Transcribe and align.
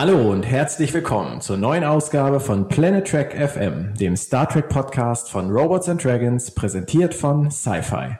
Hallo 0.00 0.30
und 0.30 0.44
herzlich 0.44 0.94
willkommen 0.94 1.40
zur 1.40 1.56
neuen 1.56 1.82
Ausgabe 1.82 2.38
von 2.38 2.68
Planet 2.68 3.04
Trek 3.04 3.32
FM, 3.32 3.94
dem 3.94 4.14
Star 4.14 4.48
Trek 4.48 4.68
Podcast 4.68 5.28
von 5.28 5.50
Robots 5.50 5.88
and 5.88 6.04
Dragons, 6.04 6.52
präsentiert 6.52 7.14
von 7.14 7.50
Sci-Fi. 7.50 8.16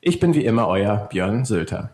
Ich 0.00 0.20
bin 0.20 0.32
wie 0.34 0.44
immer 0.44 0.68
euer 0.68 1.08
Björn 1.10 1.44
Sülter. 1.44 1.90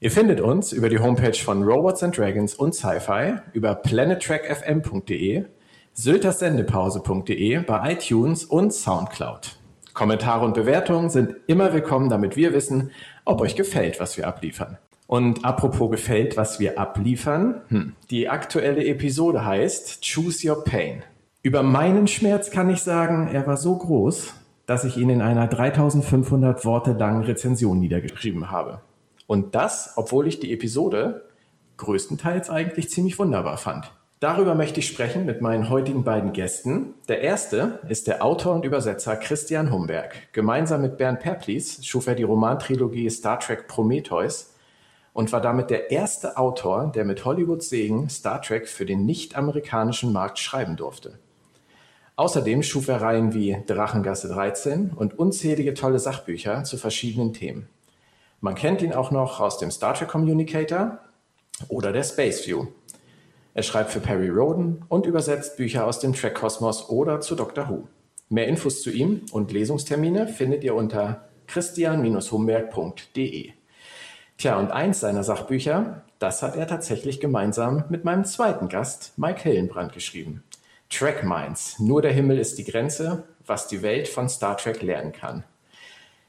Ihr 0.00 0.10
findet 0.10 0.40
uns 0.40 0.72
über 0.72 0.88
die 0.88 0.98
Homepage 0.98 1.38
von 1.38 1.62
Robots 1.62 2.02
and 2.02 2.18
Dragons 2.18 2.52
und 2.56 2.74
Sci-Fi, 2.74 3.36
über 3.52 3.76
planettrackfm.de, 3.76 5.44
syltersendepause.de, 5.92 7.60
bei 7.60 7.92
iTunes 7.92 8.44
und 8.44 8.74
Soundcloud. 8.74 9.56
Kommentare 9.94 10.44
und 10.44 10.54
Bewertungen 10.54 11.10
sind 11.10 11.36
immer 11.46 11.72
willkommen, 11.72 12.08
damit 12.08 12.34
wir 12.34 12.52
wissen, 12.52 12.90
ob 13.24 13.40
euch 13.40 13.54
gefällt, 13.54 14.00
was 14.00 14.16
wir 14.16 14.26
abliefern. 14.26 14.78
Und 15.08 15.46
apropos 15.46 15.90
gefällt, 15.90 16.36
was 16.36 16.60
wir 16.60 16.78
abliefern, 16.78 17.62
hm, 17.68 17.94
die 18.10 18.28
aktuelle 18.28 18.84
Episode 18.84 19.44
heißt 19.44 20.02
Choose 20.04 20.46
Your 20.46 20.62
Pain. 20.64 21.02
Über 21.42 21.62
meinen 21.62 22.06
Schmerz 22.06 22.50
kann 22.50 22.68
ich 22.68 22.82
sagen, 22.82 23.26
er 23.32 23.46
war 23.46 23.56
so 23.56 23.74
groß, 23.74 24.34
dass 24.66 24.84
ich 24.84 24.98
ihn 24.98 25.08
in 25.08 25.22
einer 25.22 25.46
3500 25.46 26.66
Worte 26.66 26.92
langen 26.92 27.24
Rezension 27.24 27.80
niedergeschrieben 27.80 28.50
habe. 28.50 28.82
Und 29.26 29.54
das, 29.54 29.94
obwohl 29.96 30.28
ich 30.28 30.40
die 30.40 30.52
Episode 30.52 31.24
größtenteils 31.78 32.50
eigentlich 32.50 32.90
ziemlich 32.90 33.18
wunderbar 33.18 33.56
fand. 33.56 33.90
Darüber 34.20 34.54
möchte 34.54 34.80
ich 34.80 34.88
sprechen 34.88 35.24
mit 35.24 35.40
meinen 35.40 35.70
heutigen 35.70 36.04
beiden 36.04 36.34
Gästen. 36.34 36.92
Der 37.08 37.22
erste 37.22 37.78
ist 37.88 38.08
der 38.08 38.22
Autor 38.22 38.54
und 38.54 38.66
Übersetzer 38.66 39.16
Christian 39.16 39.72
Humberg. 39.72 40.34
Gemeinsam 40.34 40.82
mit 40.82 40.98
Bernd 40.98 41.20
Perplis 41.20 41.86
schuf 41.86 42.08
er 42.08 42.14
die 42.14 42.24
Romantrilogie 42.24 43.08
Star 43.08 43.40
Trek 43.40 43.68
Prometheus 43.68 44.52
und 45.12 45.32
war 45.32 45.40
damit 45.40 45.70
der 45.70 45.90
erste 45.90 46.36
Autor, 46.36 46.92
der 46.94 47.04
mit 47.04 47.24
Hollywoods 47.24 47.68
Segen 47.68 48.08
Star 48.08 48.42
Trek 48.42 48.68
für 48.68 48.86
den 48.86 49.06
nicht-amerikanischen 49.06 50.12
Markt 50.12 50.38
schreiben 50.38 50.76
durfte. 50.76 51.18
Außerdem 52.16 52.62
schuf 52.62 52.88
er 52.88 53.00
Reihen 53.00 53.32
wie 53.32 53.56
Drachengasse 53.66 54.28
13 54.28 54.92
und 54.94 55.18
unzählige 55.18 55.74
tolle 55.74 56.00
Sachbücher 56.00 56.64
zu 56.64 56.76
verschiedenen 56.76 57.32
Themen. 57.32 57.68
Man 58.40 58.54
kennt 58.54 58.82
ihn 58.82 58.92
auch 58.92 59.10
noch 59.10 59.40
aus 59.40 59.58
dem 59.58 59.70
Star 59.70 59.94
Trek 59.94 60.08
Communicator 60.08 60.98
oder 61.68 61.92
der 61.92 62.04
Space 62.04 62.46
View. 62.46 62.66
Er 63.54 63.62
schreibt 63.62 63.90
für 63.90 64.00
Perry 64.00 64.28
Roden 64.28 64.84
und 64.88 65.06
übersetzt 65.06 65.56
Bücher 65.56 65.86
aus 65.86 65.98
dem 65.98 66.12
Trek-Kosmos 66.12 66.90
oder 66.90 67.20
zu 67.20 67.34
Doctor 67.34 67.68
Who. 67.68 67.88
Mehr 68.28 68.46
Infos 68.46 68.82
zu 68.82 68.90
ihm 68.90 69.22
und 69.32 69.50
Lesungstermine 69.52 70.28
findet 70.28 70.62
ihr 70.62 70.74
unter 70.74 71.28
christian-humberg.de. 71.46 73.52
Tja, 74.38 74.56
und 74.56 74.70
eins 74.70 75.00
seiner 75.00 75.24
Sachbücher, 75.24 76.02
das 76.20 76.44
hat 76.44 76.54
er 76.54 76.68
tatsächlich 76.68 77.18
gemeinsam 77.18 77.82
mit 77.88 78.04
meinem 78.04 78.24
zweiten 78.24 78.68
Gast, 78.68 79.14
Mike 79.16 79.42
Hillenbrand, 79.42 79.92
geschrieben. 79.92 80.44
Track 80.90 81.24
Minds, 81.24 81.80
nur 81.80 82.02
der 82.02 82.12
Himmel 82.12 82.38
ist 82.38 82.56
die 82.56 82.62
Grenze, 82.62 83.24
was 83.44 83.66
die 83.66 83.82
Welt 83.82 84.06
von 84.06 84.28
Star 84.28 84.56
Trek 84.56 84.80
lernen 84.80 85.10
kann. 85.10 85.42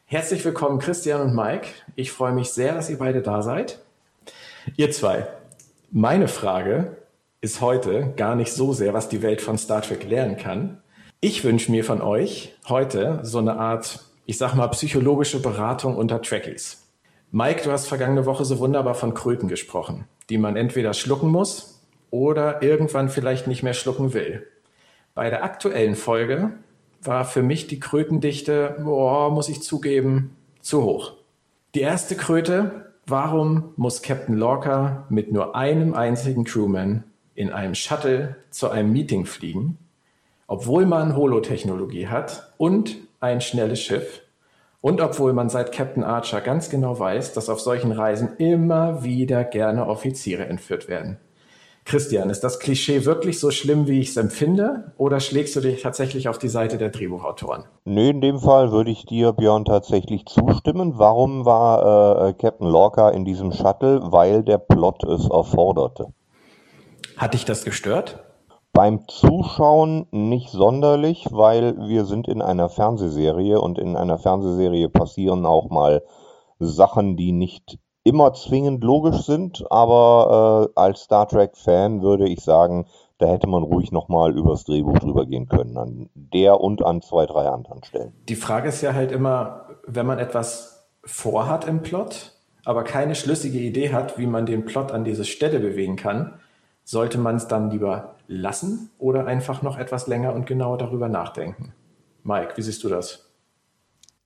Herzlich 0.08 0.44
willkommen, 0.44 0.80
Christian 0.80 1.22
und 1.22 1.36
Mike. 1.36 1.68
Ich 1.96 2.12
freue 2.12 2.32
mich 2.32 2.50
sehr, 2.50 2.74
dass 2.74 2.90
ihr 2.90 2.98
beide 2.98 3.22
da 3.22 3.44
seid. 3.44 3.78
Ihr 4.76 4.90
zwei, 4.90 5.28
meine 5.92 6.28
Frage 6.28 6.98
ist 7.42 7.62
heute 7.62 8.14
gar 8.18 8.34
nicht 8.34 8.52
so 8.52 8.74
sehr, 8.74 8.96
was 8.96 9.10
die 9.10 9.22
Welt 9.22 9.40
von 9.40 9.60
Star 9.60 9.84
Trek 9.84 10.04
lernen 10.10 10.36
kann. 10.36 10.82
Ich 11.22 11.44
wünsche 11.44 11.70
mir 11.70 11.86
von 11.86 12.02
euch 12.02 12.56
heute 12.68 13.20
so 13.22 13.38
eine 13.38 13.60
Art, 13.60 14.00
ich 14.26 14.40
sag 14.40 14.56
mal, 14.56 14.68
psychologische 14.70 15.40
Beratung 15.40 15.96
unter 15.96 16.24
Trekkies. 16.24 16.89
Mike, 17.32 17.62
du 17.64 17.72
hast 17.72 17.88
vergangene 17.88 18.26
Woche 18.26 18.44
so 18.44 18.58
wunderbar 18.58 18.96
von 18.96 19.14
Kröten 19.14 19.48
gesprochen, 19.48 20.06
die 20.32 20.40
man 20.40 20.56
entweder 20.56 20.96
schlucken 20.96 21.30
muss 21.30 21.80
oder 22.10 22.64
irgendwann 22.64 23.10
vielleicht 23.10 23.46
nicht 23.46 23.62
mehr 23.62 23.76
schlucken 23.76 24.16
will. 24.16 24.48
Bei 25.14 25.30
der 25.30 25.44
aktuellen 25.44 25.94
Folge 25.94 26.54
war 27.04 27.26
für 27.26 27.44
mich 27.44 27.68
die 27.68 27.80
Krötendichte, 27.80 28.78
boah, 28.84 29.30
muss 29.30 29.48
ich 29.48 29.62
zugeben, 29.62 30.36
zu 30.62 30.82
hoch. 30.84 31.14
Die 31.76 31.82
erste 31.82 32.16
Kröte, 32.16 32.94
warum 33.06 33.74
muss 33.76 34.02
Captain 34.02 34.36
Lorca 34.36 35.06
mit 35.10 35.32
nur 35.32 35.56
einem 35.56 35.94
einzigen 35.94 36.46
Crewman 36.46 37.04
in 37.36 37.52
einem 37.52 37.76
Shuttle 37.76 38.38
zu 38.50 38.72
einem 38.72 38.92
Meeting 38.92 39.28
fliegen, 39.28 39.78
obwohl 40.48 40.88
man 40.88 41.16
Holotechnologie 41.16 42.08
hat 42.08 42.54
und 42.58 42.96
ein 43.20 43.40
schnelles 43.40 43.82
Schiff? 43.82 44.24
Und 44.82 45.02
obwohl 45.02 45.34
man 45.34 45.50
seit 45.50 45.74
Captain 45.74 46.04
Archer 46.04 46.40
ganz 46.40 46.70
genau 46.70 46.98
weiß, 46.98 47.34
dass 47.34 47.50
auf 47.50 47.60
solchen 47.60 47.92
Reisen 47.92 48.38
immer 48.38 49.04
wieder 49.04 49.44
gerne 49.44 49.88
Offiziere 49.88 50.46
entführt 50.46 50.88
werden. 50.88 51.18
Christian, 51.90 52.30
ist 52.30 52.44
das 52.44 52.60
Klischee 52.60 53.04
wirklich 53.06 53.40
so 53.40 53.50
schlimm, 53.50 53.88
wie 53.88 54.00
ich 54.00 54.10
es 54.10 54.18
empfinde? 54.18 54.94
Oder 54.98 55.20
schlägst 55.20 55.56
du 55.56 55.60
dich 55.60 55.82
tatsächlich 55.82 56.30
auf 56.30 56.38
die 56.38 56.48
Seite 56.48 56.78
der 56.78 56.90
Drehbuchautoren? 56.90 57.64
Nö, 57.84 58.10
in 58.10 58.22
dem 58.22 58.40
Fall 58.40 58.72
würde 58.72 58.92
ich 58.92 59.06
dir, 59.06 59.34
Björn, 59.34 59.66
tatsächlich 59.66 60.26
zustimmen. 60.28 60.94
Warum 60.98 61.46
war 61.46 62.28
äh, 62.28 62.34
Captain 62.34 62.68
Lorca 62.68 63.10
in 63.10 63.26
diesem 63.26 63.52
Shuttle? 63.52 64.02
Weil 64.04 64.44
der 64.44 64.60
Plot 64.60 65.04
es 65.04 65.28
erforderte. 65.30 66.14
Hat 67.18 67.34
dich 67.34 67.44
das 67.44 67.66
gestört? 67.66 68.24
Beim 68.74 69.08
Zuschauen 69.08 70.08
nicht 70.12 70.50
sonderlich, 70.52 71.28
weil 71.32 71.78
wir 71.88 72.06
sind 72.06 72.28
in 72.28 72.42
einer 72.42 72.70
Fernsehserie 72.70 73.60
und 73.60 73.78
in 73.78 73.96
einer 73.96 74.18
Fernsehserie 74.18 74.90
passieren 74.90 75.46
auch 75.46 75.70
mal 75.70 76.04
Sachen, 76.60 77.18
die 77.18 77.32
nicht 77.32 77.80
immer 78.04 78.34
zwingend 78.34 78.84
logisch 78.84 79.24
sind, 79.24 79.66
aber 79.70 80.70
äh, 80.76 80.80
als 80.80 81.02
Star 81.02 81.28
Trek-Fan 81.28 82.02
würde 82.02 82.28
ich 82.28 82.42
sagen, 82.42 82.86
da 83.18 83.28
hätte 83.28 83.48
man 83.48 83.64
ruhig 83.64 83.92
nochmal 83.92 84.36
übers 84.36 84.64
Drehbuch 84.64 84.98
drüber 85.00 85.26
gehen 85.26 85.48
können, 85.48 85.78
an 85.78 86.10
der 86.16 86.62
und 86.62 86.84
an 86.84 87.02
zwei, 87.02 87.26
drei 87.26 87.48
anderen 87.50 87.84
Stellen. 87.84 88.14
Die 88.30 88.36
Frage 88.36 88.70
ist 88.70 88.82
ja 88.82 88.94
halt 88.94 89.12
immer, 89.12 89.68
wenn 89.86 90.06
man 90.06 90.20
etwas 90.20 90.88
vorhat 91.04 91.68
im 91.68 91.82
Plot, 91.82 92.34
aber 92.64 92.84
keine 92.84 93.16
schlüssige 93.16 93.60
Idee 93.60 93.92
hat, 93.92 94.18
wie 94.18 94.28
man 94.28 94.46
den 94.46 94.66
Plot 94.66 94.92
an 94.92 95.04
diese 95.04 95.26
Stelle 95.26 95.60
bewegen 95.60 95.98
kann, 95.98 96.39
sollte 96.90 97.20
man 97.20 97.36
es 97.36 97.48
dann 97.48 97.70
lieber 97.70 98.16
lassen 98.28 98.90
oder 98.98 99.28
einfach 99.28 99.62
noch 99.62 99.78
etwas 99.78 100.08
länger 100.08 100.34
und 100.34 100.48
genauer 100.48 100.80
darüber 100.80 101.08
nachdenken? 101.08 101.72
Mike, 102.24 102.54
wie 102.58 102.64
siehst 102.64 102.84
du 102.84 102.90
das? 102.90 103.30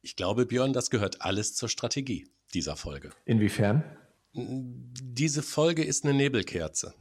Ich 0.01 0.15
glaube, 0.15 0.45
Björn, 0.45 0.71
das 0.71 0.89
gehört 0.89 1.21
alles 1.21 1.55
zur 1.55 1.67
Strategie 1.67 2.29
dieser 2.53 2.77
Folge. 2.77 3.09
Inwiefern? 3.25 3.83
Diese 4.31 5.43
Folge 5.43 5.83
ist 5.83 6.05
eine 6.05 6.13
Nebelkerze. 6.13 6.93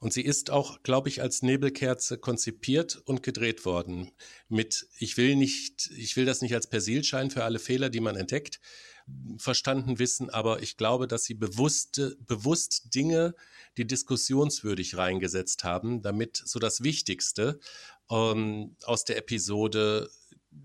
Und 0.00 0.12
sie 0.12 0.22
ist 0.22 0.50
auch, 0.50 0.82
glaube 0.82 1.08
ich, 1.08 1.22
als 1.22 1.40
Nebelkerze 1.40 2.18
konzipiert 2.18 3.00
und 3.04 3.22
gedreht 3.22 3.64
worden. 3.64 4.10
Mit, 4.48 4.88
ich 4.98 5.16
will 5.16 5.36
nicht, 5.36 5.88
ich 5.96 6.16
will 6.16 6.24
das 6.24 6.42
nicht 6.42 6.54
als 6.54 6.66
Persilschein 6.66 7.30
für 7.30 7.44
alle 7.44 7.60
Fehler, 7.60 7.90
die 7.90 8.00
man 8.00 8.16
entdeckt, 8.16 8.58
verstanden 9.38 9.98
wissen, 9.98 10.30
aber 10.30 10.62
ich 10.62 10.76
glaube, 10.76 11.06
dass 11.06 11.24
sie 11.24 11.34
bewusste, 11.34 12.16
bewusst 12.26 12.94
Dinge, 12.94 13.34
die 13.76 13.86
diskussionswürdig 13.86 14.96
reingesetzt 14.96 15.64
haben, 15.64 16.02
damit 16.02 16.42
so 16.44 16.58
das 16.58 16.82
Wichtigste 16.82 17.60
ähm, 18.10 18.76
aus 18.84 19.04
der 19.04 19.18
Episode 19.18 20.10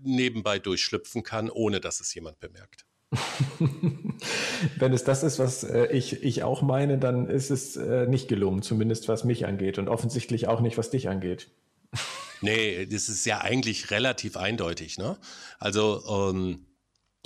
nebenbei 0.02 0.58
durchschlüpfen 0.58 1.22
kann, 1.22 1.50
ohne 1.50 1.80
dass 1.80 2.00
es 2.00 2.14
jemand 2.14 2.40
bemerkt. 2.40 2.86
Wenn 4.78 4.92
es 4.92 5.04
das 5.04 5.22
ist, 5.22 5.38
was 5.38 5.64
äh, 5.64 5.86
ich, 5.92 6.22
ich 6.22 6.42
auch 6.42 6.62
meine, 6.62 6.98
dann 6.98 7.28
ist 7.28 7.50
es 7.50 7.76
äh, 7.76 8.06
nicht 8.06 8.28
gelungen, 8.28 8.62
zumindest 8.62 9.08
was 9.08 9.24
mich 9.24 9.46
angeht 9.46 9.78
und 9.78 9.88
offensichtlich 9.88 10.48
auch 10.48 10.60
nicht, 10.60 10.78
was 10.78 10.90
dich 10.90 11.08
angeht. 11.10 11.50
nee, 12.40 12.86
das 12.86 13.10
ist 13.10 13.26
ja 13.26 13.42
eigentlich 13.42 13.90
relativ 13.90 14.38
eindeutig. 14.38 14.96
Ne? 14.96 15.18
Also 15.58 16.30
ähm, 16.30 16.64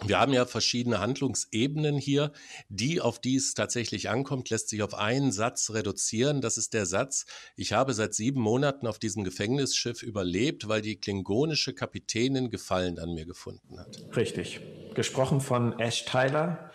wir 0.04 0.20
haben 0.20 0.34
ja 0.34 0.44
verschiedene 0.44 1.00
Handlungsebenen 1.00 1.96
hier. 1.96 2.32
Die, 2.69 3.00
auf 3.00 3.19
die 3.19 3.37
es 3.37 3.54
tatsächlich 3.54 4.10
ankommt, 4.10 4.50
lässt 4.50 4.69
sich 4.69 4.82
auf 4.82 4.94
einen 4.94 5.32
Satz 5.32 5.70
reduzieren. 5.70 6.43
Das 6.43 6.58
ist 6.58 6.75
der 6.75 6.84
Satz, 6.84 7.25
ich 7.56 7.72
habe 7.72 7.94
seit 7.94 8.12
sieben 8.12 8.40
Monaten 8.40 8.87
auf 8.87 8.98
diesem 8.98 9.25
Gefängnisschiff 9.25 10.02
überlebt, 10.02 10.69
weil 10.69 10.82
die 10.82 10.96
klingonische 11.00 11.72
Kapitänin 11.72 12.50
Gefallen 12.50 12.98
an 12.98 13.14
mir 13.14 13.25
gefunden 13.25 13.81
hat. 13.81 14.04
Richtig. 14.14 14.60
Gesprochen 14.94 15.40
von 15.40 15.78
Ash 15.78 16.04
Tyler, 16.04 16.70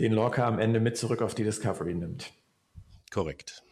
den 0.00 0.12
Lorca 0.12 0.46
am 0.46 0.58
Ende 0.58 0.80
mit 0.80 0.96
zurück 0.96 1.20
auf 1.20 1.34
die 1.34 1.44
Discovery 1.44 1.94
nimmt. 1.94 2.32
Korrekt. 3.12 3.62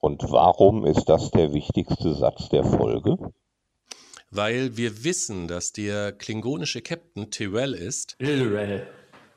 Und 0.00 0.22
warum 0.30 0.86
ist 0.86 1.04
das 1.06 1.30
der 1.30 1.52
wichtigste 1.52 2.14
Satz 2.14 2.48
der 2.48 2.64
Folge? 2.64 3.16
Weil 4.30 4.76
wir 4.76 5.04
wissen, 5.04 5.48
dass 5.48 5.72
der 5.72 6.12
klingonische 6.12 6.82
Captain 6.82 7.30
Tyrell 7.30 7.74
ist. 7.74 8.16
Ilrel. 8.18 8.86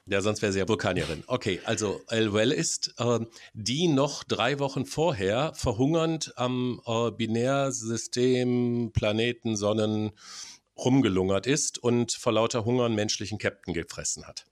Ja, 0.10 0.22
sonst 0.22 0.42
wäre 0.42 0.52
sie 0.52 0.58
ja 0.58 0.68
Vulkanierin. 0.68 1.24
Okay, 1.28 1.60
also 1.66 2.02
Elwell 2.08 2.52
ist, 2.52 2.96
äh, 2.98 3.20
die 3.54 3.88
noch 3.88 4.24
drei 4.24 4.58
Wochen 4.58 4.86
vorher 4.86 5.54
verhungernd 5.54 6.34
am 6.36 6.82
äh, 6.88 7.12
Binärsystem 7.12 8.90
Planeten 8.92 9.56
Sonnen 9.56 10.12
rumgelungert 10.76 11.46
ist 11.46 11.78
und 11.78 12.12
vor 12.12 12.32
lauter 12.34 12.66
Hunger 12.66 12.86
einen 12.86 12.96
menschlichen 12.96 13.38
Captain 13.38 13.76
gefressen 13.76 14.26
hat. 14.26 14.46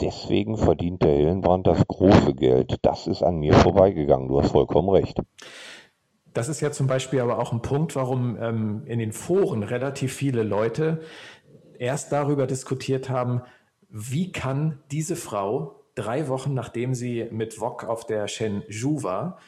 deswegen 0.00 0.56
verdient 0.58 1.02
der 1.02 1.12
Hillenbrand 1.12 1.66
das 1.68 1.86
große 1.86 2.34
Geld. 2.34 2.74
Das 2.82 3.06
ist 3.06 3.22
an 3.22 3.36
mir 3.36 3.54
vorbeigegangen. 3.54 4.26
Du 4.26 4.42
hast 4.42 4.50
vollkommen 4.50 4.88
recht. 4.88 5.18
Das 6.34 6.48
ist 6.48 6.60
ja 6.60 6.70
zum 6.72 6.86
Beispiel 6.86 7.20
aber 7.20 7.38
auch 7.38 7.52
ein 7.52 7.62
Punkt, 7.62 7.96
warum 7.96 8.36
ähm, 8.40 8.82
in 8.86 8.98
den 8.98 9.12
Foren 9.12 9.62
relativ 9.62 10.12
viele 10.12 10.42
Leute 10.42 11.00
erst 11.78 12.12
darüber 12.12 12.46
diskutiert 12.46 13.08
haben, 13.08 13.42
wie 13.88 14.32
kann 14.32 14.82
diese 14.90 15.16
Frau 15.16 15.84
drei 15.94 16.26
Wochen 16.28 16.52
nachdem 16.54 16.94
sie 16.94 17.28
mit 17.30 17.60
Wok 17.60 17.84
auf 17.84 18.04
der 18.04 18.26
Shenzhou 18.26 19.04
war, 19.04 19.38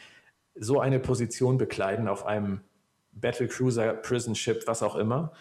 so 0.54 0.80
eine 0.80 1.00
Position 1.00 1.58
bekleiden 1.58 2.08
auf 2.08 2.24
einem 2.24 2.60
Battlecruiser, 3.12 3.94
Prison 3.94 4.34
Ship, 4.34 4.62
was 4.66 4.82
auch 4.82 4.94
immer. 4.94 5.32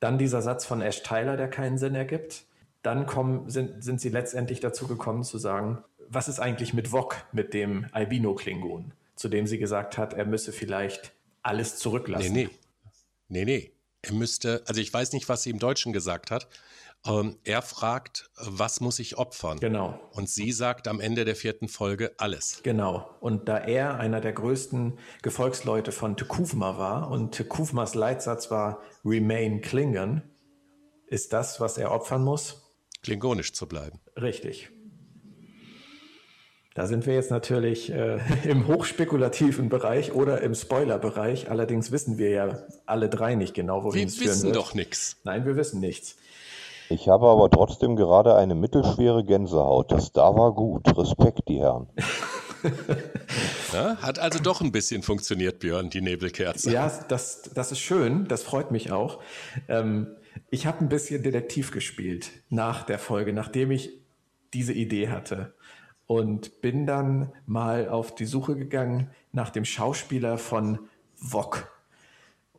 Dann 0.00 0.18
dieser 0.18 0.42
Satz 0.42 0.64
von 0.64 0.82
Ash 0.82 1.02
Tyler, 1.02 1.36
der 1.36 1.48
keinen 1.48 1.78
Sinn 1.78 1.94
ergibt. 1.94 2.44
Dann 2.82 3.06
kommen, 3.06 3.48
sind, 3.48 3.84
sind 3.84 4.00
sie 4.00 4.08
letztendlich 4.08 4.58
dazu 4.58 4.88
gekommen 4.88 5.22
zu 5.22 5.38
sagen, 5.38 5.84
was 6.08 6.28
ist 6.28 6.40
eigentlich 6.40 6.74
mit 6.74 6.90
Wok, 6.92 7.16
mit 7.32 7.54
dem 7.54 7.86
Albino-Klingon? 7.92 8.92
Zu 9.22 9.28
dem 9.28 9.46
sie 9.46 9.58
gesagt 9.58 9.98
hat, 9.98 10.14
er 10.14 10.26
müsse 10.26 10.52
vielleicht 10.52 11.12
alles 11.42 11.76
zurücklassen. 11.76 12.32
Nee, 12.32 12.48
nee. 13.28 13.44
Nee, 13.44 13.44
nee. 13.44 13.72
Er 14.02 14.12
müsste, 14.14 14.64
also 14.66 14.80
ich 14.80 14.92
weiß 14.92 15.12
nicht, 15.12 15.28
was 15.28 15.44
sie 15.44 15.50
im 15.50 15.60
Deutschen 15.60 15.92
gesagt 15.92 16.32
hat. 16.32 16.48
Ähm, 17.06 17.38
er 17.44 17.62
fragt, 17.62 18.30
was 18.34 18.80
muss 18.80 18.98
ich 18.98 19.18
opfern? 19.18 19.60
Genau. 19.60 19.98
Und 20.10 20.28
sie 20.28 20.50
sagt 20.50 20.88
am 20.88 20.98
Ende 20.98 21.24
der 21.24 21.36
vierten 21.36 21.68
Folge 21.68 22.12
alles. 22.18 22.62
Genau. 22.64 23.16
Und 23.20 23.48
da 23.48 23.58
er 23.58 23.96
einer 24.00 24.20
der 24.20 24.32
größten 24.32 24.98
Gefolgsleute 25.22 25.92
von 25.92 26.16
Tekuvma 26.16 26.76
war 26.78 27.08
und 27.08 27.30
Tekuvmas 27.30 27.94
Leitsatz 27.94 28.50
war 28.50 28.82
Remain 29.04 29.60
Klingon, 29.60 30.22
ist 31.06 31.32
das, 31.32 31.60
was 31.60 31.78
er 31.78 31.92
opfern 31.92 32.24
muss? 32.24 32.74
Klingonisch 33.02 33.52
zu 33.52 33.68
bleiben. 33.68 34.00
Richtig. 34.16 34.72
Da 36.74 36.86
sind 36.86 37.06
wir 37.06 37.14
jetzt 37.14 37.30
natürlich 37.30 37.92
äh, 37.92 38.18
im 38.48 38.66
hochspekulativen 38.66 39.68
Bereich 39.68 40.12
oder 40.14 40.40
im 40.40 40.54
Spoiler-Bereich. 40.54 41.50
Allerdings 41.50 41.92
wissen 41.92 42.18
wir 42.18 42.30
ja 42.30 42.58
alle 42.86 43.08
drei 43.08 43.34
nicht 43.34 43.54
genau, 43.54 43.84
wohin 43.84 44.00
wir 44.00 44.06
es 44.06 44.14
führen 44.14 44.26
Wir 44.26 44.32
wissen 44.32 44.52
doch 44.52 44.74
nichts. 44.74 45.16
Nein, 45.24 45.44
wir 45.44 45.56
wissen 45.56 45.80
nichts. 45.80 46.16
Ich 46.88 47.08
habe 47.08 47.26
aber 47.26 47.48
trotzdem 47.50 47.96
gerade 47.96 48.34
eine 48.34 48.54
mittelschwere 48.54 49.24
Gänsehaut. 49.24 49.92
Das 49.92 50.12
da 50.12 50.34
war 50.34 50.54
gut. 50.54 50.96
Respekt, 50.96 51.40
die 51.48 51.58
Herren. 51.58 51.88
ja, 53.72 53.96
hat 53.96 54.18
also 54.18 54.38
doch 54.38 54.60
ein 54.60 54.72
bisschen 54.72 55.02
funktioniert, 55.02 55.58
Björn, 55.58 55.90
die 55.90 56.00
Nebelkerze. 56.00 56.70
Ja, 56.70 56.90
das, 57.08 57.50
das 57.54 57.72
ist 57.72 57.80
schön. 57.80 58.28
Das 58.28 58.42
freut 58.42 58.70
mich 58.70 58.92
auch. 58.92 59.20
Ähm, 59.68 60.16
ich 60.50 60.66
habe 60.66 60.80
ein 60.80 60.88
bisschen 60.88 61.22
Detektiv 61.22 61.70
gespielt 61.70 62.30
nach 62.50 62.84
der 62.84 62.98
Folge, 62.98 63.32
nachdem 63.32 63.70
ich 63.70 63.90
diese 64.52 64.72
Idee 64.74 65.08
hatte 65.08 65.54
und 66.12 66.60
bin 66.60 66.86
dann 66.86 67.32
mal 67.46 67.88
auf 67.88 68.14
die 68.14 68.26
Suche 68.26 68.54
gegangen 68.54 69.08
nach 69.32 69.48
dem 69.48 69.64
Schauspieler 69.64 70.36
von 70.36 70.78
Wok. 71.18 71.72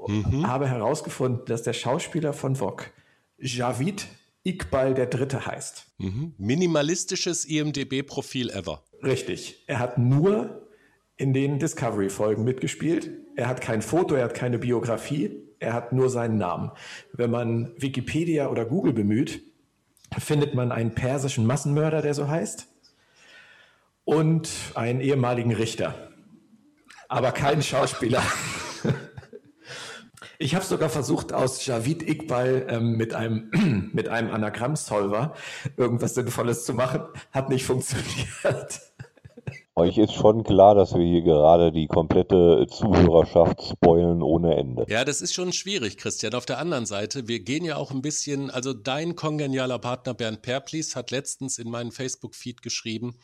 Mhm. 0.08 0.48
Habe 0.48 0.68
herausgefunden, 0.68 1.46
dass 1.46 1.62
der 1.62 1.74
Schauspieler 1.74 2.34
von 2.34 2.60
Wok 2.60 2.92
Javid 3.38 4.08
Iqbal 4.44 4.96
der 4.96 5.06
Dritte 5.06 5.46
heißt. 5.46 5.86
Mhm. 6.00 6.34
Minimalistisches 6.38 7.46
IMDB-Profil 7.46 8.50
ever. 8.50 8.82
Richtig. 9.04 9.64
Er 9.68 9.78
hat 9.78 10.00
nur 10.00 10.68
in 11.16 11.32
den 11.32 11.60
Discovery-Folgen 11.60 12.44
mitgespielt. 12.44 13.12
Er 13.36 13.48
hat 13.48 13.62
kein 13.62 13.84
Foto, 13.84 14.16
er 14.16 14.26
hat 14.26 14.34
keine 14.34 14.58
Biografie, 14.58 15.44
er 15.60 15.74
hat 15.74 15.94
nur 15.94 16.10
seinen 16.10 16.40
Namen. 16.40 16.72
Wenn 17.14 17.30
man 17.30 17.72
Wikipedia 17.78 18.50
oder 18.50 18.66
Google 18.66 18.94
bemüht, 18.94 19.44
findet 20.18 20.56
man 20.56 20.72
einen 20.72 20.96
persischen 20.96 21.46
Massenmörder, 21.46 22.02
der 22.02 22.16
so 22.16 22.28
heißt 22.28 22.73
und 24.06 24.50
einen 24.76 25.02
ehemaligen 25.02 25.54
Richter, 25.54 26.10
aber 27.08 27.32
keinen 27.32 27.62
Schauspieler. 27.62 28.24
Ich 30.40 30.56
habe 30.56 30.66
sogar 30.66 30.90
versucht, 30.90 31.32
aus 31.32 31.66
Javid 31.66 32.06
Iqbal 32.06 32.66
ähm, 32.68 32.98
mit 32.98 33.14
einem, 33.14 33.92
mit 33.94 34.10
einem 34.10 34.30
Anagramm-Solver 34.30 35.36
irgendwas 35.78 36.16
Sinnvolles 36.16 36.66
zu 36.66 36.74
machen. 36.74 37.04
Hat 37.32 37.48
nicht 37.48 37.64
funktioniert. 37.64 38.82
Euch 39.76 39.98
ist 39.98 40.14
schon 40.14 40.44
klar, 40.44 40.76
dass 40.76 40.94
wir 40.94 41.04
hier 41.04 41.24
gerade 41.24 41.72
die 41.72 41.88
komplette 41.88 42.68
Zuhörerschaft 42.70 43.60
spoilen 43.64 44.22
ohne 44.22 44.56
Ende. 44.56 44.86
Ja, 44.88 45.04
das 45.04 45.20
ist 45.22 45.34
schon 45.34 45.52
schwierig, 45.52 45.98
Christian. 45.98 46.36
Auf 46.36 46.46
der 46.46 46.60
anderen 46.60 46.86
Seite, 46.86 47.28
wir 47.28 47.40
gehen 47.40 47.66
ja 47.66 47.78
auch 47.78 47.90
ein 47.90 48.04
bisschen, 48.04 48.52
also 48.52 48.74
dein 48.74 49.16
kongenialer 49.16 49.80
Partner 49.80 50.14
Bernd 50.14 50.44
Perplis 50.44 50.96
hat 50.96 51.10
letztens 51.10 51.58
in 51.58 51.72
meinen 51.72 51.92
Facebook-Feed 51.92 52.62
geschrieben, 52.62 53.16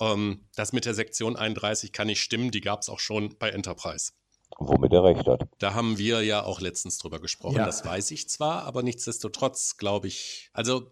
ähm, 0.00 0.46
das 0.56 0.72
mit 0.72 0.84
der 0.84 0.94
Sektion 0.94 1.36
31 1.36 1.92
kann 1.92 2.06
nicht 2.06 2.20
stimmen, 2.20 2.50
die 2.50 2.60
gab 2.60 2.80
es 2.82 2.88
auch 2.88 3.00
schon 3.00 3.36
bei 3.38 3.50
Enterprise. 3.50 4.12
Womit 4.58 4.92
er 4.92 5.04
recht 5.04 5.26
hat. 5.26 5.48
Da 5.58 5.74
haben 5.74 5.98
wir 5.98 6.22
ja 6.22 6.44
auch 6.44 6.60
letztens 6.60 6.98
drüber 6.98 7.20
gesprochen. 7.20 7.56
Ja. 7.56 7.66
Das 7.66 7.84
weiß 7.84 8.10
ich 8.12 8.28
zwar, 8.28 8.64
aber 8.64 8.82
nichtsdestotrotz 8.82 9.76
glaube 9.76 10.06
ich, 10.06 10.50
also 10.52 10.90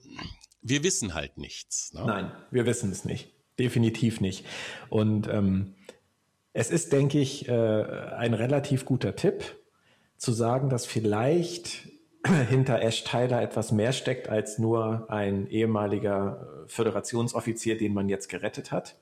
wir 0.63 0.83
wissen 0.83 1.15
halt 1.15 1.39
nichts. 1.39 1.93
Ne? 1.93 2.05
Nein, 2.05 2.33
wir 2.51 2.67
wissen 2.67 2.91
es 2.91 3.05
nicht. 3.05 3.31
Definitiv 3.59 4.21
nicht. 4.21 4.45
Und 4.89 5.29
ähm, 5.29 5.75
es 6.53 6.71
ist, 6.71 6.93
denke 6.93 7.19
ich, 7.19 7.49
äh, 7.49 7.53
ein 7.53 8.35
relativ 8.35 8.85
guter 8.85 9.15
Tipp, 9.15 9.45
zu 10.17 10.33
sagen, 10.33 10.69
dass 10.69 10.87
vielleicht 10.87 11.89
hinter 12.49 12.83
Ash 12.83 13.05
Tyler 13.05 13.43
etwas 13.43 13.73
mehr 13.73 13.93
steckt 13.93 14.29
als 14.29 14.59
nur 14.59 15.11
ein 15.11 15.49
ehemaliger 15.49 16.65
äh, 16.65 16.69
Föderationsoffizier, 16.69 17.77
den 17.77 17.95
man 17.95 18.09
jetzt 18.09 18.29
gerettet 18.29 18.71
hat. 18.71 18.97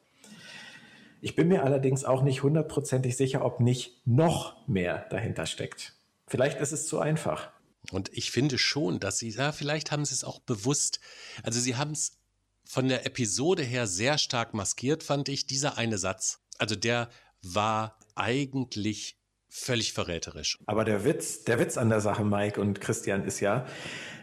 Ich 1.20 1.36
bin 1.36 1.48
mir 1.48 1.64
allerdings 1.64 2.04
auch 2.04 2.22
nicht 2.22 2.42
hundertprozentig 2.42 3.16
sicher, 3.16 3.44
ob 3.44 3.60
nicht 3.60 4.00
noch 4.06 4.66
mehr 4.66 5.06
dahinter 5.10 5.44
steckt. 5.44 5.94
Vielleicht 6.26 6.60
ist 6.60 6.72
es 6.72 6.86
zu 6.86 6.98
einfach. 6.98 7.50
Und 7.90 8.10
ich 8.12 8.30
finde 8.30 8.56
schon, 8.56 9.00
dass 9.00 9.18
sie, 9.18 9.30
ja, 9.30 9.52
vielleicht 9.52 9.90
haben 9.90 10.04
sie 10.04 10.14
es 10.14 10.24
auch 10.24 10.40
bewusst, 10.40 11.00
also 11.42 11.60
sie 11.60 11.76
haben 11.76 11.92
es 11.92 12.18
von 12.64 12.88
der 12.88 13.04
Episode 13.04 13.62
her 13.62 13.86
sehr 13.86 14.16
stark 14.16 14.54
maskiert, 14.54 15.02
fand 15.02 15.28
ich, 15.28 15.46
dieser 15.46 15.76
eine 15.76 15.98
Satz. 15.98 16.40
Also 16.58 16.76
der 16.76 17.10
war 17.42 17.98
eigentlich 18.14 19.19
völlig 19.50 19.92
verräterisch. 19.92 20.58
Aber 20.66 20.84
der 20.84 21.04
Witz, 21.04 21.44
der 21.44 21.58
Witz 21.58 21.76
an 21.76 21.90
der 21.90 22.00
Sache, 22.00 22.24
Mike 22.24 22.60
und 22.60 22.80
Christian, 22.80 23.24
ist 23.24 23.40
ja, 23.40 23.66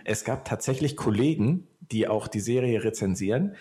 es 0.05 0.23
gab 0.23 0.45
tatsächlich 0.45 0.95
Kollegen, 0.95 1.67
die 1.79 2.07
auch 2.07 2.27
die 2.27 2.39
Serie 2.39 2.83
rezensieren, 2.83 3.55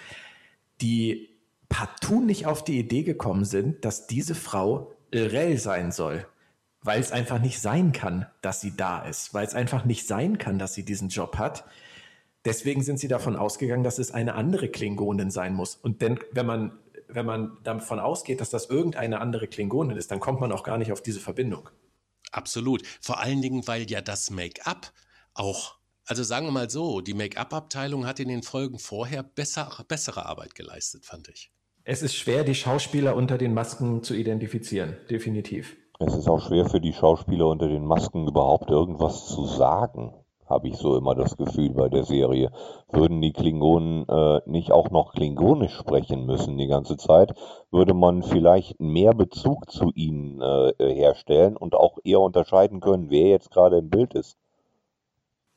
die 0.80 1.28
partout 1.68 2.20
nicht 2.20 2.46
auf 2.46 2.62
die 2.62 2.78
Idee 2.78 3.02
gekommen 3.02 3.44
sind, 3.44 3.84
dass 3.84 4.06
diese 4.06 4.34
Frau 4.34 4.92
Irrell 5.10 5.58
sein 5.58 5.92
soll. 5.92 6.26
Weil 6.82 7.00
es 7.00 7.10
einfach 7.10 7.40
nicht 7.40 7.60
sein 7.60 7.90
kann, 7.90 8.26
dass 8.42 8.60
sie 8.60 8.76
da 8.76 9.04
ist. 9.04 9.34
Weil 9.34 9.44
es 9.44 9.54
einfach 9.54 9.84
nicht 9.84 10.06
sein 10.06 10.38
kann, 10.38 10.58
dass 10.58 10.74
sie 10.74 10.84
diesen 10.84 11.08
Job 11.08 11.36
hat. 11.36 11.64
Deswegen 12.44 12.82
sind 12.84 13.00
sie 13.00 13.08
davon 13.08 13.34
ausgegangen, 13.34 13.82
dass 13.82 13.98
es 13.98 14.12
eine 14.12 14.36
andere 14.36 14.68
Klingonin 14.68 15.32
sein 15.32 15.52
muss. 15.52 15.74
Und 15.74 16.00
denn, 16.00 16.20
wenn 16.30 16.46
man 16.46 16.78
wenn 17.08 17.26
man 17.26 17.58
davon 17.62 18.00
ausgeht, 18.00 18.40
dass 18.40 18.50
das 18.50 18.66
irgendeine 18.66 19.20
andere 19.20 19.48
Klingonin 19.48 19.96
ist, 19.96 20.10
dann 20.10 20.20
kommt 20.20 20.40
man 20.40 20.52
auch 20.52 20.62
gar 20.62 20.78
nicht 20.78 20.92
auf 20.92 21.02
diese 21.02 21.20
Verbindung. 21.20 21.68
Absolut. 22.32 22.82
Vor 23.00 23.20
allen 23.20 23.42
Dingen, 23.42 23.66
weil 23.66 23.90
ja 23.90 24.00
das 24.00 24.30
Make-up 24.30 24.92
auch, 25.34 25.76
also 26.04 26.22
sagen 26.22 26.46
wir 26.46 26.52
mal 26.52 26.70
so, 26.70 27.00
die 27.00 27.14
Make-up-Abteilung 27.14 28.06
hat 28.06 28.20
in 28.20 28.28
den 28.28 28.42
Folgen 28.42 28.78
vorher 28.78 29.22
besser, 29.22 29.84
bessere 29.88 30.26
Arbeit 30.26 30.54
geleistet, 30.54 31.04
fand 31.04 31.28
ich. 31.28 31.52
Es 31.84 32.02
ist 32.02 32.16
schwer, 32.16 32.42
die 32.42 32.54
Schauspieler 32.54 33.14
unter 33.14 33.38
den 33.38 33.54
Masken 33.54 34.02
zu 34.02 34.14
identifizieren, 34.14 34.96
definitiv. 35.08 35.76
Es 36.00 36.14
ist 36.14 36.28
auch 36.28 36.46
schwer 36.46 36.68
für 36.68 36.80
die 36.80 36.92
Schauspieler 36.92 37.46
unter 37.46 37.68
den 37.68 37.86
Masken 37.86 38.26
überhaupt 38.26 38.70
irgendwas 38.70 39.26
zu 39.26 39.46
sagen 39.46 40.12
habe 40.48 40.68
ich 40.68 40.76
so 40.76 40.96
immer 40.96 41.14
das 41.14 41.36
Gefühl 41.36 41.70
bei 41.70 41.88
der 41.88 42.04
Serie. 42.04 42.50
Würden 42.90 43.20
die 43.20 43.32
Klingonen 43.32 44.08
äh, 44.08 44.40
nicht 44.46 44.72
auch 44.72 44.90
noch 44.90 45.12
Klingonisch 45.12 45.74
sprechen 45.74 46.26
müssen 46.26 46.58
die 46.58 46.68
ganze 46.68 46.96
Zeit, 46.96 47.34
würde 47.70 47.94
man 47.94 48.22
vielleicht 48.22 48.80
mehr 48.80 49.14
Bezug 49.14 49.70
zu 49.70 49.90
ihnen 49.94 50.40
äh, 50.40 50.72
herstellen 50.78 51.56
und 51.56 51.74
auch 51.74 51.98
eher 52.04 52.20
unterscheiden 52.20 52.80
können, 52.80 53.10
wer 53.10 53.28
jetzt 53.28 53.50
gerade 53.50 53.78
im 53.78 53.90
Bild 53.90 54.14
ist. 54.14 54.38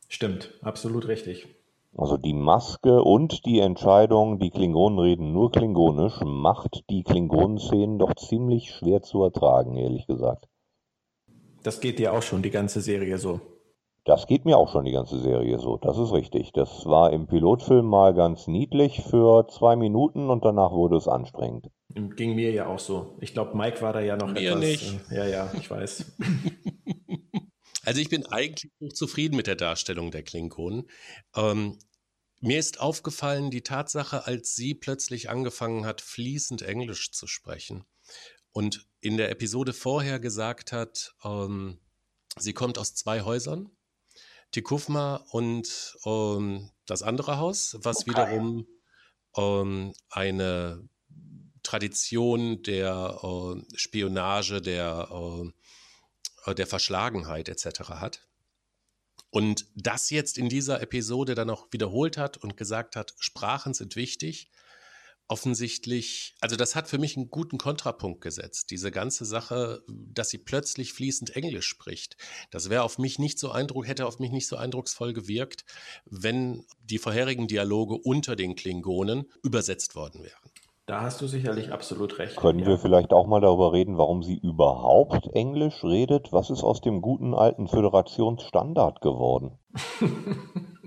Stimmt, 0.08 0.53
absolut 0.62 1.08
richtig. 1.08 1.48
Also 1.96 2.17
die 2.17 2.34
Maske 2.34 3.03
und 3.03 3.46
die 3.46 3.60
Entscheidung, 3.60 4.39
die 4.39 4.51
Klingonen 4.51 5.00
reden 5.00 5.34
nur 5.34 5.51
Klingonisch, 5.51 6.19
macht 6.24 6.84
die 6.89 7.03
Klingonenszenen 7.03 7.98
doch 7.98 8.13
ziemlich 8.15 8.72
schwer 8.72 9.01
zu 9.01 9.24
ertragen, 9.24 9.75
ehrlich 9.75 10.05
gesagt. 10.05 10.48
Das 11.63 11.81
geht 11.81 12.00
dir 12.00 12.13
auch 12.13 12.22
schon 12.22 12.41
die 12.41 12.51
ganze 12.51 12.81
Serie 12.81 13.17
so. 13.17 13.41
Das 14.10 14.25
geht 14.25 14.44
mir 14.44 14.58
auch 14.58 14.72
schon 14.72 14.86
die 14.86 14.92
ganze 14.92 15.20
Serie 15.20 15.60
so, 15.60 15.78
das 15.78 16.00
ist 16.00 16.12
richtig. 16.12 16.51
Das 16.51 16.84
war 16.88 17.13
im 17.13 17.28
Pilotfilm 17.28 17.86
mal 17.86 18.16
ganz 18.16 18.48
niedlich 18.48 19.04
für 19.04 19.48
zwei 19.50 19.75
Minuten 19.75 20.32
und 20.32 20.44
danach 20.44 20.72
wurde 20.72 20.98
es 20.98 21.08
anstrengend. 21.08 21.70
Ging 22.16 22.34
mir 22.34 22.51
ja 22.51 22.66
auch 22.66 22.80
so. 22.80 23.16
Ich 23.22 23.36
glaube, 23.36 23.56
Mike 23.56 23.84
war 23.84 23.94
da 23.94 24.00
ja 24.00 24.18
noch 24.18 24.34
mir 24.34 24.54
etwas. 24.54 24.60
Nicht. 24.62 25.12
Äh, 25.12 25.16
ja, 25.16 25.25
ja, 25.28 25.51
ich 25.54 25.70
weiß. 25.70 26.18
Also 27.86 28.01
ich 28.01 28.10
bin 28.10 28.25
eigentlich 28.28 28.72
hoch 28.82 28.94
zufrieden 28.94 29.36
mit 29.36 29.48
der 29.48 29.56
Darstellung 29.56 30.12
der 30.12 30.22
Klingonen. 30.22 30.88
Ähm, 31.36 31.80
Mir 32.39 32.60
ist 32.60 32.82
aufgefallen, 32.82 33.50
die 33.50 33.63
Tatsache, 33.63 34.28
als 34.28 34.54
sie 34.54 34.75
plötzlich 34.75 35.30
angefangen 35.30 35.86
hat, 35.86 36.01
fließend 36.01 36.62
Englisch 36.62 37.12
zu 37.12 37.25
sprechen 37.25 37.86
und 38.51 38.86
in 39.01 39.18
der 39.18 39.32
Episode 39.32 39.74
vorher 39.74 40.20
gesagt 40.20 40.72
hat, 40.72 41.16
ähm, 41.24 41.80
sie 42.38 42.54
kommt 42.54 42.78
aus 42.78 42.94
zwei 42.94 43.22
Häusern, 43.22 43.72
Tikufma 44.51 45.24
und 45.32 45.98
ähm, 46.06 46.70
das 46.86 47.03
andere 47.03 47.38
Haus, 47.38 47.77
was 47.82 48.01
okay. 48.01 48.12
wiederum 48.12 48.68
ähm, 49.38 49.94
eine 50.10 50.88
Tradition 51.63 52.63
der 52.63 53.20
äh, 53.22 53.77
Spionage, 53.77 54.62
der, 54.62 55.51
äh, 56.46 56.56
der 56.56 56.68
Verschlagenheit 56.68 57.50
etc. 57.50 57.89
hat. 57.89 58.27
Und 59.29 59.68
das 59.75 60.10
jetzt 60.10 60.38
in 60.38 60.50
dieser 60.50 60.82
Episode 60.82 61.36
dann 61.36 61.51
auch 61.51 61.68
wiederholt 61.72 62.18
hat 62.18 62.38
und 62.38 62.58
gesagt 62.58 62.96
hat, 62.96 63.13
Sprachen 63.20 63.74
sind 63.74 63.96
wichtig. 63.96 64.50
Offensichtlich, 65.31 66.33
also 66.41 66.55
das 66.55 66.75
hat 66.75 66.88
für 66.88 66.98
mich 66.98 67.15
einen 67.15 67.29
guten 67.29 67.59
Kontrapunkt 67.59 68.19
gesetzt. 68.21 68.71
Diese 68.71 68.89
ganze 68.89 69.25
Sache, 69.25 69.83
dass 69.88 70.29
sie 70.29 70.39
plötzlich 70.39 70.91
fließend 70.93 71.36
Englisch 71.36 71.67
spricht. 71.67 72.17
Das 72.50 72.71
wäre 72.71 72.81
auf 72.81 72.98
mich 72.98 73.19
nicht 73.19 73.38
so 73.38 73.51
eindruck, 73.51 73.88
hätte 73.88 74.07
auf 74.07 74.17
mich 74.17 74.31
nicht 74.31 74.48
so 74.48 74.55
eindrucksvoll 74.55 75.13
gewirkt, 75.13 75.65
wenn 76.05 76.65
die 76.83 76.98
vorherigen 76.98 77.48
Dialoge 77.48 77.95
unter 77.95 78.36
den 78.36 78.55
Klingonen 78.55 79.29
übersetzt 79.43 79.95
worden 79.95 80.24
wären. 80.24 80.51
Da 80.89 81.01
hast 81.01 81.21
du 81.21 81.27
sicherlich 81.27 81.71
absolut 81.71 82.17
recht. 82.17 82.36
Können 82.36 82.62
ja. 82.62 82.65
wir 82.65 82.79
vielleicht 82.79 83.13
auch 83.13 83.27
mal 83.27 83.41
darüber 83.41 83.71
reden, 83.74 84.00
warum 84.00 84.24
sie 84.24 84.39
überhaupt 84.39 85.27
Englisch 85.36 85.83
redet? 85.83 86.33
Was 86.33 86.50
ist 86.50 86.63
aus 86.63 86.81
dem 86.81 87.03
guten 87.03 87.36
alten 87.36 87.67
Föderationsstandard 87.67 89.00
geworden? 89.00 89.59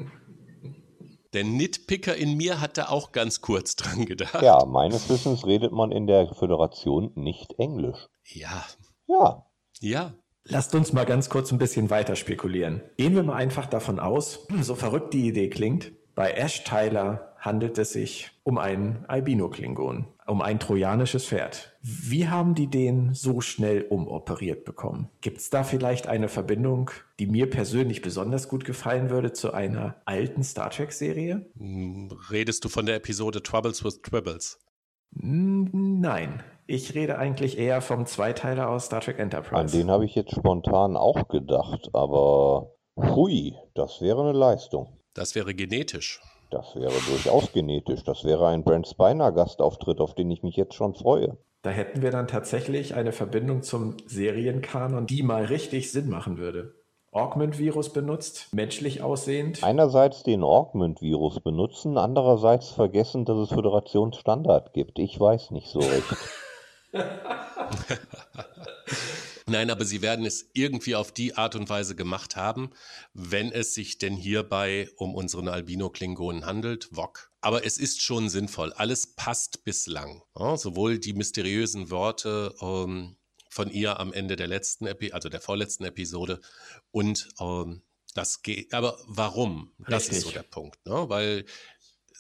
Der 1.32 1.44
Nitpicker 1.44 2.14
in 2.14 2.36
mir 2.36 2.60
hat 2.60 2.76
da 2.76 2.88
auch 2.88 3.12
ganz 3.12 3.40
kurz 3.40 3.76
dran 3.76 4.04
gedacht. 4.04 4.42
Ja, 4.42 4.64
meines 4.66 5.08
Wissens 5.08 5.46
redet 5.46 5.72
man 5.72 5.90
in 5.90 6.06
der 6.06 6.34
Föderation 6.34 7.12
nicht 7.14 7.54
Englisch. 7.58 8.08
Ja. 8.24 8.64
Ja. 9.06 9.46
Ja. 9.80 10.14
Lasst 10.44 10.74
uns 10.74 10.92
mal 10.92 11.06
ganz 11.06 11.30
kurz 11.30 11.52
ein 11.52 11.58
bisschen 11.58 11.88
weiter 11.88 12.16
spekulieren. 12.16 12.82
Gehen 12.96 13.14
wir 13.14 13.22
mal 13.22 13.36
einfach 13.36 13.66
davon 13.66 14.00
aus, 14.00 14.46
so 14.60 14.74
verrückt 14.74 15.14
die 15.14 15.28
Idee 15.28 15.48
klingt, 15.48 15.92
bei 16.14 16.32
Ash 16.32 16.64
Tyler 16.64 17.31
handelt 17.42 17.76
es 17.76 17.92
sich 17.92 18.30
um 18.44 18.56
einen 18.56 19.04
Albino-Klingon, 19.08 20.06
um 20.26 20.40
ein 20.40 20.60
trojanisches 20.60 21.26
Pferd. 21.26 21.76
Wie 21.82 22.28
haben 22.28 22.54
die 22.54 22.68
den 22.68 23.14
so 23.14 23.40
schnell 23.40 23.82
umoperiert 23.82 24.64
bekommen? 24.64 25.08
Gibt 25.20 25.38
es 25.38 25.50
da 25.50 25.64
vielleicht 25.64 26.06
eine 26.06 26.28
Verbindung, 26.28 26.92
die 27.18 27.26
mir 27.26 27.50
persönlich 27.50 28.00
besonders 28.00 28.48
gut 28.48 28.64
gefallen 28.64 29.10
würde 29.10 29.32
zu 29.32 29.52
einer 29.52 29.96
alten 30.04 30.44
Star 30.44 30.70
Trek-Serie? 30.70 31.50
Hm, 31.58 32.10
redest 32.30 32.64
du 32.64 32.68
von 32.68 32.86
der 32.86 32.96
Episode 32.96 33.42
Troubles 33.42 33.84
with 33.84 34.00
Tribbles? 34.02 34.60
Nein, 35.10 36.42
ich 36.66 36.94
rede 36.94 37.18
eigentlich 37.18 37.58
eher 37.58 37.80
vom 37.82 38.06
Zweiteiler 38.06 38.70
aus 38.70 38.86
Star 38.86 39.00
Trek 39.00 39.18
Enterprise. 39.18 39.56
An 39.56 39.66
den 39.66 39.90
habe 39.90 40.04
ich 40.04 40.14
jetzt 40.14 40.30
spontan 40.30 40.96
auch 40.96 41.26
gedacht, 41.26 41.90
aber 41.92 42.70
hui, 42.96 43.56
das 43.74 44.00
wäre 44.00 44.22
eine 44.22 44.38
Leistung. 44.38 44.96
Das 45.12 45.34
wäre 45.34 45.54
genetisch. 45.54 46.20
Das 46.52 46.76
wäre 46.76 46.92
durchaus 47.08 47.50
genetisch. 47.52 48.04
Das 48.04 48.24
wäre 48.24 48.46
ein 48.48 48.62
Brent 48.62 48.86
Spiner-Gastauftritt, 48.86 50.00
auf 50.00 50.14
den 50.14 50.30
ich 50.30 50.42
mich 50.42 50.54
jetzt 50.54 50.74
schon 50.74 50.94
freue. 50.94 51.38
Da 51.62 51.70
hätten 51.70 52.02
wir 52.02 52.10
dann 52.10 52.28
tatsächlich 52.28 52.94
eine 52.94 53.12
Verbindung 53.12 53.62
zum 53.62 53.96
Serienkanon, 54.06 55.06
die 55.06 55.22
mal 55.22 55.46
richtig 55.46 55.90
Sinn 55.90 56.10
machen 56.10 56.36
würde. 56.36 56.74
Augment-Virus 57.10 57.94
benutzt, 57.94 58.48
menschlich 58.52 59.02
aussehend. 59.02 59.64
Einerseits 59.64 60.24
den 60.24 60.42
Augment-Virus 60.42 61.40
benutzen, 61.40 61.96
andererseits 61.96 62.70
vergessen, 62.70 63.24
dass 63.24 63.38
es 63.38 63.48
Föderationsstandard 63.48 64.74
gibt. 64.74 64.98
Ich 64.98 65.18
weiß 65.18 65.52
nicht 65.52 65.68
so 65.68 65.78
recht. 65.78 66.16
Nein, 69.52 69.70
aber 69.70 69.84
sie 69.84 70.00
werden 70.00 70.24
es 70.24 70.48
irgendwie 70.54 70.94
auf 70.94 71.12
die 71.12 71.36
Art 71.36 71.54
und 71.56 71.68
Weise 71.68 71.94
gemacht 71.94 72.36
haben, 72.36 72.70
wenn 73.12 73.52
es 73.52 73.74
sich 73.74 73.98
denn 73.98 74.16
hierbei 74.16 74.88
um 74.96 75.14
unseren 75.14 75.48
Albino-Klingonen 75.48 76.46
handelt, 76.46 76.88
Wok. 76.90 77.30
Aber 77.42 77.66
es 77.66 77.76
ist 77.76 78.00
schon 78.00 78.30
sinnvoll. 78.30 78.72
Alles 78.72 79.14
passt 79.14 79.62
bislang. 79.64 80.22
Ja, 80.38 80.56
sowohl 80.56 80.98
die 80.98 81.12
mysteriösen 81.12 81.90
Worte 81.90 82.54
ähm, 82.62 83.16
von 83.50 83.70
ihr 83.70 84.00
am 84.00 84.14
Ende 84.14 84.36
der 84.36 84.46
letzten, 84.46 84.86
Epi 84.86 85.12
also 85.12 85.28
der 85.28 85.42
vorletzten 85.42 85.84
Episode 85.84 86.40
und 86.90 87.28
ähm, 87.38 87.82
das 88.14 88.40
geht. 88.40 88.72
Aber 88.72 88.98
warum? 89.06 89.72
Das 89.78 90.04
Richtig. 90.04 90.18
ist 90.18 90.24
so 90.24 90.30
der 90.30 90.44
Punkt. 90.44 90.84
Ne? 90.86 91.08
Weil 91.08 91.44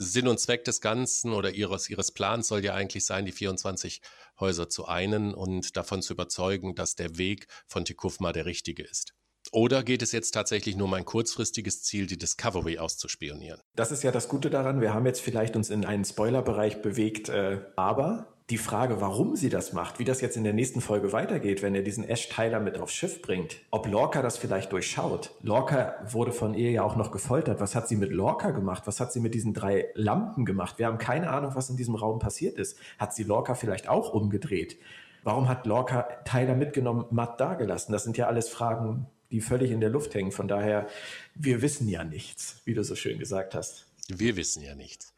Sinn 0.02 0.28
und 0.28 0.38
Zweck 0.38 0.64
des 0.64 0.80
Ganzen 0.80 1.32
oder 1.32 1.50
ihres, 1.50 1.88
ihres 1.88 2.12
Plans 2.12 2.48
soll 2.48 2.64
ja 2.64 2.74
eigentlich 2.74 3.04
sein, 3.04 3.24
die 3.24 3.32
24 3.32 4.00
Häuser 4.40 4.68
zu 4.68 4.86
einen 4.86 5.34
und 5.34 5.76
davon 5.76 6.02
zu 6.02 6.12
überzeugen, 6.14 6.74
dass 6.74 6.94
der 6.94 7.16
Weg 7.18 7.46
von 7.66 7.84
Tikufma 7.84 8.32
der 8.32 8.46
richtige 8.46 8.82
ist. 8.82 9.14
Oder 9.50 9.82
geht 9.82 10.02
es 10.02 10.12
jetzt 10.12 10.30
tatsächlich 10.30 10.76
nur 10.76 10.86
um 10.86 10.94
ein 10.94 11.04
kurzfristiges 11.04 11.82
Ziel, 11.82 12.06
die 12.06 12.16
Discovery 12.16 12.78
auszuspionieren? 12.78 13.60
Das 13.74 13.90
ist 13.90 14.02
ja 14.02 14.12
das 14.12 14.28
Gute 14.28 14.50
daran. 14.50 14.80
Wir 14.80 14.94
haben 14.94 15.04
jetzt 15.04 15.20
vielleicht 15.20 15.56
uns 15.56 15.68
in 15.68 15.84
einen 15.84 16.04
Spoilerbereich 16.04 16.80
bewegt, 16.80 17.28
äh, 17.28 17.60
aber 17.76 18.31
die 18.52 18.58
Frage, 18.58 19.00
warum 19.00 19.34
sie 19.34 19.48
das 19.48 19.72
macht, 19.72 19.98
wie 19.98 20.04
das 20.04 20.20
jetzt 20.20 20.36
in 20.36 20.44
der 20.44 20.52
nächsten 20.52 20.82
Folge 20.82 21.14
weitergeht, 21.14 21.62
wenn 21.62 21.74
er 21.74 21.80
diesen 21.80 22.06
Ash 22.06 22.28
Tyler 22.28 22.60
mit 22.60 22.78
aufs 22.78 22.92
Schiff 22.92 23.22
bringt, 23.22 23.56
ob 23.70 23.86
Lorca 23.86 24.20
das 24.20 24.36
vielleicht 24.36 24.72
durchschaut. 24.72 25.34
Lorca 25.40 25.94
wurde 26.06 26.32
von 26.32 26.52
ihr 26.52 26.70
ja 26.70 26.82
auch 26.82 26.94
noch 26.94 27.12
gefoltert. 27.12 27.60
Was 27.60 27.74
hat 27.74 27.88
sie 27.88 27.96
mit 27.96 28.12
Lorca 28.12 28.50
gemacht? 28.50 28.82
Was 28.84 29.00
hat 29.00 29.10
sie 29.10 29.20
mit 29.20 29.32
diesen 29.32 29.54
drei 29.54 29.86
Lampen 29.94 30.44
gemacht? 30.44 30.78
Wir 30.78 30.84
haben 30.84 30.98
keine 30.98 31.30
Ahnung, 31.30 31.52
was 31.54 31.70
in 31.70 31.78
diesem 31.78 31.94
Raum 31.94 32.18
passiert 32.18 32.58
ist. 32.58 32.76
Hat 32.98 33.14
sie 33.14 33.22
Lorca 33.22 33.54
vielleicht 33.54 33.88
auch 33.88 34.12
umgedreht? 34.12 34.76
Warum 35.22 35.48
hat 35.48 35.66
Lorca 35.66 36.02
Tyler 36.26 36.54
mitgenommen, 36.54 37.06
Matt 37.10 37.40
dagelassen? 37.40 37.92
Das 37.92 38.04
sind 38.04 38.18
ja 38.18 38.26
alles 38.26 38.50
Fragen, 38.50 39.06
die 39.30 39.40
völlig 39.40 39.70
in 39.70 39.80
der 39.80 39.88
Luft 39.88 40.14
hängen. 40.14 40.30
Von 40.30 40.46
daher, 40.46 40.88
wir 41.34 41.62
wissen 41.62 41.88
ja 41.88 42.04
nichts, 42.04 42.60
wie 42.66 42.74
du 42.74 42.84
so 42.84 42.96
schön 42.96 43.18
gesagt 43.18 43.54
hast. 43.54 43.86
Wir 44.08 44.36
wissen 44.36 44.62
ja 44.62 44.74
nichts. 44.74 45.11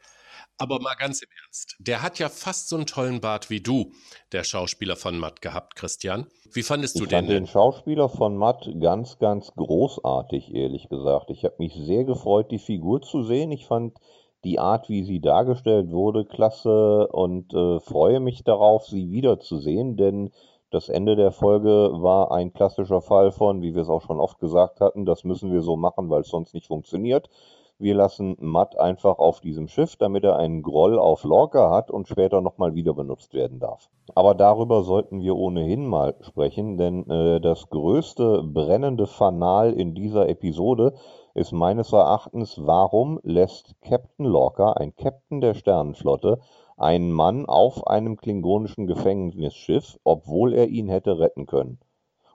Aber 0.57 0.79
mal 0.79 0.95
ganz 0.95 1.21
im 1.21 1.29
Ernst, 1.43 1.75
der 1.79 2.01
hat 2.01 2.17
ja 2.17 2.29
fast 2.29 2.69
so 2.69 2.77
einen 2.77 2.85
tollen 2.85 3.19
Bart 3.19 3.49
wie 3.49 3.61
du, 3.61 3.91
der 4.31 4.43
Schauspieler 4.43 4.95
von 4.95 5.19
Matt, 5.19 5.41
gehabt, 5.41 5.75
Christian. 5.75 6.27
Wie 6.53 6.63
fandest 6.63 6.95
ich 6.95 7.01
du 7.01 7.07
den? 7.07 7.25
Ich 7.25 7.27
fand 7.27 7.29
den 7.29 7.47
Schauspieler 7.47 8.09
von 8.09 8.37
Matt 8.37 8.69
ganz, 8.79 9.19
ganz 9.19 9.51
großartig, 9.55 10.53
ehrlich 10.53 10.87
gesagt. 10.87 11.29
Ich 11.29 11.43
habe 11.43 11.55
mich 11.59 11.73
sehr 11.75 12.05
gefreut, 12.05 12.51
die 12.51 12.59
Figur 12.59 13.01
zu 13.01 13.23
sehen. 13.23 13.51
Ich 13.51 13.65
fand 13.65 13.97
die 14.45 14.59
Art, 14.59 14.87
wie 14.89 15.03
sie 15.03 15.19
dargestellt 15.19 15.91
wurde, 15.91 16.23
klasse 16.23 17.07
und 17.07 17.53
äh, 17.53 17.79
freue 17.79 18.19
mich 18.19 18.43
darauf, 18.43 18.85
sie 18.85 19.11
wiederzusehen, 19.11 19.97
denn 19.97 20.31
das 20.69 20.89
Ende 20.89 21.15
der 21.15 21.31
Folge 21.31 21.89
war 21.93 22.31
ein 22.31 22.53
klassischer 22.53 23.01
Fall 23.01 23.31
von, 23.31 23.61
wie 23.61 23.73
wir 23.73 23.81
es 23.81 23.89
auch 23.89 24.01
schon 24.01 24.19
oft 24.19 24.39
gesagt 24.39 24.81
hatten, 24.81 25.05
das 25.05 25.23
müssen 25.23 25.51
wir 25.51 25.61
so 25.61 25.75
machen, 25.75 26.09
weil 26.09 26.21
es 26.21 26.29
sonst 26.29 26.53
nicht 26.53 26.67
funktioniert. 26.67 27.29
Wir 27.77 27.93
lassen 27.93 28.37
Matt 28.39 28.79
einfach 28.79 29.19
auf 29.19 29.41
diesem 29.41 29.67
Schiff, 29.67 29.97
damit 29.97 30.23
er 30.23 30.37
einen 30.37 30.61
Groll 30.61 30.97
auf 30.97 31.25
Lorca 31.25 31.71
hat 31.71 31.91
und 31.91 32.07
später 32.07 32.39
nochmal 32.39 32.73
wieder 32.73 32.93
benutzt 32.93 33.33
werden 33.33 33.59
darf. 33.59 33.89
Aber 34.13 34.33
darüber 34.33 34.83
sollten 34.83 35.21
wir 35.21 35.35
ohnehin 35.35 35.85
mal 35.85 36.15
sprechen, 36.21 36.77
denn 36.77 37.09
äh, 37.09 37.41
das 37.41 37.69
größte 37.69 38.43
brennende 38.43 39.07
Fanal 39.07 39.73
in 39.73 39.93
dieser 39.93 40.29
Episode 40.29 40.93
ist 41.33 41.51
meines 41.51 41.91
Erachtens, 41.91 42.65
warum 42.65 43.19
lässt 43.23 43.75
Captain 43.81 44.25
Lorca, 44.25 44.71
ein 44.71 44.95
Captain 44.95 45.41
der 45.41 45.53
Sternenflotte, 45.53 46.39
einen 46.77 47.11
Mann 47.11 47.45
auf 47.45 47.87
einem 47.87 48.15
klingonischen 48.15 48.87
Gefängnisschiff, 48.87 49.99
obwohl 50.05 50.53
er 50.53 50.69
ihn 50.69 50.87
hätte 50.87 51.19
retten 51.19 51.45
können. 51.45 51.79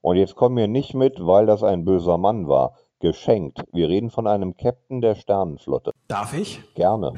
Und 0.03 0.17
jetzt 0.17 0.35
kommen 0.35 0.57
wir 0.57 0.69
nicht 0.69 0.95
mit, 0.95 1.25
weil 1.27 1.47
das 1.47 1.63
ein 1.63 1.85
böser 1.87 2.19
Mann 2.19 2.47
war. 2.47 2.75
Geschenkt. 3.01 3.63
Wir 3.73 3.89
reden 3.89 4.11
von 4.11 4.27
einem 4.27 4.57
Captain 4.59 5.01
der 5.01 5.15
Sternenflotte. 5.15 5.93
Darf 6.07 6.35
ich? 6.35 6.63
Gerne. 6.75 7.15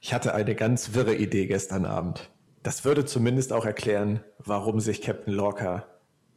Ich 0.00 0.12
hatte 0.12 0.34
eine 0.34 0.56
ganz 0.56 0.94
wirre 0.94 1.14
Idee 1.14 1.46
gestern 1.46 1.84
Abend. 1.84 2.28
Das 2.64 2.84
würde 2.84 3.04
zumindest 3.04 3.52
auch 3.52 3.64
erklären, 3.64 4.24
warum 4.38 4.80
sich 4.80 5.00
Captain 5.00 5.32
Lorca 5.32 5.86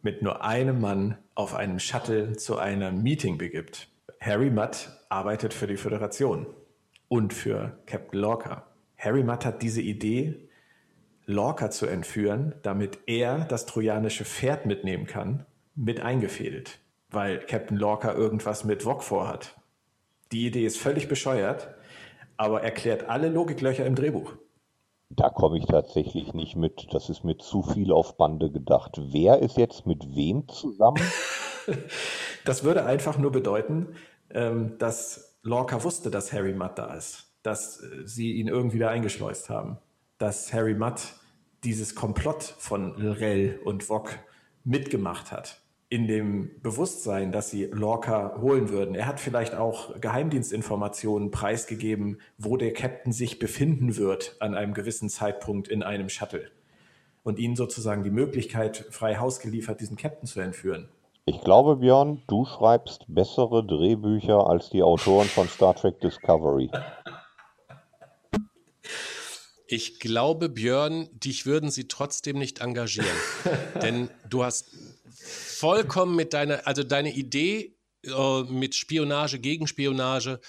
mit 0.04 0.22
nur 0.22 0.44
einem 0.44 0.80
Mann 0.80 1.18
auf 1.34 1.56
einem 1.56 1.80
Shuttle 1.80 2.34
zu 2.34 2.60
einem 2.60 3.02
Meeting 3.02 3.40
begibt. 3.40 3.88
Harry 4.22 4.52
Mudd 4.52 4.92
arbeitet 5.10 5.56
für 5.56 5.66
die 5.66 5.78
Föderation 5.78 6.46
und 7.08 7.34
für 7.34 7.80
Captain 7.88 8.20
Lorca. 8.20 8.68
Harry 8.98 9.24
Mudd 9.24 9.46
hat 9.46 9.64
diese 9.64 9.82
Idee, 9.82 10.48
Lorca 11.26 11.72
zu 11.72 11.88
entführen, 11.88 12.54
damit 12.62 13.00
er 13.08 13.46
das 13.46 13.66
trojanische 13.66 14.26
Pferd 14.26 14.68
mitnehmen 14.68 15.08
kann, 15.08 15.48
mit 15.74 16.02
eingefädelt 16.02 16.80
weil 17.16 17.40
Captain 17.40 17.78
Lorca 17.78 18.14
irgendwas 18.14 18.64
mit 18.64 18.86
Wok 18.86 19.02
vorhat. 19.02 19.56
Die 20.32 20.46
Idee 20.46 20.66
ist 20.66 20.78
völlig 20.78 21.08
bescheuert, 21.08 21.70
aber 22.38 22.62
erklärt 22.62 23.10
alle 23.10 23.30
Logiklöcher 23.30 23.86
im 23.86 23.96
Drehbuch. 23.96 24.34
Da 25.10 25.30
komme 25.30 25.58
ich 25.58 25.66
tatsächlich 25.66 26.34
nicht 26.34 26.56
mit. 26.56 26.88
Das 26.92 27.10
ist 27.10 27.24
mir 27.24 27.38
zu 27.38 27.64
viel 27.64 27.92
auf 27.92 28.18
Bande 28.18 28.52
gedacht. 28.52 29.00
Wer 29.00 29.40
ist 29.40 29.58
jetzt 29.58 29.86
mit 29.86 30.16
wem 30.16 30.48
zusammen? 30.48 31.02
das 32.46 32.64
würde 32.64 32.86
einfach 32.86 33.18
nur 33.18 33.32
bedeuten, 33.32 33.96
ähm, 34.32 34.78
dass 34.78 35.38
Lorca 35.42 35.84
wusste, 35.84 36.12
dass 36.12 36.34
Harry 36.34 36.54
Mudd 36.54 36.74
da 36.76 36.94
ist, 36.96 37.28
dass 37.44 37.82
äh, 37.82 38.06
sie 38.06 38.34
ihn 38.34 38.48
irgendwie 38.48 38.80
da 38.80 38.90
eingeschleust 38.90 39.50
haben, 39.50 39.78
dass 40.18 40.52
Harry 40.54 40.74
Mudd 40.74 41.02
dieses 41.64 41.96
Komplott 41.96 42.44
von 42.44 42.98
Lrel 42.98 43.60
und 43.64 43.90
Wok 43.90 44.10
mitgemacht 44.64 45.32
hat 45.32 45.62
in 45.90 46.08
dem 46.08 46.62
Bewusstsein, 46.62 47.32
dass 47.32 47.52
sie 47.52 47.66
Lorca 47.66 48.40
holen 48.42 48.70
würden. 48.70 48.96
Er 48.96 49.06
hat 49.06 49.20
vielleicht 49.20 49.54
auch 49.54 50.00
Geheimdienstinformationen 50.02 51.30
preisgegeben, 51.30 52.20
wo 52.38 52.58
der 52.58 52.74
Captain 52.74 53.14
sich 53.14 53.38
befinden 53.38 53.96
wird 53.96 54.36
an 54.40 54.56
einem 54.56 54.74
gewissen 54.74 55.10
Zeitpunkt 55.10 55.68
in 55.68 55.84
einem 55.84 56.10
Shuttle. 56.10 56.50
Und 57.24 57.40
ihnen 57.40 57.56
sozusagen 57.56 58.04
die 58.04 58.12
Möglichkeit 58.12 58.86
frei 58.90 59.18
Haus 59.18 59.40
geliefert, 59.40 59.80
diesen 59.80 59.98
Captain 59.98 60.28
zu 60.28 60.40
entführen. 60.40 60.90
Ich 61.26 61.42
glaube, 61.42 61.78
Björn, 61.78 62.22
du 62.28 62.46
schreibst 62.46 63.06
bessere 63.08 63.66
Drehbücher 63.66 64.48
als 64.48 64.70
die 64.70 64.84
Autoren 64.84 65.28
von 65.28 65.48
Star 65.48 65.76
Trek 65.76 66.00
Discovery. 66.00 66.70
Ich 69.68 70.00
glaube, 70.00 70.50
Björn, 70.50 71.10
dich 71.14 71.48
würden 71.48 71.72
sie 71.72 71.88
trotzdem 71.88 72.38
nicht 72.38 72.60
engagieren. 72.60 73.08
Denn 73.82 74.10
du 74.30 74.44
hast 74.44 74.72
vollkommen 75.26 76.16
mit 76.16 76.34
deiner, 76.34 76.68
also 76.68 76.84
deine 76.84 77.14
Idee 77.14 77.76
äh, 78.06 78.44
mit 78.44 78.76
Spionage, 78.76 79.40
Gegenspionage, 79.40 80.40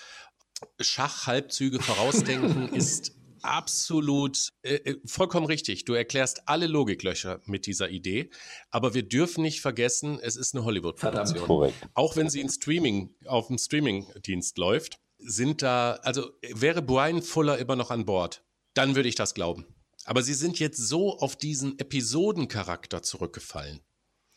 Schachhalbzüge 0.81 1.81
vorausdenken 1.81 2.69
ist 2.75 3.13
absolut 3.43 4.51
äh, 4.63 4.75
äh, 4.75 4.97
vollkommen 5.05 5.47
richtig. 5.47 5.85
Du 5.85 5.95
erklärst 5.95 6.49
alle 6.49 6.67
Logiklöcher 6.67 7.41
mit 7.45 7.67
dieser 7.67 7.91
Idee, 7.91 8.31
aber 8.71 8.95
wir 8.95 9.03
dürfen 9.03 9.43
nicht 9.43 9.61
vergessen, 9.61 10.19
es 10.21 10.37
ist 10.37 10.55
eine 10.55 10.65
Hollywood-Produktion. 10.65 11.73
Auch 11.95 12.17
wenn 12.17 12.29
sie 12.29 12.41
in 12.41 12.49
Streaming 12.49 13.15
auf 13.27 13.49
dem 13.49 13.59
Streaming-Dienst 13.59 14.59
läuft, 14.59 14.99
sind 15.19 15.63
da 15.63 15.93
also 16.03 16.31
wäre 16.43 16.83
Brian 16.83 17.23
Fuller 17.23 17.59
immer 17.59 17.77
noch 17.77 17.91
an 17.91 18.05
Bord, 18.05 18.45
dann 18.75 18.97
würde 18.97 19.09
ich 19.09 19.15
das 19.15 19.35
glauben. 19.35 19.67
Aber 20.05 20.23
sie 20.23 20.35
sind 20.35 20.59
jetzt 20.59 20.79
so 20.79 21.19
auf 21.19 21.37
diesen 21.37 21.79
Episodencharakter 21.79 23.03
zurückgefallen 23.03 23.81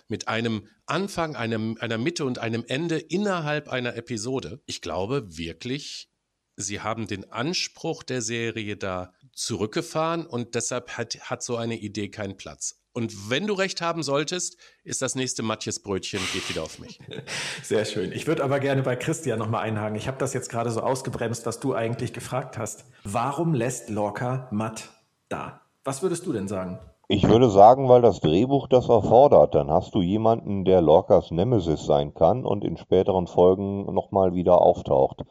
mit 0.09 0.27
einem 0.27 0.67
Anfang, 0.85 1.35
einem, 1.35 1.77
einer 1.79 1.97
Mitte 1.97 2.25
und 2.25 2.39
einem 2.39 2.65
Ende 2.67 2.97
innerhalb 2.97 3.69
einer 3.69 3.95
Episode. 3.95 4.61
Ich 4.65 4.81
glaube 4.81 5.37
wirklich, 5.37 6.09
sie 6.57 6.81
haben 6.81 7.07
den 7.07 7.31
Anspruch 7.31 8.03
der 8.03 8.21
Serie 8.21 8.75
da 8.75 9.13
zurückgefahren 9.33 10.25
und 10.25 10.55
deshalb 10.55 10.97
hat, 10.97 11.17
hat 11.21 11.41
so 11.41 11.55
eine 11.55 11.77
Idee 11.77 12.09
keinen 12.09 12.35
Platz. 12.35 12.79
Und 12.91 13.29
wenn 13.29 13.47
du 13.47 13.53
recht 13.53 13.81
haben 13.81 14.03
solltest, 14.03 14.57
ist 14.83 15.01
das 15.01 15.15
nächste 15.15 15.43
Matjes 15.43 15.81
Brötchen, 15.81 16.19
geht 16.33 16.49
wieder 16.49 16.63
auf 16.63 16.79
mich. 16.79 16.99
Sehr 17.63 17.85
schön. 17.85 18.11
Ich 18.11 18.27
würde 18.27 18.43
aber 18.43 18.59
gerne 18.59 18.81
bei 18.81 18.95
Christian 18.95 19.39
nochmal 19.39 19.61
einhaken. 19.61 19.95
Ich 19.95 20.07
habe 20.07 20.17
das 20.17 20.33
jetzt 20.33 20.49
gerade 20.49 20.71
so 20.71 20.81
ausgebremst, 20.81 21.45
was 21.45 21.59
du 21.59 21.75
eigentlich 21.75 22.13
gefragt 22.13 22.57
hast. 22.57 22.85
Warum 23.03 23.53
lässt 23.53 23.89
Lorca 23.89 24.49
Matt 24.51 24.89
da? 25.29 25.61
Was 25.83 26.01
würdest 26.01 26.25
du 26.25 26.33
denn 26.33 26.47
sagen? 26.47 26.79
Ich 27.11 27.27
würde 27.27 27.49
sagen, 27.49 27.89
weil 27.89 28.03
das 28.03 28.19
Drehbuch 28.19 28.67
das 28.67 28.87
erfordert. 28.87 29.55
Dann 29.55 29.71
hast 29.71 29.95
du 29.95 30.01
jemanden, 30.03 30.63
der 30.63 30.79
Lorcas 30.79 31.31
Nemesis 31.31 31.83
sein 31.83 32.13
kann 32.13 32.45
und 32.45 32.63
in 32.63 32.77
späteren 32.77 33.25
Folgen 33.25 33.91
nochmal 33.91 34.35
wieder 34.35 34.61
auftaucht. 34.61 35.23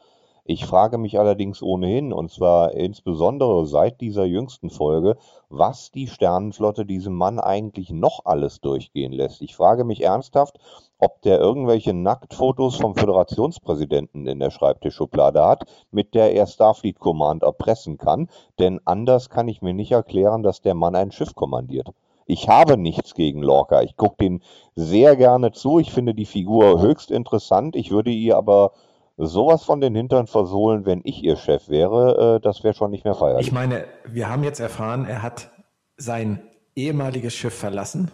Ich 0.43 0.65
frage 0.65 0.97
mich 0.97 1.17
allerdings 1.17 1.63
ohnehin, 1.63 2.11
und 2.11 2.31
zwar 2.31 2.73
insbesondere 2.73 3.65
seit 3.65 4.01
dieser 4.01 4.25
jüngsten 4.25 4.69
Folge, 4.69 5.15
was 5.49 5.91
die 5.91 6.07
Sternenflotte 6.07 6.85
diesem 6.85 7.15
Mann 7.15 7.39
eigentlich 7.39 7.89
noch 7.89 8.21
alles 8.25 8.61
durchgehen 8.61 9.11
lässt. 9.11 9.41
Ich 9.41 9.55
frage 9.55 9.83
mich 9.83 10.03
ernsthaft, 10.03 10.59
ob 10.99 11.21
der 11.21 11.39
irgendwelche 11.39 11.93
Nacktfotos 11.93 12.75
vom 12.75 12.95
Föderationspräsidenten 12.95 14.27
in 14.27 14.39
der 14.39 14.51
Schreibtischschublade 14.51 15.43
hat, 15.43 15.63
mit 15.91 16.13
der 16.13 16.33
er 16.33 16.45
Starfleet 16.45 16.99
Command 16.99 17.43
erpressen 17.43 17.97
kann, 17.97 18.29
denn 18.59 18.79
anders 18.85 19.29
kann 19.29 19.47
ich 19.47 19.61
mir 19.61 19.73
nicht 19.73 19.91
erklären, 19.91 20.43
dass 20.43 20.61
der 20.61 20.75
Mann 20.75 20.95
ein 20.95 21.11
Schiff 21.11 21.33
kommandiert. 21.35 21.89
Ich 22.25 22.47
habe 22.47 22.77
nichts 22.77 23.15
gegen 23.15 23.41
Lorca. 23.41 23.81
Ich 23.81 23.97
gucke 23.97 24.17
den 24.19 24.43
sehr 24.75 25.15
gerne 25.15 25.51
zu. 25.51 25.79
Ich 25.79 25.91
finde 25.91 26.13
die 26.13 26.27
Figur 26.27 26.79
höchst 26.79 27.09
interessant. 27.09 27.75
Ich 27.75 27.89
würde 27.89 28.11
ihr 28.11 28.37
aber 28.37 28.73
sowas 29.19 29.63
von 29.63 29.81
den 29.81 29.93
Hintern 29.95 30.27
versohlen, 30.27 30.85
wenn 30.85 31.01
ich 31.03 31.23
ihr 31.23 31.35
Chef 31.35 31.67
wäre, 31.67 32.37
äh, 32.37 32.39
das 32.41 32.63
wäre 32.63 32.73
schon 32.73 32.91
nicht 32.91 33.03
mehr 33.03 33.15
feierlich. 33.15 33.47
Ich 33.47 33.53
meine, 33.53 33.85
wir 34.05 34.29
haben 34.29 34.43
jetzt 34.43 34.59
erfahren, 34.59 35.05
er 35.05 35.21
hat 35.21 35.51
sein 35.97 36.41
ehemaliges 36.75 37.35
Schiff 37.35 37.53
verlassen, 37.53 38.11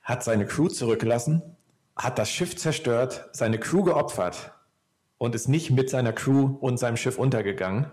hat 0.00 0.22
seine 0.22 0.46
Crew 0.46 0.68
zurückgelassen, 0.68 1.42
hat 1.96 2.18
das 2.18 2.30
Schiff 2.30 2.56
zerstört, 2.56 3.28
seine 3.32 3.58
Crew 3.58 3.82
geopfert 3.82 4.52
und 5.18 5.34
ist 5.34 5.48
nicht 5.48 5.70
mit 5.70 5.90
seiner 5.90 6.12
Crew 6.12 6.56
und 6.60 6.78
seinem 6.78 6.96
Schiff 6.96 7.18
untergegangen 7.18 7.90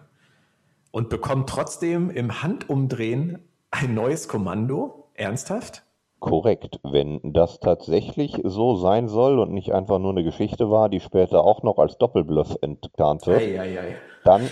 und 0.92 1.10
bekommt 1.10 1.50
trotzdem 1.50 2.12
im 2.12 2.44
Handumdrehen 2.44 3.40
ein 3.72 3.96
neues 3.96 4.28
Kommando. 4.28 5.10
Ernsthaft? 5.14 5.84
Korrekt. 6.22 6.80
Wenn 6.84 7.20
das 7.34 7.60
tatsächlich 7.60 8.40
so 8.44 8.76
sein 8.78 9.10
soll 9.10 9.40
und 9.40 9.52
nicht 9.52 9.74
einfach 9.74 9.98
nur 9.98 10.12
eine 10.12 10.24
Geschichte 10.24 10.70
war, 10.70 10.88
die 10.88 11.00
später 11.00 11.44
auch 11.44 11.64
noch 11.64 11.80
als 11.80 11.98
Doppelbluff 11.98 12.58
ei, 12.62 13.60
ei, 13.60 13.80
ei. 13.80 13.98
Dann, 14.24 14.48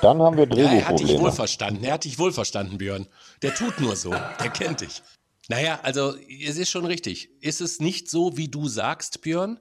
dann 0.00 0.22
haben 0.22 0.38
wir 0.38 0.46
Drehbuchprobleme. 0.46 0.80
Ja, 0.80 0.80
er 0.80 0.88
hat 0.88 1.00
dich 1.00 1.20
wohl 1.20 1.30
verstanden. 1.30 1.84
Er 1.84 1.92
hat 1.92 2.04
dich 2.04 2.18
wohl 2.18 2.32
verstanden, 2.32 2.78
Björn. 2.78 3.06
Der 3.42 3.54
tut 3.54 3.80
nur 3.80 3.96
so. 3.96 4.10
Der 4.10 4.48
kennt 4.48 4.80
dich. 4.80 5.02
Naja, 5.48 5.78
also 5.82 6.14
es 6.42 6.56
ist 6.56 6.70
schon 6.70 6.86
richtig. 6.86 7.28
Ist 7.42 7.60
es 7.60 7.80
nicht 7.80 8.08
so, 8.08 8.38
wie 8.38 8.48
du 8.48 8.66
sagst, 8.66 9.20
Björn? 9.20 9.60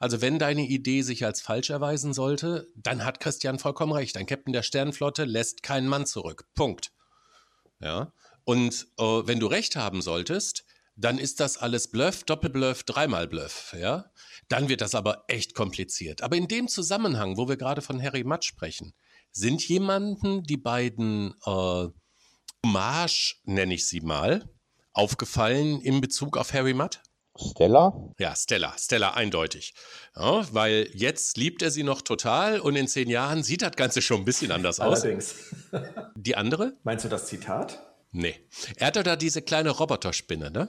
Also 0.00 0.20
wenn 0.20 0.40
deine 0.40 0.62
Idee 0.62 1.02
sich 1.02 1.24
als 1.24 1.40
falsch 1.40 1.70
erweisen 1.70 2.14
sollte, 2.14 2.66
dann 2.74 3.04
hat 3.04 3.20
Christian 3.20 3.60
vollkommen 3.60 3.92
recht. 3.92 4.16
Ein 4.16 4.26
Captain 4.26 4.52
der 4.52 4.62
Sternenflotte 4.62 5.24
lässt 5.24 5.62
keinen 5.62 5.86
Mann 5.86 6.04
zurück. 6.04 6.48
Punkt. 6.56 6.90
Ja. 7.80 8.12
Und 8.44 8.88
äh, 8.98 9.02
wenn 9.02 9.38
du 9.38 9.46
recht 9.46 9.76
haben 9.76 10.02
solltest, 10.02 10.65
dann 10.96 11.18
ist 11.18 11.40
das 11.40 11.58
alles 11.58 11.88
Bluff, 11.88 12.24
Doppelbluff, 12.24 12.82
dreimal 12.82 13.28
Bluff, 13.28 13.74
ja? 13.78 14.10
Dann 14.48 14.68
wird 14.68 14.80
das 14.80 14.94
aber 14.94 15.24
echt 15.28 15.54
kompliziert. 15.54 16.22
Aber 16.22 16.36
in 16.36 16.48
dem 16.48 16.68
Zusammenhang, 16.68 17.36
wo 17.36 17.48
wir 17.48 17.56
gerade 17.56 17.82
von 17.82 18.02
Harry 18.02 18.24
Mudd 18.24 18.44
sprechen, 18.44 18.94
sind 19.30 19.66
jemanden 19.68 20.42
die 20.42 20.56
beiden 20.56 21.34
äh, 21.44 21.88
Hommage, 22.64 23.36
nenne 23.44 23.74
ich 23.74 23.86
sie 23.86 24.00
mal, 24.00 24.48
aufgefallen 24.92 25.80
in 25.82 26.00
Bezug 26.00 26.36
auf 26.38 26.52
Harry 26.54 26.72
Mudd? 26.72 27.00
Stella? 27.38 27.92
Ja, 28.18 28.34
Stella, 28.34 28.74
Stella 28.78 29.12
eindeutig. 29.12 29.74
Ja, 30.16 30.46
weil 30.54 30.88
jetzt 30.94 31.36
liebt 31.36 31.60
er 31.60 31.70
sie 31.70 31.82
noch 31.82 32.00
total 32.00 32.60
und 32.60 32.76
in 32.76 32.88
zehn 32.88 33.10
Jahren 33.10 33.42
sieht 33.42 33.60
das 33.60 33.72
Ganze 33.72 34.00
schon 34.00 34.22
ein 34.22 34.24
bisschen 34.24 34.52
anders 34.52 34.80
aus. 34.80 35.02
Allerdings. 35.02 35.34
Die 36.16 36.34
andere? 36.34 36.72
Meinst 36.82 37.04
du 37.04 37.10
das 37.10 37.26
Zitat? 37.26 37.82
Nee. 38.10 38.34
Er 38.76 38.86
hat 38.86 38.96
da 38.96 39.16
diese 39.16 39.42
kleine 39.42 39.70
Roboterspinne, 39.70 40.50
ne? 40.50 40.68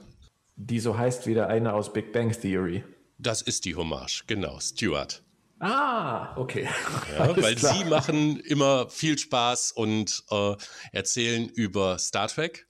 Die 0.58 0.80
so 0.80 0.98
heißt 0.98 1.26
wie 1.26 1.34
der 1.34 1.48
eine 1.48 1.72
aus 1.72 1.92
Big 1.92 2.12
Bang 2.12 2.32
Theory. 2.32 2.84
Das 3.16 3.42
ist 3.42 3.64
die 3.64 3.76
Hommage, 3.76 4.24
genau, 4.26 4.58
Stuart. 4.60 5.22
Ah, 5.60 6.36
okay. 6.36 6.68
Ja, 7.16 7.36
weil 7.42 7.54
klar. 7.56 7.74
sie 7.74 7.84
machen 7.84 8.40
immer 8.40 8.88
viel 8.90 9.18
Spaß 9.18 9.72
und 9.72 10.22
äh, 10.30 10.54
erzählen 10.92 11.48
über 11.48 11.98
Star 11.98 12.28
Trek. 12.28 12.66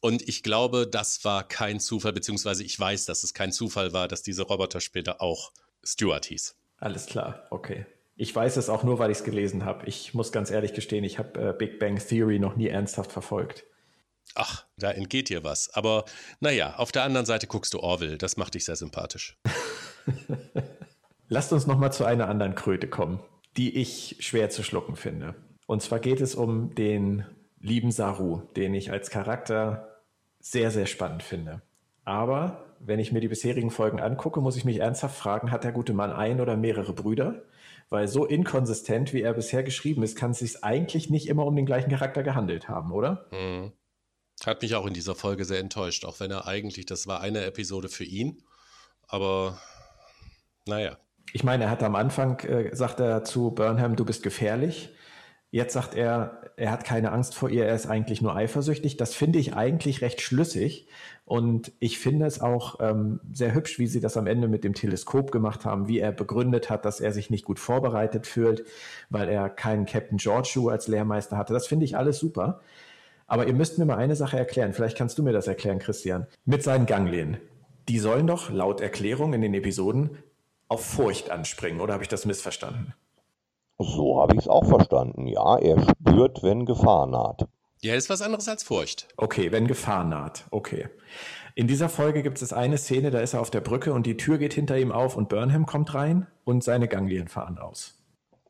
Und 0.00 0.26
ich 0.28 0.42
glaube, 0.42 0.88
das 0.88 1.24
war 1.24 1.46
kein 1.46 1.78
Zufall, 1.78 2.12
beziehungsweise 2.12 2.64
ich 2.64 2.78
weiß, 2.78 3.04
dass 3.04 3.22
es 3.22 3.34
kein 3.34 3.52
Zufall 3.52 3.92
war, 3.92 4.08
dass 4.08 4.22
diese 4.22 4.42
Roboter 4.42 4.80
später 4.80 5.20
auch 5.20 5.52
Stuart 5.84 6.26
hieß. 6.26 6.56
Alles 6.78 7.06
klar, 7.06 7.46
okay. 7.50 7.86
Ich 8.16 8.34
weiß 8.34 8.56
es 8.56 8.68
auch 8.68 8.82
nur, 8.82 8.98
weil 8.98 9.10
ich 9.10 9.18
es 9.18 9.24
gelesen 9.24 9.64
habe. 9.64 9.86
Ich 9.86 10.14
muss 10.14 10.32
ganz 10.32 10.50
ehrlich 10.50 10.74
gestehen, 10.74 11.04
ich 11.04 11.18
habe 11.18 11.50
äh, 11.50 11.52
Big 11.56 11.78
Bang 11.78 11.98
Theory 11.98 12.38
noch 12.38 12.56
nie 12.56 12.68
ernsthaft 12.68 13.12
verfolgt. 13.12 13.64
Ach, 14.34 14.64
da 14.76 14.90
entgeht 14.90 15.28
dir 15.28 15.44
was. 15.44 15.70
Aber 15.74 16.04
naja, 16.40 16.74
auf 16.76 16.92
der 16.92 17.02
anderen 17.02 17.26
Seite 17.26 17.46
guckst 17.46 17.74
du 17.74 17.80
Orville. 17.80 18.18
Das 18.18 18.36
macht 18.36 18.54
dich 18.54 18.64
sehr 18.64 18.76
sympathisch. 18.76 19.38
Lasst 21.28 21.52
uns 21.52 21.66
nochmal 21.66 21.92
zu 21.92 22.04
einer 22.04 22.28
anderen 22.28 22.54
Kröte 22.54 22.88
kommen, 22.88 23.20
die 23.56 23.76
ich 23.76 24.16
schwer 24.20 24.50
zu 24.50 24.62
schlucken 24.62 24.96
finde. 24.96 25.34
Und 25.66 25.82
zwar 25.82 26.00
geht 26.00 26.20
es 26.20 26.34
um 26.34 26.74
den 26.74 27.24
lieben 27.60 27.92
Saru, 27.92 28.42
den 28.56 28.74
ich 28.74 28.90
als 28.90 29.10
Charakter 29.10 30.02
sehr, 30.40 30.70
sehr 30.70 30.86
spannend 30.86 31.22
finde. 31.22 31.62
Aber 32.04 32.64
wenn 32.80 32.98
ich 32.98 33.12
mir 33.12 33.20
die 33.20 33.28
bisherigen 33.28 33.70
Folgen 33.70 34.00
angucke, 34.00 34.40
muss 34.40 34.56
ich 34.56 34.64
mich 34.64 34.78
ernsthaft 34.78 35.16
fragen, 35.16 35.50
hat 35.50 35.64
der 35.64 35.72
gute 35.72 35.92
Mann 35.92 36.12
ein 36.12 36.40
oder 36.40 36.56
mehrere 36.56 36.92
Brüder? 36.92 37.42
Weil 37.90 38.08
so 38.08 38.24
inkonsistent, 38.24 39.12
wie 39.12 39.22
er 39.22 39.34
bisher 39.34 39.62
geschrieben 39.62 40.02
ist, 40.02 40.16
kann 40.16 40.30
es 40.30 40.38
sich 40.38 40.64
eigentlich 40.64 41.10
nicht 41.10 41.28
immer 41.28 41.44
um 41.44 41.54
den 41.56 41.66
gleichen 41.66 41.90
Charakter 41.90 42.22
gehandelt 42.22 42.68
haben, 42.68 42.90
oder? 42.92 43.26
Mhm. 43.32 43.72
Hat 44.46 44.62
mich 44.62 44.74
auch 44.74 44.86
in 44.86 44.94
dieser 44.94 45.14
Folge 45.14 45.44
sehr 45.44 45.60
enttäuscht, 45.60 46.04
auch 46.04 46.20
wenn 46.20 46.30
er 46.30 46.46
eigentlich, 46.46 46.86
das 46.86 47.06
war 47.06 47.20
eine 47.20 47.44
Episode 47.44 47.88
für 47.88 48.04
ihn. 48.04 48.42
Aber 49.06 49.60
naja. 50.66 50.96
Ich 51.32 51.44
meine, 51.44 51.64
er 51.64 51.70
hat 51.70 51.82
am 51.82 51.94
Anfang, 51.94 52.40
äh, 52.40 52.74
sagt 52.74 53.00
er 53.00 53.24
zu 53.24 53.50
Burnham, 53.50 53.96
du 53.96 54.04
bist 54.04 54.22
gefährlich. 54.22 54.90
Jetzt 55.52 55.74
sagt 55.74 55.94
er, 55.94 56.52
er 56.56 56.70
hat 56.70 56.84
keine 56.84 57.10
Angst 57.10 57.34
vor 57.34 57.50
ihr, 57.50 57.66
er 57.66 57.74
ist 57.74 57.86
eigentlich 57.86 58.22
nur 58.22 58.36
eifersüchtig. 58.36 58.96
Das 58.96 59.14
finde 59.14 59.38
ich 59.38 59.54
eigentlich 59.54 60.00
recht 60.00 60.20
schlüssig. 60.20 60.86
Und 61.24 61.72
ich 61.80 61.98
finde 61.98 62.26
es 62.26 62.40
auch 62.40 62.78
ähm, 62.80 63.20
sehr 63.32 63.54
hübsch, 63.54 63.78
wie 63.78 63.86
sie 63.86 64.00
das 64.00 64.16
am 64.16 64.26
Ende 64.26 64.48
mit 64.48 64.62
dem 64.62 64.74
Teleskop 64.74 65.32
gemacht 65.32 65.64
haben, 65.64 65.88
wie 65.88 65.98
er 65.98 66.12
begründet 66.12 66.70
hat, 66.70 66.84
dass 66.84 67.00
er 67.00 67.12
sich 67.12 67.30
nicht 67.30 67.44
gut 67.44 67.58
vorbereitet 67.58 68.26
fühlt, 68.26 68.64
weil 69.10 69.28
er 69.28 69.48
keinen 69.48 69.86
Captain 69.86 70.18
George 70.18 70.60
als 70.70 70.86
Lehrmeister 70.86 71.36
hatte. 71.36 71.52
Das 71.52 71.66
finde 71.66 71.84
ich 71.84 71.96
alles 71.96 72.18
super. 72.18 72.60
Aber 73.30 73.46
ihr 73.46 73.54
müsst 73.54 73.78
mir 73.78 73.84
mal 73.84 73.96
eine 73.96 74.16
Sache 74.16 74.36
erklären. 74.36 74.72
Vielleicht 74.72 74.98
kannst 74.98 75.16
du 75.16 75.22
mir 75.22 75.32
das 75.32 75.46
erklären, 75.46 75.78
Christian. 75.78 76.26
Mit 76.46 76.64
seinen 76.64 76.86
Ganglien. 76.86 77.36
Die 77.88 78.00
sollen 78.00 78.26
doch 78.26 78.50
laut 78.50 78.80
Erklärung 78.80 79.34
in 79.34 79.40
den 79.40 79.54
Episoden 79.54 80.18
auf 80.66 80.84
Furcht 80.84 81.30
anspringen. 81.30 81.80
Oder 81.80 81.92
habe 81.92 82.02
ich 82.02 82.08
das 82.08 82.26
missverstanden? 82.26 82.92
So 83.78 84.20
habe 84.20 84.34
ich 84.34 84.40
es 84.40 84.48
auch 84.48 84.66
verstanden. 84.66 85.28
Ja, 85.28 85.58
er 85.58 85.80
spürt, 85.80 86.42
wenn 86.42 86.66
Gefahr 86.66 87.06
naht. 87.06 87.46
Ja, 87.80 87.94
ist 87.94 88.10
was 88.10 88.20
anderes 88.20 88.48
als 88.48 88.64
Furcht. 88.64 89.06
Okay, 89.16 89.52
wenn 89.52 89.68
Gefahr 89.68 90.02
naht. 90.02 90.46
Okay. 90.50 90.88
In 91.54 91.68
dieser 91.68 91.88
Folge 91.88 92.24
gibt 92.24 92.42
es 92.42 92.52
eine 92.52 92.78
Szene, 92.78 93.12
da 93.12 93.20
ist 93.20 93.34
er 93.34 93.40
auf 93.40 93.50
der 93.50 93.60
Brücke 93.60 93.92
und 93.92 94.06
die 94.06 94.16
Tür 94.16 94.38
geht 94.38 94.54
hinter 94.54 94.76
ihm 94.76 94.90
auf 94.90 95.16
und 95.16 95.28
Burnham 95.28 95.66
kommt 95.66 95.94
rein 95.94 96.26
und 96.42 96.64
seine 96.64 96.88
Ganglien 96.88 97.28
fahren 97.28 97.58
aus. 97.58 97.99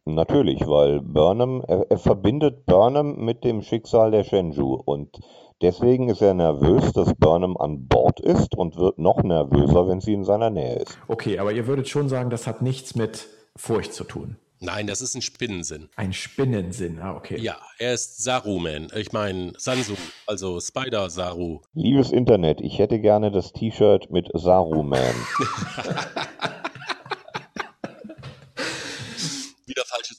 Natürlich, 0.05 0.67
weil 0.67 1.01
Burnham, 1.01 1.63
er, 1.67 1.87
er 1.91 1.99
verbindet 1.99 2.67
Burnham 2.67 3.25
mit 3.25 3.45
dem 3.45 3.63
Schicksal 3.63 4.11
der 4.11 4.25
Shenzhou 4.25 4.75
und 4.75 5.21
deswegen 5.61 6.09
ist 6.09 6.23
er 6.23 6.35
nervös, 6.35 6.93
dass 6.93 7.15
Burnham 7.15 7.57
an 7.57 7.87
Bord 7.87 8.21
ist 8.21 8.57
und 8.57 8.77
wird 8.77 8.99
noch 8.99 9.23
nervöser, 9.23 9.89
wenn 9.89 10.01
sie 10.01 10.15
in 10.15 10.25
seiner 10.25 10.51
Nähe 10.51 10.77
ist. 10.77 10.99
Okay, 11.09 11.39
aber 11.39 11.53
ihr 11.53 11.67
würdet 11.67 11.89
schon 11.89 12.09
sagen, 12.09 12.31
das 12.31 12.47
hat 12.47 12.63
nichts 12.63 12.95
mit 12.95 13.29
Furcht 13.57 13.93
zu 13.93 14.05
tun. 14.05 14.37
Nein, 14.63 14.87
das 14.87 15.01
ist 15.01 15.15
ein 15.15 15.23
Spinnensinn. 15.23 15.89
Ein 15.97 16.13
Spinnensinn, 16.13 16.99
ah, 17.01 17.17
okay. 17.17 17.39
Ja, 17.41 17.57
er 17.79 17.95
ist 17.95 18.23
Saruman. 18.23 18.89
Ich 18.95 19.11
meine, 19.11 19.55
Sansu, 19.57 19.95
also 20.27 20.61
Spider-Saru. 20.61 21.61
Liebes 21.73 22.13
Internet, 22.13 22.61
ich 22.61 22.79
hätte 22.79 23.01
gerne 23.01 23.31
das 23.31 23.55
T-Shirt 23.55 24.11
mit 24.11 24.29
Saruman. 24.35 25.15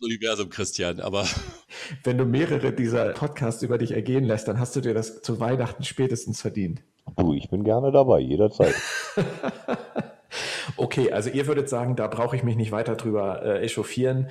Universum, 0.01 0.49
Christian, 0.49 0.99
aber. 0.99 1.25
Wenn 2.03 2.17
du 2.17 2.25
mehrere 2.25 2.73
dieser 2.73 3.09
Podcasts 3.13 3.63
über 3.63 3.77
dich 3.77 3.91
ergehen 3.91 4.25
lässt, 4.25 4.47
dann 4.47 4.59
hast 4.59 4.75
du 4.75 4.81
dir 4.81 4.93
das 4.93 5.21
zu 5.21 5.39
Weihnachten 5.39 5.83
spätestens 5.83 6.41
verdient. 6.41 6.81
Du, 7.17 7.33
ich 7.33 7.49
bin 7.49 7.63
gerne 7.63 7.91
dabei, 7.91 8.19
jederzeit. 8.19 8.75
Okay, 10.77 11.11
also 11.11 11.29
ihr 11.29 11.47
würdet 11.47 11.69
sagen, 11.69 11.95
da 11.95 12.07
brauche 12.07 12.35
ich 12.35 12.43
mich 12.43 12.55
nicht 12.55 12.71
weiter 12.71 12.95
drüber 12.95 13.43
äh, 13.43 13.63
echauffieren. 13.63 14.29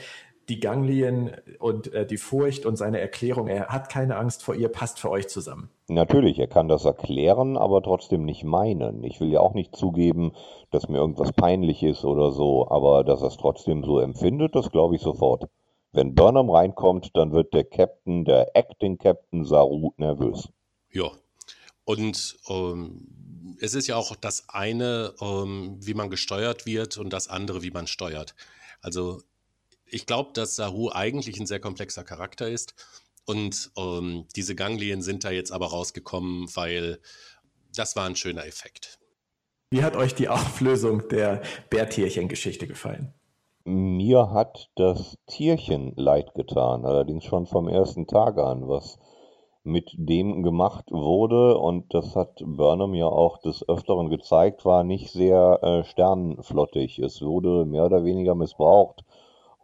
Die 0.48 0.58
Ganglien 0.58 1.30
und 1.60 1.92
äh, 1.92 2.04
die 2.04 2.16
Furcht 2.16 2.66
und 2.66 2.76
seine 2.76 2.98
Erklärung, 2.98 3.46
er 3.46 3.68
hat 3.68 3.88
keine 3.88 4.16
Angst 4.16 4.42
vor 4.42 4.56
ihr, 4.56 4.68
passt 4.68 4.98
für 4.98 5.10
euch 5.10 5.28
zusammen. 5.28 5.70
Natürlich, 5.88 6.38
er 6.40 6.48
kann 6.48 6.66
das 6.66 6.84
erklären, 6.84 7.56
aber 7.56 7.82
trotzdem 7.82 8.24
nicht 8.24 8.42
meinen. 8.42 9.04
Ich 9.04 9.20
will 9.20 9.28
ja 9.28 9.40
auch 9.40 9.54
nicht 9.54 9.76
zugeben, 9.76 10.32
dass 10.72 10.88
mir 10.88 10.98
irgendwas 10.98 11.32
peinlich 11.32 11.84
ist 11.84 12.04
oder 12.04 12.32
so, 12.32 12.68
aber 12.68 13.04
dass 13.04 13.20
er 13.20 13.28
es 13.28 13.36
trotzdem 13.36 13.84
so 13.84 14.00
empfindet, 14.00 14.56
das 14.56 14.70
glaube 14.72 14.96
ich 14.96 15.02
sofort. 15.02 15.48
Wenn 15.92 16.14
Burnham 16.14 16.50
reinkommt, 16.50 17.10
dann 17.14 17.32
wird 17.32 17.52
der 17.52 17.64
Captain, 17.64 18.24
der 18.24 18.54
Acting 18.54 18.98
Captain 18.98 19.44
Saru 19.44 19.92
nervös. 19.96 20.48
Ja, 20.90 21.10
und 21.84 22.38
ähm, 22.48 23.56
es 23.60 23.74
ist 23.74 23.88
ja 23.88 23.96
auch 23.96 24.14
das 24.16 24.48
eine, 24.48 25.14
ähm, 25.20 25.76
wie 25.80 25.94
man 25.94 26.10
gesteuert 26.10 26.66
wird 26.66 26.98
und 26.98 27.12
das 27.12 27.28
andere, 27.28 27.62
wie 27.62 27.72
man 27.72 27.86
steuert. 27.86 28.34
Also 28.80 29.22
ich 29.84 30.06
glaube, 30.06 30.30
dass 30.32 30.56
Saru 30.56 30.90
eigentlich 30.90 31.40
ein 31.40 31.46
sehr 31.46 31.60
komplexer 31.60 32.04
Charakter 32.04 32.48
ist. 32.48 32.74
Und 33.26 33.70
ähm, 33.76 34.26
diese 34.36 34.54
Ganglien 34.54 35.02
sind 35.02 35.24
da 35.24 35.30
jetzt 35.30 35.52
aber 35.52 35.66
rausgekommen, 35.66 36.48
weil 36.54 37.00
das 37.74 37.96
war 37.96 38.06
ein 38.06 38.16
schöner 38.16 38.46
Effekt. 38.46 38.98
Wie 39.70 39.84
hat 39.84 39.96
euch 39.96 40.14
die 40.14 40.28
Auflösung 40.28 41.08
der 41.08 41.42
Bärtierchen-Geschichte 41.70 42.66
gefallen? 42.66 43.14
Mir 43.64 44.30
hat 44.30 44.70
das 44.76 45.18
Tierchen 45.26 45.92
leid 45.96 46.34
getan, 46.34 46.86
allerdings 46.86 47.24
schon 47.24 47.44
vom 47.44 47.68
ersten 47.68 48.06
Tag 48.06 48.38
an, 48.38 48.68
was 48.68 48.98
mit 49.64 49.90
dem 49.98 50.42
gemacht 50.42 50.90
wurde, 50.90 51.58
und 51.58 51.92
das 51.92 52.16
hat 52.16 52.42
Burnham 52.42 52.94
ja 52.94 53.06
auch 53.06 53.36
des 53.36 53.68
Öfteren 53.68 54.08
gezeigt, 54.08 54.64
war 54.64 54.82
nicht 54.82 55.10
sehr 55.10 55.58
äh, 55.62 55.84
sternenflottig. 55.84 56.98
Es 57.00 57.20
wurde 57.20 57.66
mehr 57.66 57.84
oder 57.84 58.02
weniger 58.02 58.34
missbraucht. 58.34 59.04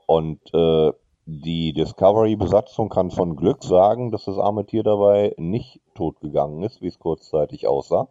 Und 0.05 0.41
äh, 0.53 0.93
die 1.25 1.73
Discovery-Besatzung 1.73 2.91
kann 2.91 3.11
von 3.11 3.35
Glück 3.35 3.65
sagen, 3.65 4.11
dass 4.13 4.27
das 4.27 4.39
arme 4.39 4.67
Tier 4.67 4.83
dabei 4.83 5.35
nicht 5.39 5.81
totgegangen 5.95 6.63
ist, 6.63 6.83
wie 6.83 6.89
es 6.89 6.99
kurzzeitig 6.99 7.67
aussah. 7.67 8.09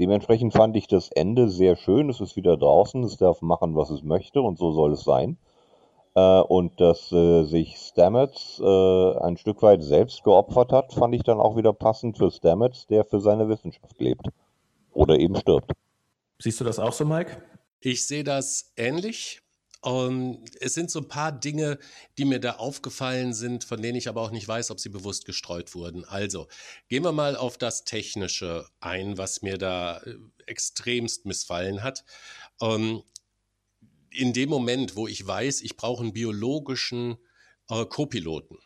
Dementsprechend 0.00 0.54
fand 0.54 0.76
ich 0.76 0.88
das 0.88 1.10
Ende 1.10 1.48
sehr 1.48 1.76
schön. 1.76 2.08
Es 2.10 2.20
ist 2.20 2.34
wieder 2.34 2.56
draußen, 2.56 3.04
es 3.04 3.18
darf 3.18 3.42
machen, 3.42 3.76
was 3.76 3.90
es 3.90 4.02
möchte, 4.02 4.40
und 4.40 4.58
so 4.58 4.72
soll 4.72 4.94
es 4.94 5.04
sein 5.04 5.36
äh, 6.14 6.40
und 6.40 6.80
dass 6.80 7.12
äh, 7.12 7.44
sich 7.44 7.76
Stamets 7.76 8.60
äh, 8.60 9.18
ein 9.18 9.36
Stück 9.36 9.62
weit 9.62 9.82
selbst 9.82 10.24
geopfert 10.24 10.72
hat, 10.72 10.92
fand 10.92 11.14
ich 11.14 11.22
dann 11.22 11.38
auch 11.38 11.56
wieder 11.56 11.72
passend 11.72 12.18
für 12.18 12.30
Stamets, 12.30 12.86
der 12.86 13.04
für 13.04 13.20
seine 13.20 13.48
Wissenschaft 13.48 13.98
lebt. 14.00 14.26
Oder 14.92 15.18
eben 15.18 15.36
stirbt. 15.36 15.72
Siehst 16.38 16.60
du 16.60 16.64
das 16.64 16.78
auch 16.78 16.92
so, 16.92 17.04
Mike? 17.04 17.42
Ich 17.80 18.06
sehe 18.06 18.24
das 18.24 18.72
ähnlich. 18.76 19.40
Um, 19.82 19.92
ähm, 19.92 20.44
es 20.60 20.74
sind 20.74 20.90
so 20.90 20.98
ein 21.00 21.08
paar 21.08 21.32
Dinge, 21.32 21.78
die 22.18 22.26
mir 22.26 22.38
da 22.38 22.56
aufgefallen 22.56 23.32
sind, 23.32 23.64
von 23.64 23.80
denen 23.80 23.96
ich 23.96 24.08
aber 24.08 24.20
auch 24.20 24.30
nicht 24.30 24.46
weiß, 24.46 24.70
ob 24.70 24.78
sie 24.78 24.90
bewusst 24.90 25.24
gestreut 25.24 25.74
wurden. 25.74 26.04
Also, 26.04 26.48
gehen 26.88 27.02
wir 27.02 27.12
mal 27.12 27.34
auf 27.34 27.56
das 27.56 27.84
Technische 27.84 28.66
ein, 28.80 29.16
was 29.16 29.40
mir 29.40 29.56
da 29.56 29.98
äh, 29.98 30.16
extremst 30.46 31.24
missfallen 31.24 31.82
hat. 31.82 32.04
Um, 32.58 32.70
ähm, 32.70 33.02
in 34.12 34.32
dem 34.32 34.48
Moment, 34.50 34.96
wo 34.96 35.06
ich 35.06 35.24
weiß, 35.26 35.62
ich 35.62 35.76
brauche 35.76 36.02
einen 36.02 36.12
biologischen 36.12 37.16
äh, 37.70 37.86
Co-Piloten, 37.86 38.58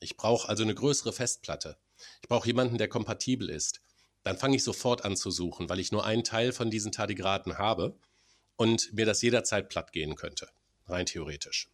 ich 0.00 0.16
brauche 0.16 0.48
also 0.48 0.62
eine 0.62 0.74
größere 0.74 1.12
Festplatte, 1.12 1.76
ich 2.22 2.28
brauche 2.28 2.46
jemanden, 2.46 2.78
der 2.78 2.88
kompatibel 2.88 3.50
ist, 3.50 3.80
dann 4.22 4.38
fange 4.38 4.56
ich 4.56 4.64
sofort 4.64 5.04
an 5.04 5.16
zu 5.16 5.30
suchen, 5.30 5.68
weil 5.68 5.80
ich 5.80 5.92
nur 5.92 6.04
einen 6.04 6.24
Teil 6.24 6.52
von 6.52 6.70
diesen 6.70 6.92
Tardigraden 6.92 7.58
habe 7.58 7.98
und 8.56 8.92
mir 8.92 9.06
das 9.06 9.22
jederzeit 9.22 9.68
platt 9.68 9.92
gehen 9.92 10.14
könnte, 10.16 10.48
rein 10.86 11.06
theoretisch. 11.06 11.68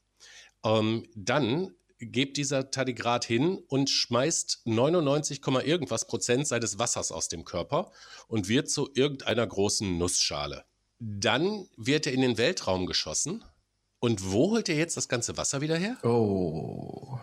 Ähm, 0.65 1.09
dann 1.15 1.75
geht 2.01 2.37
dieser 2.37 2.71
Tardigrad 2.71 3.25
hin 3.25 3.63
und 3.69 3.91
schmeißt 3.91 4.63
99, 4.65 5.41
irgendwas 5.65 6.07
Prozent 6.07 6.47
seines 6.49 6.79
Wassers 6.79 7.13
aus 7.13 7.29
dem 7.29 7.45
Körper 7.45 7.93
und 8.27 8.49
wird 8.49 8.71
zu 8.71 8.91
irgendeiner 8.95 9.47
großen 9.47 9.99
Nussschale. 9.99 10.65
Dann 10.99 11.69
wird 11.77 12.07
er 12.07 12.13
in 12.13 12.23
den 12.23 12.39
Weltraum 12.39 12.87
geschossen. 12.87 13.45
Und 14.01 14.33
wo 14.33 14.53
holt 14.53 14.69
er 14.71 14.77
jetzt 14.77 14.97
das 14.97 15.09
ganze 15.09 15.37
Wasser 15.37 15.61
wieder 15.61 15.77
her? 15.77 15.99
Oh. 16.03 17.19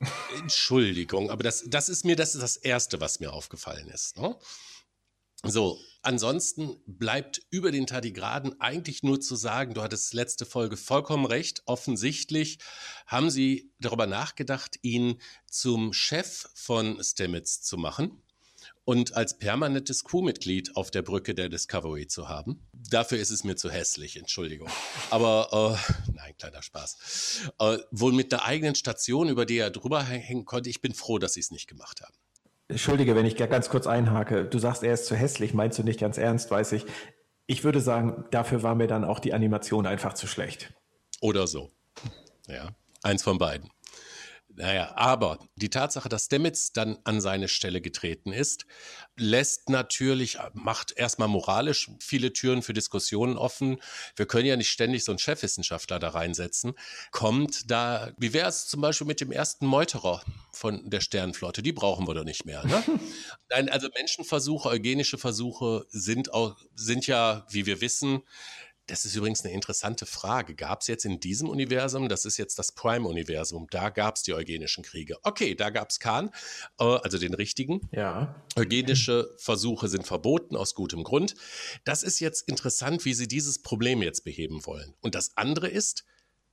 Entschuldigung, 0.38 1.30
aber 1.30 1.42
das, 1.42 1.64
das 1.66 1.88
ist 1.88 2.04
mir 2.04 2.14
das, 2.14 2.34
ist 2.34 2.42
das 2.42 2.56
Erste, 2.56 3.00
was 3.00 3.18
mir 3.18 3.32
aufgefallen 3.32 3.88
ist. 3.88 4.16
Ne? 4.18 4.36
So, 5.42 5.78
ansonsten 6.06 6.76
bleibt 6.86 7.42
über 7.50 7.72
den 7.72 7.86
Tardigraden 7.86 8.60
eigentlich 8.60 9.02
nur 9.02 9.20
zu 9.20 9.36
sagen, 9.36 9.74
du 9.74 9.82
hattest 9.82 10.14
letzte 10.14 10.46
Folge 10.46 10.76
vollkommen 10.76 11.26
recht. 11.26 11.62
Offensichtlich 11.66 12.58
haben 13.06 13.28
sie 13.30 13.72
darüber 13.80 14.06
nachgedacht, 14.06 14.78
ihn 14.82 15.20
zum 15.50 15.92
Chef 15.92 16.48
von 16.54 17.02
Stamets 17.02 17.62
zu 17.62 17.76
machen 17.76 18.22
und 18.84 19.16
als 19.16 19.36
permanentes 19.36 20.04
Crewmitglied 20.04 20.76
auf 20.76 20.90
der 20.90 21.02
Brücke 21.02 21.34
der 21.34 21.48
Discovery 21.48 22.06
zu 22.06 22.28
haben. 22.28 22.66
Dafür 22.72 23.18
ist 23.18 23.30
es 23.30 23.42
mir 23.42 23.56
zu 23.56 23.68
hässlich, 23.68 24.16
Entschuldigung. 24.16 24.70
Aber 25.10 25.76
äh, 25.86 26.12
nein, 26.14 26.34
kleiner 26.38 26.62
Spaß. 26.62 27.50
Äh, 27.58 27.78
wohl 27.90 28.12
mit 28.12 28.30
der 28.30 28.44
eigenen 28.44 28.76
Station, 28.76 29.28
über 29.28 29.44
die 29.44 29.58
er 29.58 29.70
drüber 29.70 30.02
hängen 30.04 30.44
konnte, 30.44 30.70
ich 30.70 30.80
bin 30.80 30.94
froh, 30.94 31.18
dass 31.18 31.34
sie 31.34 31.40
es 31.40 31.50
nicht 31.50 31.66
gemacht 31.66 32.00
haben. 32.00 32.14
Entschuldige, 32.68 33.14
wenn 33.14 33.26
ich 33.26 33.36
ganz 33.36 33.68
kurz 33.68 33.86
einhake. 33.86 34.44
Du 34.44 34.58
sagst, 34.58 34.82
er 34.82 34.94
ist 34.94 35.06
zu 35.06 35.14
hässlich, 35.14 35.54
meinst 35.54 35.78
du 35.78 35.82
nicht 35.82 36.00
ganz 36.00 36.18
ernst, 36.18 36.50
weiß 36.50 36.72
ich. 36.72 36.84
Ich 37.46 37.62
würde 37.62 37.80
sagen, 37.80 38.24
dafür 38.32 38.62
war 38.62 38.74
mir 38.74 38.88
dann 38.88 39.04
auch 39.04 39.20
die 39.20 39.32
Animation 39.32 39.86
einfach 39.86 40.14
zu 40.14 40.26
schlecht. 40.26 40.74
Oder 41.20 41.46
so. 41.46 41.70
Ja, 42.48 42.70
eins 43.02 43.22
von 43.22 43.38
beiden. 43.38 43.70
Naja, 44.58 44.92
aber 44.96 45.38
die 45.56 45.68
Tatsache, 45.68 46.08
dass 46.08 46.24
Stamets 46.24 46.72
dann 46.72 46.98
an 47.04 47.20
seine 47.20 47.46
Stelle 47.46 47.82
getreten 47.82 48.32
ist, 48.32 48.64
lässt 49.14 49.68
natürlich, 49.68 50.38
macht 50.54 50.92
erstmal 50.96 51.28
moralisch 51.28 51.90
viele 52.00 52.32
Türen 52.32 52.62
für 52.62 52.72
Diskussionen 52.72 53.36
offen. 53.36 53.78
Wir 54.14 54.24
können 54.24 54.46
ja 54.46 54.56
nicht 54.56 54.70
ständig 54.70 55.04
so 55.04 55.12
einen 55.12 55.18
Chefwissenschaftler 55.18 55.98
da 55.98 56.08
reinsetzen. 56.08 56.72
Kommt 57.10 57.70
da, 57.70 58.12
wie 58.16 58.32
wäre 58.32 58.48
es 58.48 58.66
zum 58.66 58.80
Beispiel 58.80 59.06
mit 59.06 59.20
dem 59.20 59.30
ersten 59.30 59.66
Meuterer 59.66 60.22
von 60.52 60.88
der 60.88 61.00
Sternenflotte? 61.00 61.62
Die 61.62 61.72
brauchen 61.72 62.08
wir 62.08 62.14
doch 62.14 62.24
nicht 62.24 62.46
mehr. 62.46 62.64
Ne? 62.64 62.82
Nein, 63.50 63.68
also 63.68 63.88
Menschenversuche, 63.94 64.70
eugenische 64.70 65.18
Versuche 65.18 65.84
sind, 65.90 66.32
auch, 66.32 66.56
sind 66.74 67.06
ja, 67.06 67.46
wie 67.50 67.66
wir 67.66 67.82
wissen, 67.82 68.22
Das 68.86 69.04
ist 69.04 69.16
übrigens 69.16 69.44
eine 69.44 69.52
interessante 69.52 70.06
Frage. 70.06 70.54
Gab 70.54 70.80
es 70.80 70.86
jetzt 70.86 71.04
in 71.04 71.18
diesem 71.18 71.48
Universum, 71.48 72.08
das 72.08 72.24
ist 72.24 72.36
jetzt 72.36 72.58
das 72.58 72.72
Prime-Universum, 72.72 73.66
da 73.70 73.90
gab 73.90 74.16
es 74.16 74.22
die 74.22 74.32
eugenischen 74.32 74.84
Kriege. 74.84 75.16
Okay, 75.22 75.54
da 75.56 75.70
gab 75.70 75.90
es 75.90 75.98
Khan, 75.98 76.30
äh, 76.78 76.84
also 76.84 77.18
den 77.18 77.34
richtigen. 77.34 77.88
Ja. 77.90 78.44
Eugenische 78.54 79.34
Versuche 79.38 79.88
sind 79.88 80.06
verboten 80.06 80.56
aus 80.56 80.74
gutem 80.74 81.02
Grund. 81.02 81.34
Das 81.84 82.02
ist 82.04 82.20
jetzt 82.20 82.48
interessant, 82.48 83.04
wie 83.04 83.14
sie 83.14 83.26
dieses 83.26 83.60
Problem 83.60 84.02
jetzt 84.02 84.24
beheben 84.24 84.64
wollen. 84.66 84.94
Und 85.02 85.16
das 85.16 85.36
andere 85.36 85.68
ist, 85.68 86.04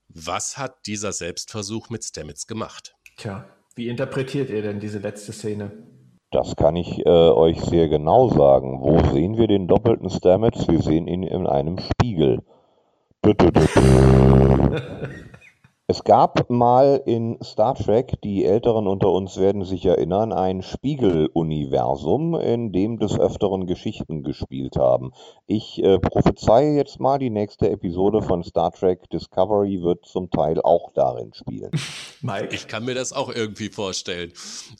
was 0.07 0.57
hat 0.57 0.85
dieser 0.87 1.13
Selbstversuch 1.13 1.89
mit 1.89 2.03
Stamets 2.03 2.47
gemacht? 2.47 2.95
Tja, 3.17 3.47
wie 3.75 3.87
interpretiert 3.89 4.49
ihr 4.49 4.61
denn 4.61 4.79
diese 4.79 4.99
letzte 4.99 5.33
Szene? 5.33 5.71
Das 6.33 6.55
kann 6.55 6.75
ich 6.75 7.05
äh, 7.05 7.09
euch 7.09 7.61
sehr 7.61 7.89
genau 7.89 8.27
sagen. 8.27 8.81
Wo 8.81 8.97
sehen 9.13 9.37
wir 9.37 9.45
den 9.45 9.67
doppelten 9.67 10.09
Stamets? 10.09 10.67
Wir 10.67 10.81
sehen 10.81 11.07
ihn 11.07 11.21
in 11.21 11.45
einem 11.45 11.77
Spiegel. 11.77 12.41
Es 15.85 16.05
gab 16.05 16.49
mal 16.49 17.01
in 17.05 17.37
Star 17.43 17.75
Trek, 17.75 18.13
die 18.23 18.45
Älteren 18.45 18.87
unter 18.87 19.09
uns 19.09 19.35
werden 19.35 19.65
sich 19.65 19.85
erinnern, 19.85 20.31
ein 20.31 20.61
Spiegeluniversum, 20.61 22.35
in 22.35 22.71
dem 22.71 22.99
des 22.99 23.19
Öfteren 23.19 23.67
Geschichten 23.67 24.23
gespielt 24.23 24.77
haben. 24.77 25.11
Ich 25.45 25.83
äh, 25.83 25.99
prophezeie 25.99 26.73
jetzt 26.77 27.01
mal, 27.01 27.19
die 27.19 27.29
nächste 27.29 27.69
Episode 27.69 28.21
von 28.21 28.45
Star 28.45 28.71
Trek 28.71 29.09
Discovery 29.09 29.81
wird 29.81 30.05
zum 30.05 30.31
Teil 30.31 30.61
auch 30.61 30.93
darin 30.93 31.33
spielen. 31.33 31.71
Mike? 32.21 32.55
Ich 32.55 32.69
kann 32.69 32.85
mir 32.85 32.95
das 32.95 33.11
auch 33.11 33.27
irgendwie 33.27 33.67
vorstellen. 33.67 34.31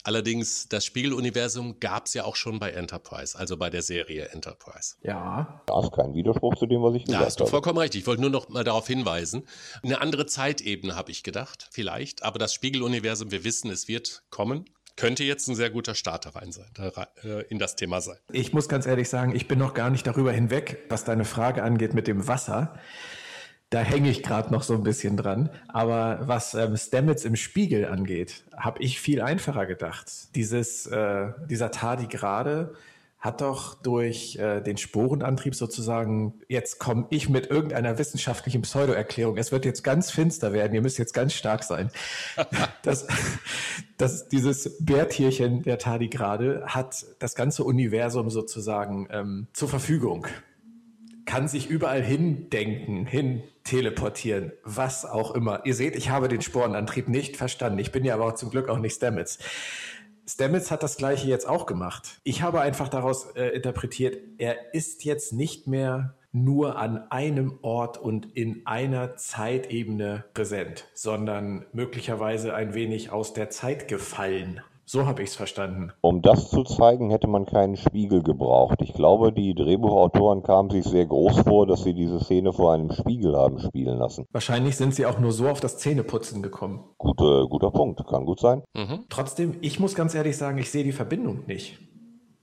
Allerdings, 0.06 0.70
das 0.70 0.86
Spiegeluniversum 0.86 1.82
gab 1.82 2.06
es 2.06 2.14
ja 2.14 2.24
auch 2.24 2.38
schon 2.38 2.60
bei 2.60 2.72
Enterprise, 2.72 3.38
also 3.38 3.58
bei 3.58 3.70
der 3.70 3.82
Serie 3.82 4.30
Enterprise. 4.30 4.96
Ja. 5.02 5.62
Das 5.66 5.84
ist 5.84 5.92
kein 5.92 6.14
Widerspruch 6.14 6.56
zu 6.56 6.66
dem, 6.66 6.82
was 6.82 6.96
ich 6.96 7.04
gesagt 7.04 7.18
habe. 7.18 7.26
Da 7.26 7.28
hast 7.28 7.40
du 7.42 7.46
vollkommen 7.46 7.80
recht. 7.80 7.94
Ich 7.96 8.08
wollte 8.08 8.22
nur 8.22 8.32
noch 8.32 8.48
mal 8.48 8.64
darauf 8.64 8.88
hinweisen. 8.88 9.46
Eine 9.84 10.00
andere 10.00 10.28
Zeitebene 10.28 10.94
habe 11.04 11.12
ich 11.12 11.22
gedacht, 11.24 11.68
vielleicht. 11.70 12.24
Aber 12.24 12.40
das 12.40 12.54
Spiegeluniversum, 12.54 13.30
wir 13.30 13.44
wissen, 13.44 13.70
es 13.70 13.90
wird 13.90 14.24
kommen. 14.30 14.64
Könnte 14.96 15.26
jetzt 15.26 15.50
ein 15.50 15.56
sehr 15.56 15.70
guter 15.70 15.96
Starter 15.96 16.34
rein 16.34 16.54
sein, 16.54 16.72
äh, 17.24 17.42
in 17.50 17.60
das 17.60 17.76
Thema 17.76 18.00
sein. 18.00 18.16
Ich 18.32 18.54
muss 18.54 18.70
ganz 18.70 18.86
ehrlich 18.86 19.10
sagen, 19.10 19.36
ich 19.36 19.50
bin 19.50 19.60
noch 19.60 19.74
gar 19.74 19.90
nicht 19.90 20.08
darüber 20.08 20.32
hinweg, 20.32 20.86
was 20.88 21.04
deine 21.04 21.26
Frage 21.26 21.62
angeht 21.62 21.94
mit 21.94 22.08
dem 22.08 22.26
Wasser. 22.30 22.80
Da 23.70 23.82
hänge 23.82 24.10
ich 24.10 24.24
gerade 24.24 24.54
noch 24.54 24.64
so 24.64 24.76
ein 24.76 24.84
bisschen 24.84 25.18
dran. 25.18 25.50
Aber 25.68 26.20
was 26.22 26.54
ähm, 26.54 26.78
Stamets 26.78 27.26
im 27.26 27.36
Spiegel 27.36 27.86
angeht, 27.86 28.46
habe 28.56 28.82
ich 28.82 29.02
viel 29.02 29.22
einfacher 29.22 29.66
gedacht. 29.66 30.10
Dieses, 30.36 30.86
äh, 30.86 31.34
dieser 31.50 31.72
Tardigrade, 31.72 32.76
hat 33.24 33.40
doch 33.40 33.76
durch 33.76 34.36
äh, 34.36 34.60
den 34.60 34.76
Sporenantrieb 34.76 35.56
sozusagen, 35.56 36.42
jetzt 36.50 36.78
komme 36.78 37.08
ich 37.10 37.30
mit 37.30 37.50
irgendeiner 37.50 37.98
wissenschaftlichen 37.98 38.64
Pseudoerklärung, 38.64 39.38
es 39.38 39.54
wird 39.54 39.64
jetzt 39.64 39.82
ganz 39.82 40.12
finster 40.12 40.52
werden, 40.52 40.74
ihr 40.74 40.82
müsst 40.82 40.98
jetzt 40.98 41.14
ganz 41.14 41.34
stark 41.34 41.64
sein. 41.64 41.90
das, 42.84 43.08
das, 43.98 44.28
dieses 44.28 44.76
Bärtierchen 44.82 45.64
der 45.64 45.78
Tardigrade 45.78 46.64
hat 46.66 47.06
das 47.20 47.36
ganze 47.36 47.64
Universum 47.64 48.30
sozusagen 48.30 49.08
ähm, 49.10 49.48
zur 49.54 49.70
Verfügung. 49.70 50.28
Kann 51.24 51.48
sich 51.48 51.70
überall 51.70 52.04
hindenken, 52.04 53.06
hin 53.06 53.42
teleportieren, 53.64 54.52
was 54.66 55.06
auch 55.06 55.32
immer. 55.32 55.66
Ihr 55.66 55.76
seht, 55.76 55.96
ich 55.96 56.10
habe 56.10 56.28
den 56.28 56.42
Sporenantrieb 56.42 57.08
nicht 57.08 57.38
verstanden. 57.38 57.80
Ich 57.80 57.94
bin 57.94 58.04
ja 58.04 58.16
aber 58.16 58.26
auch 58.26 58.36
zum 58.36 58.50
Glück 58.50 58.68
auch 58.68 58.80
nicht 58.80 58.98
Stamets. 58.98 59.40
Stamets 60.26 60.72
hat 60.72 60.84
das 60.84 60.98
gleiche 60.98 61.28
jetzt 61.28 61.48
auch 61.48 61.66
gemacht. 61.66 62.20
Ich 62.24 62.42
habe 62.42 62.62
einfach 62.62 62.90
daraus 62.90 63.26
äh, 63.36 63.48
interpretiert, 63.50 64.18
er 64.38 64.74
ist 64.74 65.04
jetzt 65.04 65.34
nicht 65.34 65.68
mehr 65.68 66.16
nur 66.32 66.78
an 66.78 67.12
einem 67.12 67.60
Ort 67.62 67.98
und 67.98 68.36
in 68.36 68.66
einer 68.66 69.16
Zeitebene 69.16 70.26
präsent, 70.34 70.88
sondern 70.94 71.66
möglicherweise 71.74 72.56
ein 72.56 72.74
wenig 72.74 73.12
aus 73.12 73.34
der 73.34 73.50
Zeit 73.52 73.88
gefallen. 73.88 74.62
So 74.86 75.06
habe 75.06 75.24
ich 75.24 75.30
es 75.30 75.36
verstanden. 75.36 75.92
Um 76.02 76.22
das 76.22 76.50
zu 76.50 76.64
zeigen, 76.64 77.10
hätte 77.10 77.28
man 77.28 77.46
keinen 77.46 77.78
Spiegel 77.78 78.22
gebraucht. 78.22 78.82
Ich 78.82 78.94
glaube, 78.94 79.32
die 79.32 79.56
Drehbuchautoren 79.56 80.44
kamen 80.44 80.70
sich 80.70 80.84
sehr 80.84 81.06
groß 81.06 81.40
vor, 81.42 81.66
dass 81.66 81.84
sie 81.84 81.94
diese 81.94 82.20
Szene 82.20 82.52
vor 82.52 82.74
einem 82.74 82.92
Spiegel 82.92 83.36
haben 83.36 83.60
spielen 83.60 83.98
lassen. 83.98 84.26
Wahrscheinlich 84.32 84.76
sind 84.76 84.94
sie 84.94 85.06
auch 85.06 85.20
nur 85.20 85.32
so 85.32 85.48
auf 85.48 85.62
das 85.62 85.78
Zähneputzen 85.78 86.42
gekommen. 86.44 86.84
Gute, 86.98 87.48
guter 87.50 87.72
Punkt, 87.72 88.06
kann 88.08 88.26
gut 88.26 88.40
sein. 88.40 88.64
Mhm. 88.74 89.06
Trotzdem, 89.10 89.56
ich 89.62 89.80
muss 89.80 89.96
ganz 89.96 90.16
ehrlich 90.16 90.38
sagen, 90.38 90.58
ich 90.58 90.70
sehe 90.70 90.84
die 90.84 90.92
Verbindung 90.92 91.46
nicht 91.48 91.80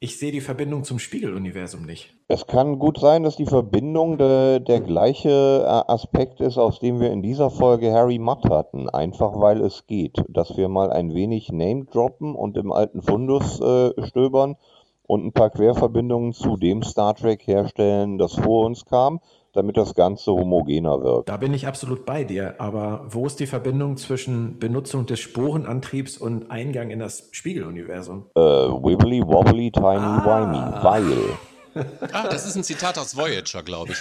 ich 0.03 0.19
sehe 0.19 0.33
die 0.33 0.41
Verbindung 0.41 0.83
zum 0.83 0.99
Spiegeluniversum 0.99 1.85
nicht. 1.85 2.15
Es 2.27 2.47
kann 2.47 2.79
gut 2.79 2.99
sein, 2.99 3.23
dass 3.23 3.37
die 3.37 3.45
Verbindung 3.45 4.17
de, 4.17 4.59
der 4.59 4.81
gleiche 4.81 5.29
äh, 5.29 5.93
Aspekt 5.93 6.41
ist, 6.41 6.57
aus 6.57 6.81
dem 6.81 7.01
wir 7.01 7.11
in 7.11 7.23
dieser 7.23 7.51
Folge 7.51 7.93
Harry 7.93 8.19
Mudd 8.19 8.49
hatten. 8.49 8.89
Einfach 8.89 9.39
weil 9.39 9.61
es 9.61 9.87
geht. 9.87 10.25
Dass 10.29 10.57
wir 10.57 10.71
mal 10.71 10.91
ein 10.91 11.15
wenig 11.15 11.53
Name 11.53 11.85
droppen 11.85 12.35
und 12.35 12.57
im 12.57 12.73
alten 12.73 13.03
Fundus 13.03 13.61
äh, 13.61 13.91
stöbern 14.07 14.57
und 15.03 15.27
ein 15.27 15.33
paar 15.33 15.51
Querverbindungen 15.51 16.33
zu 16.33 16.57
dem 16.57 16.83
Star 16.83 17.15
Trek 17.15 17.47
herstellen, 17.47 18.17
das 18.17 18.33
vor 18.33 18.65
uns 18.65 18.87
kam 18.87 19.21
damit 19.53 19.77
das 19.77 19.95
Ganze 19.95 20.33
homogener 20.33 21.03
wird. 21.03 21.29
Da 21.29 21.37
bin 21.37 21.53
ich 21.55 21.67
absolut 21.67 22.07
bei 22.07 22.25
dir. 22.25 22.55
Aber 22.59 23.05
wo 23.09 23.27
ist 23.27 23.41
die 23.41 23.47
Verbindung 23.47 23.97
zwischen 23.97 24.59
Benutzung 24.59 25.07
des 25.07 25.21
Sporenantriebs 25.21 26.19
und 26.19 26.51
Eingang 26.51 26.91
in 26.91 26.99
das 26.99 27.29
Spiegeluniversum? 27.33 28.27
Äh, 28.35 28.41
wibbly 28.41 29.23
wobbly 29.23 29.71
tiny 29.71 29.99
ah. 29.99 30.25
wimey, 30.25 30.85
weil. 30.85 31.39
Ah, 32.13 32.27
das 32.29 32.47
ist 32.47 32.57
ein 32.57 32.65
Zitat 32.65 32.99
aus 32.99 33.17
Voyager, 33.17 33.63
glaube 33.63 33.93
ich. 33.93 33.99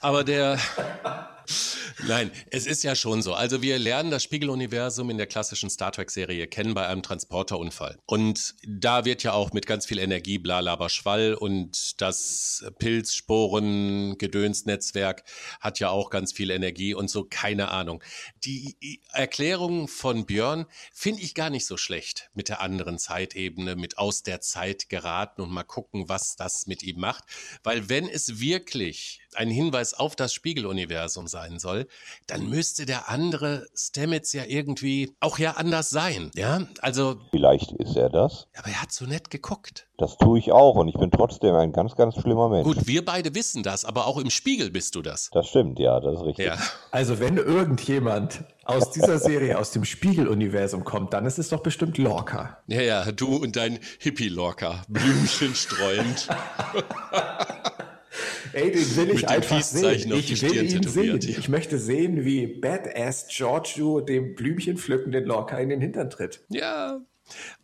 Aber 0.00 0.24
der. 0.24 0.58
Nein, 2.06 2.30
es 2.50 2.66
ist 2.66 2.82
ja 2.82 2.94
schon 2.94 3.22
so. 3.22 3.32
Also 3.34 3.62
wir 3.62 3.78
lernen 3.78 4.10
das 4.10 4.22
Spiegeluniversum 4.22 5.08
in 5.10 5.18
der 5.18 5.26
klassischen 5.26 5.70
Star 5.70 5.92
Trek-Serie 5.92 6.46
kennen 6.46 6.74
bei 6.74 6.86
einem 6.86 7.02
Transporterunfall. 7.02 7.98
Und 8.06 8.54
da 8.66 9.04
wird 9.04 9.22
ja 9.22 9.32
auch 9.32 9.52
mit 9.52 9.66
ganz 9.66 9.86
viel 9.86 9.98
Energie 9.98 10.38
blalaber 10.38 10.88
Schwall 10.88 11.34
und 11.34 12.00
das 12.00 12.64
Pilzsporen-Gedöns-Netzwerk 12.78 15.24
hat 15.60 15.78
ja 15.78 15.90
auch 15.90 16.10
ganz 16.10 16.32
viel 16.32 16.50
Energie 16.50 16.94
und 16.94 17.08
so, 17.08 17.24
keine 17.24 17.70
Ahnung. 17.70 18.02
Die 18.44 19.00
Erklärung 19.12 19.88
von 19.88 20.26
Björn 20.26 20.66
finde 20.92 21.22
ich 21.22 21.34
gar 21.34 21.50
nicht 21.50 21.66
so 21.66 21.76
schlecht 21.76 22.30
mit 22.34 22.48
der 22.48 22.60
anderen 22.60 22.98
Zeitebene, 22.98 23.76
mit 23.76 23.98
aus 23.98 24.22
der 24.22 24.40
Zeit 24.40 24.88
geraten 24.88 25.42
und 25.42 25.50
mal 25.50 25.62
gucken, 25.62 26.08
was 26.08 26.36
das 26.36 26.66
mit 26.66 26.82
ihm 26.82 27.00
macht. 27.00 27.24
Weil 27.62 27.88
wenn 27.88 28.08
es 28.08 28.40
wirklich 28.40 29.20
ein 29.34 29.50
Hinweis 29.50 29.94
auf 29.94 30.16
das 30.16 30.34
Spiegeluniversum 30.34 31.26
sein 31.32 31.58
soll, 31.58 31.88
dann 32.28 32.48
müsste 32.48 32.86
der 32.86 33.08
andere 33.08 33.66
Stamets 33.74 34.32
ja 34.32 34.44
irgendwie 34.46 35.16
auch 35.18 35.38
ja 35.38 35.52
anders 35.52 35.90
sein. 35.90 36.30
Ja, 36.36 36.60
also. 36.80 37.16
Vielleicht 37.30 37.72
ist 37.72 37.96
er 37.96 38.08
das. 38.08 38.46
Aber 38.56 38.68
er 38.68 38.80
hat 38.80 38.92
so 38.92 39.06
nett 39.06 39.30
geguckt. 39.30 39.88
Das 39.98 40.16
tue 40.16 40.38
ich 40.38 40.52
auch 40.52 40.76
und 40.76 40.88
ich 40.88 40.94
bin 40.94 41.10
trotzdem 41.10 41.54
ein 41.54 41.72
ganz, 41.72 41.96
ganz 41.96 42.14
schlimmer 42.14 42.48
Mensch. 42.48 42.64
Gut, 42.64 42.86
wir 42.86 43.04
beide 43.04 43.34
wissen 43.34 43.62
das, 43.62 43.84
aber 43.84 44.06
auch 44.06 44.18
im 44.18 44.30
Spiegel 44.30 44.70
bist 44.70 44.94
du 44.94 45.02
das. 45.02 45.30
Das 45.32 45.48
stimmt, 45.48 45.78
ja, 45.78 45.98
das 46.00 46.20
ist 46.20 46.24
richtig. 46.24 46.46
Ja. 46.46 46.58
Also, 46.90 47.18
wenn 47.18 47.36
irgendjemand 47.36 48.44
aus 48.64 48.90
dieser 48.90 49.18
Serie, 49.18 49.58
aus 49.58 49.72
dem 49.72 49.84
Spiegeluniversum 49.84 50.84
kommt, 50.84 51.12
dann 51.12 51.26
ist 51.26 51.38
es 51.38 51.48
doch 51.48 51.62
bestimmt 51.62 51.98
Lorca. 51.98 52.58
Ja, 52.66 52.80
ja, 52.80 53.12
du 53.12 53.36
und 53.36 53.56
dein 53.56 53.78
Hippie-Lorca, 53.98 54.82
Blümchen 54.88 55.54
streuend. 55.54 56.28
Ey, 58.52 58.70
den 58.70 58.96
will 58.96 59.10
ich 59.10 59.28
einfach 59.28 59.62
sehen. 59.62 60.12
Ich 60.12 60.42
will 60.42 60.72
ihn 60.72 60.82
sehen. 60.82 61.18
Ich 61.22 61.48
möchte 61.48 61.78
sehen, 61.78 62.24
wie 62.24 62.46
Badass 62.46 63.28
Giorgio 63.28 64.00
dem 64.00 64.34
Blümchen 64.34 64.76
pflückenden 64.76 65.24
Lorca 65.24 65.58
in 65.58 65.70
den 65.70 65.80
Hintern 65.80 66.10
tritt. 66.10 66.44
Ja. 66.48 67.00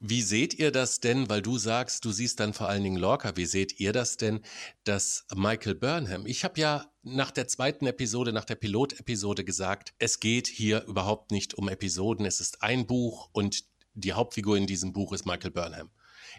Wie 0.01 0.22
seht 0.22 0.55
ihr 0.55 0.70
das 0.70 1.01
denn, 1.01 1.29
weil 1.29 1.42
du 1.42 1.59
sagst, 1.59 2.05
du 2.05 2.12
siehst 2.12 2.40
dann 2.40 2.55
vor 2.55 2.68
allen 2.68 2.85
Dingen 2.85 2.96
Lorca, 2.96 3.37
wie 3.37 3.44
seht 3.44 3.81
ihr 3.81 3.92
das 3.92 4.16
denn, 4.16 4.40
dass 4.85 5.27
Michael 5.35 5.74
Burnham, 5.74 6.27
ich 6.27 6.44
habe 6.44 6.61
ja 6.61 6.87
nach 7.03 7.31
der 7.31 7.48
zweiten 7.48 7.87
Episode, 7.87 8.33
nach 8.33 8.44
der 8.44 8.55
Pilotepisode 8.55 9.44
gesagt, 9.44 9.94
es 9.98 10.20
geht 10.20 10.46
hier 10.46 10.85
überhaupt 10.85 11.33
nicht 11.33 11.55
um 11.55 11.68
Episoden, 11.68 12.24
es 12.24 12.40
ist 12.40 12.62
ein 12.62 12.87
Buch 12.87 13.29
und 13.33 13.64
die 13.94 14.12
Hauptfigur 14.12 14.57
in 14.57 14.66
diesem 14.66 14.92
Buch 14.92 15.12
ist 15.12 15.27
Michael 15.27 15.51
Burnham. 15.51 15.90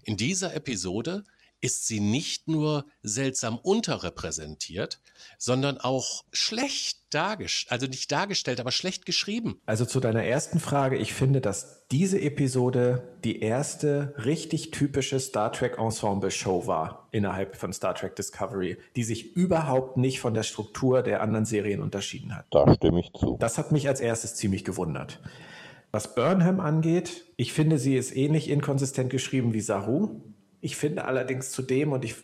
In 0.04 0.16
dieser 0.16 0.56
Episode 0.56 1.24
ist 1.62 1.88
sie 1.88 2.00
nicht 2.00 2.48
nur 2.48 2.86
seltsam 3.02 3.58
unterrepräsentiert, 3.58 5.00
sondern 5.38 5.78
auch 5.78 6.24
schlecht 6.32 7.00
dargestellt, 7.10 7.72
also 7.72 7.88
nicht 7.88 8.12
dargestellt, 8.12 8.60
aber 8.60 8.72
schlecht 8.72 9.06
geschrieben. 9.06 9.60
Also 9.66 9.86
zu 9.86 10.00
deiner 10.00 10.24
ersten 10.24 10.60
Frage, 10.60 10.98
ich 10.98 11.14
finde, 11.14 11.42
dass 11.42 11.88
diese 11.92 12.22
Episode 12.22 13.18
die 13.24 13.42
erste 13.42 14.14
richtig 14.18 14.72
typische 14.72 15.20
Star 15.20 15.52
Trek 15.52 15.78
Ensemble 15.78 16.32
Show 16.32 16.68
war 16.68 17.08
innerhalb 17.12 17.56
von 17.56 17.74
Star 17.74 17.96
Trek 17.96 18.16
Discovery, 18.16 18.78
die 18.96 19.04
sich 19.04 19.36
überhaupt 19.36 19.98
nicht 19.98 20.20
von 20.20 20.34
der 20.34 20.44
Struktur 20.44 21.02
der 21.02 21.22
anderen 21.22 21.46
Serien 21.46 21.82
unterschieden 21.82 22.36
hat. 22.36 22.46
Da 22.52 22.72
stimme 22.76 23.00
ich 23.00 23.12
zu. 23.14 23.38
Das 23.40 23.58
hat 23.58 23.72
mich 23.72 23.88
als 23.88 24.02
erstes 24.02 24.36
ziemlich 24.36 24.64
gewundert. 24.64 25.20
Was 25.92 26.14
Burnham 26.14 26.60
angeht, 26.60 27.26
ich 27.36 27.52
finde, 27.52 27.80
sie 27.80 27.98
ist 27.98 28.16
ähnlich 28.16 28.50
inkonsistent 28.50 29.10
geschrieben 29.10 29.54
wie 29.54 29.62
Saru. 29.62 30.22
Ich 30.62 30.76
finde 30.76 31.06
allerdings 31.06 31.52
zudem, 31.52 31.92
und 31.92 32.04
ich 32.04 32.16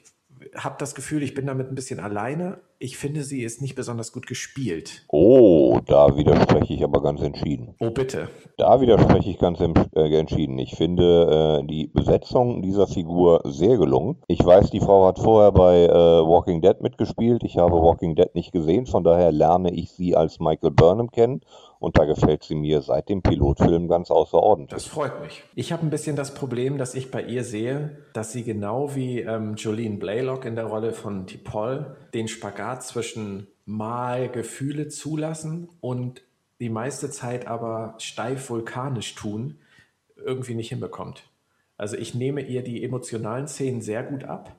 habe 0.55 0.75
das 0.79 0.95
Gefühl, 0.95 1.23
ich 1.23 1.33
bin 1.33 1.47
damit 1.47 1.69
ein 1.69 1.75
bisschen 1.75 1.99
alleine, 1.99 2.59
ich 2.77 2.97
finde, 2.97 3.23
sie 3.23 3.41
ist 3.41 3.61
nicht 3.61 3.75
besonders 3.75 4.11
gut 4.11 4.27
gespielt. 4.27 5.05
Oh, 5.07 5.79
da 5.85 6.17
widerspreche 6.17 6.73
ich 6.73 6.83
aber 6.83 7.01
ganz 7.01 7.21
entschieden. 7.21 7.73
Oh, 7.79 7.89
bitte. 7.89 8.27
Da 8.57 8.81
widerspreche 8.81 9.29
ich 9.29 9.39
ganz 9.39 9.59
äh, 9.61 10.19
entschieden. 10.19 10.59
Ich 10.59 10.75
finde 10.75 11.61
äh, 11.61 11.67
die 11.67 11.87
Besetzung 11.87 12.61
dieser 12.61 12.87
Figur 12.87 13.41
sehr 13.45 13.77
gelungen. 13.77 14.17
Ich 14.27 14.45
weiß, 14.45 14.71
die 14.71 14.81
Frau 14.81 15.07
hat 15.07 15.19
vorher 15.19 15.53
bei 15.53 15.85
äh, 15.85 15.89
Walking 15.89 16.61
Dead 16.61 16.79
mitgespielt. 16.81 17.43
Ich 17.43 17.57
habe 17.57 17.81
Walking 17.81 18.15
Dead 18.15 18.33
nicht 18.35 18.51
gesehen, 18.51 18.85
von 18.85 19.03
daher 19.03 19.31
lerne 19.31 19.73
ich 19.73 19.91
sie 19.91 20.15
als 20.15 20.39
Michael 20.39 20.71
Burnham 20.71 21.11
kennen 21.11 21.41
und 21.85 21.99
da 21.99 22.05
gefällt 22.05 22.41
sie 22.41 22.55
mir 22.55 22.81
seit 22.81 23.09
dem 23.09 23.21
Pilotfilm 23.21 23.87
ganz 23.87 24.09
außerordentlich. 24.09 24.73
Das 24.73 24.87
freut 24.87 25.21
mich. 25.21 25.43
Ich 25.53 25.71
habe 25.71 25.85
ein 25.85 25.91
bisschen 25.91 26.15
das 26.15 26.33
Problem, 26.33 26.79
dass 26.79 26.95
ich 26.95 27.11
bei 27.11 27.21
ihr 27.21 27.43
sehe, 27.43 27.97
dass 28.13 28.31
sie 28.31 28.43
genau 28.43 28.95
wie 28.95 29.19
ähm, 29.19 29.53
Jolene 29.53 29.97
Blaylock 29.97 30.45
in 30.45 30.55
der 30.55 30.65
Rolle 30.65 30.93
von 30.93 31.27
T'Pol 31.27 31.95
den 32.15 32.27
Spagat 32.27 32.81
zwischen 32.81 33.45
mal 33.65 34.29
Gefühle 34.29 34.87
zulassen 34.87 35.69
und 35.79 36.23
die 36.59 36.69
meiste 36.69 37.11
Zeit 37.11 37.45
aber 37.45 37.93
steif 37.99 38.49
vulkanisch 38.49 39.13
tun, 39.13 39.59
irgendwie 40.15 40.55
nicht 40.55 40.69
hinbekommt. 40.69 41.21
Also 41.77 41.97
ich 41.97 42.15
nehme 42.15 42.41
ihr 42.41 42.63
die 42.63 42.83
emotionalen 42.83 43.47
Szenen 43.47 43.81
sehr 43.81 44.01
gut 44.01 44.23
ab, 44.23 44.55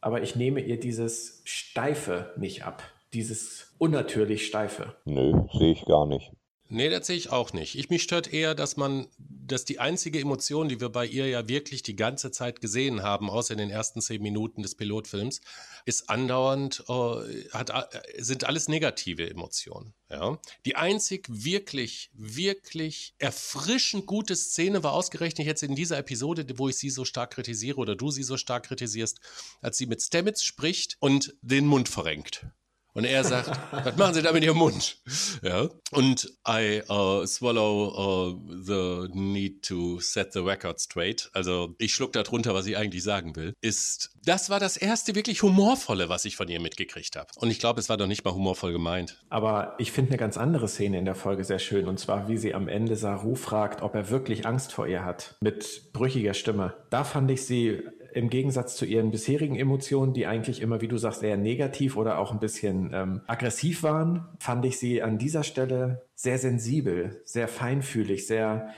aber 0.00 0.20
ich 0.22 0.34
nehme 0.34 0.58
ihr 0.58 0.80
dieses 0.80 1.42
Steife 1.44 2.32
nicht 2.36 2.64
ab 2.64 2.82
dieses 3.12 3.74
unnatürlich 3.78 4.46
Steife. 4.46 4.94
Nö, 5.04 5.32
sehe 5.52 5.72
ich 5.72 5.84
gar 5.84 6.06
nicht. 6.06 6.32
Nee, 6.72 6.88
das 6.88 7.08
sehe 7.08 7.16
ich 7.16 7.30
auch 7.30 7.52
nicht. 7.52 7.74
Ich 7.74 7.90
mich 7.90 8.04
stört 8.04 8.32
eher, 8.32 8.54
dass 8.54 8.76
man, 8.76 9.08
dass 9.18 9.64
die 9.64 9.80
einzige 9.80 10.20
Emotion, 10.20 10.68
die 10.68 10.80
wir 10.80 10.88
bei 10.88 11.04
ihr 11.04 11.26
ja 11.26 11.48
wirklich 11.48 11.82
die 11.82 11.96
ganze 11.96 12.30
Zeit 12.30 12.60
gesehen 12.60 13.02
haben, 13.02 13.28
außer 13.28 13.54
in 13.54 13.58
den 13.58 13.70
ersten 13.70 14.00
zehn 14.00 14.22
Minuten 14.22 14.62
des 14.62 14.76
Pilotfilms, 14.76 15.40
ist 15.84 16.08
andauernd, 16.08 16.84
äh, 16.88 17.48
hat, 17.50 17.70
äh, 17.70 18.22
sind 18.22 18.44
alles 18.44 18.68
negative 18.68 19.28
Emotionen. 19.28 19.94
Ja? 20.08 20.38
Die 20.64 20.76
einzig 20.76 21.26
wirklich, 21.28 22.10
wirklich 22.14 23.14
erfrischend 23.18 24.06
gute 24.06 24.36
Szene 24.36 24.84
war 24.84 24.92
ausgerechnet 24.92 25.48
jetzt 25.48 25.64
in 25.64 25.74
dieser 25.74 25.98
Episode, 25.98 26.46
wo 26.56 26.68
ich 26.68 26.76
sie 26.76 26.90
so 26.90 27.04
stark 27.04 27.32
kritisiere 27.32 27.78
oder 27.78 27.96
du 27.96 28.12
sie 28.12 28.22
so 28.22 28.36
stark 28.36 28.66
kritisierst, 28.66 29.18
als 29.60 29.76
sie 29.76 29.86
mit 29.86 30.00
Stamets 30.00 30.44
spricht 30.44 30.98
und 31.00 31.34
den 31.42 31.66
Mund 31.66 31.88
verrenkt. 31.88 32.46
Und 32.94 33.04
er 33.04 33.24
sagt, 33.24 33.50
was 33.70 33.96
machen 33.96 34.14
Sie 34.14 34.22
da 34.22 34.32
mit 34.32 34.44
Ihrem 34.44 34.58
Mund? 34.58 34.98
Ja. 35.42 35.68
Und 35.92 36.32
I 36.48 36.82
uh, 36.88 37.24
swallow 37.26 37.94
uh, 37.96 38.38
the 38.64 39.08
need 39.12 39.62
to 39.62 40.00
set 40.00 40.32
the 40.32 40.40
record 40.40 40.80
straight. 40.80 41.30
Also 41.32 41.74
ich 41.78 41.94
schluck 41.94 42.12
da 42.12 42.22
drunter, 42.22 42.54
was 42.54 42.66
ich 42.66 42.76
eigentlich 42.76 43.02
sagen 43.02 43.36
will. 43.36 43.54
Ist, 43.60 44.10
das 44.24 44.50
war 44.50 44.60
das 44.60 44.76
erste 44.76 45.14
wirklich 45.14 45.42
humorvolle, 45.42 46.08
was 46.08 46.24
ich 46.24 46.36
von 46.36 46.48
ihr 46.48 46.60
mitgekriegt 46.60 47.16
habe. 47.16 47.28
Und 47.36 47.50
ich 47.50 47.58
glaube, 47.58 47.80
es 47.80 47.88
war 47.88 47.96
doch 47.96 48.06
nicht 48.06 48.24
mal 48.24 48.34
humorvoll 48.34 48.72
gemeint. 48.72 49.22
Aber 49.28 49.74
ich 49.78 49.92
finde 49.92 50.10
eine 50.10 50.18
ganz 50.18 50.36
andere 50.36 50.68
Szene 50.68 50.98
in 50.98 51.04
der 51.04 51.14
Folge 51.14 51.44
sehr 51.44 51.58
schön. 51.58 51.86
Und 51.86 51.98
zwar, 51.98 52.28
wie 52.28 52.36
sie 52.36 52.54
am 52.54 52.68
Ende 52.68 52.96
Saru 52.96 53.34
fragt, 53.34 53.82
ob 53.82 53.94
er 53.94 54.10
wirklich 54.10 54.46
Angst 54.46 54.72
vor 54.72 54.86
ihr 54.86 55.04
hat. 55.04 55.36
Mit 55.40 55.92
brüchiger 55.92 56.34
Stimme. 56.34 56.74
Da 56.90 57.04
fand 57.04 57.30
ich 57.30 57.46
sie 57.46 57.82
im 58.12 58.30
Gegensatz 58.30 58.76
zu 58.76 58.84
ihren 58.84 59.10
bisherigen 59.10 59.56
Emotionen, 59.56 60.12
die 60.12 60.26
eigentlich 60.26 60.60
immer, 60.60 60.80
wie 60.80 60.88
du 60.88 60.96
sagst, 60.96 61.22
eher 61.22 61.36
negativ 61.36 61.96
oder 61.96 62.18
auch 62.18 62.32
ein 62.32 62.40
bisschen 62.40 62.90
ähm, 62.92 63.20
aggressiv 63.26 63.82
waren, 63.82 64.28
fand 64.38 64.64
ich 64.64 64.78
sie 64.78 65.02
an 65.02 65.18
dieser 65.18 65.42
Stelle 65.42 66.02
sehr 66.14 66.38
sensibel, 66.38 67.22
sehr 67.24 67.48
feinfühlig, 67.48 68.26
sehr, 68.26 68.68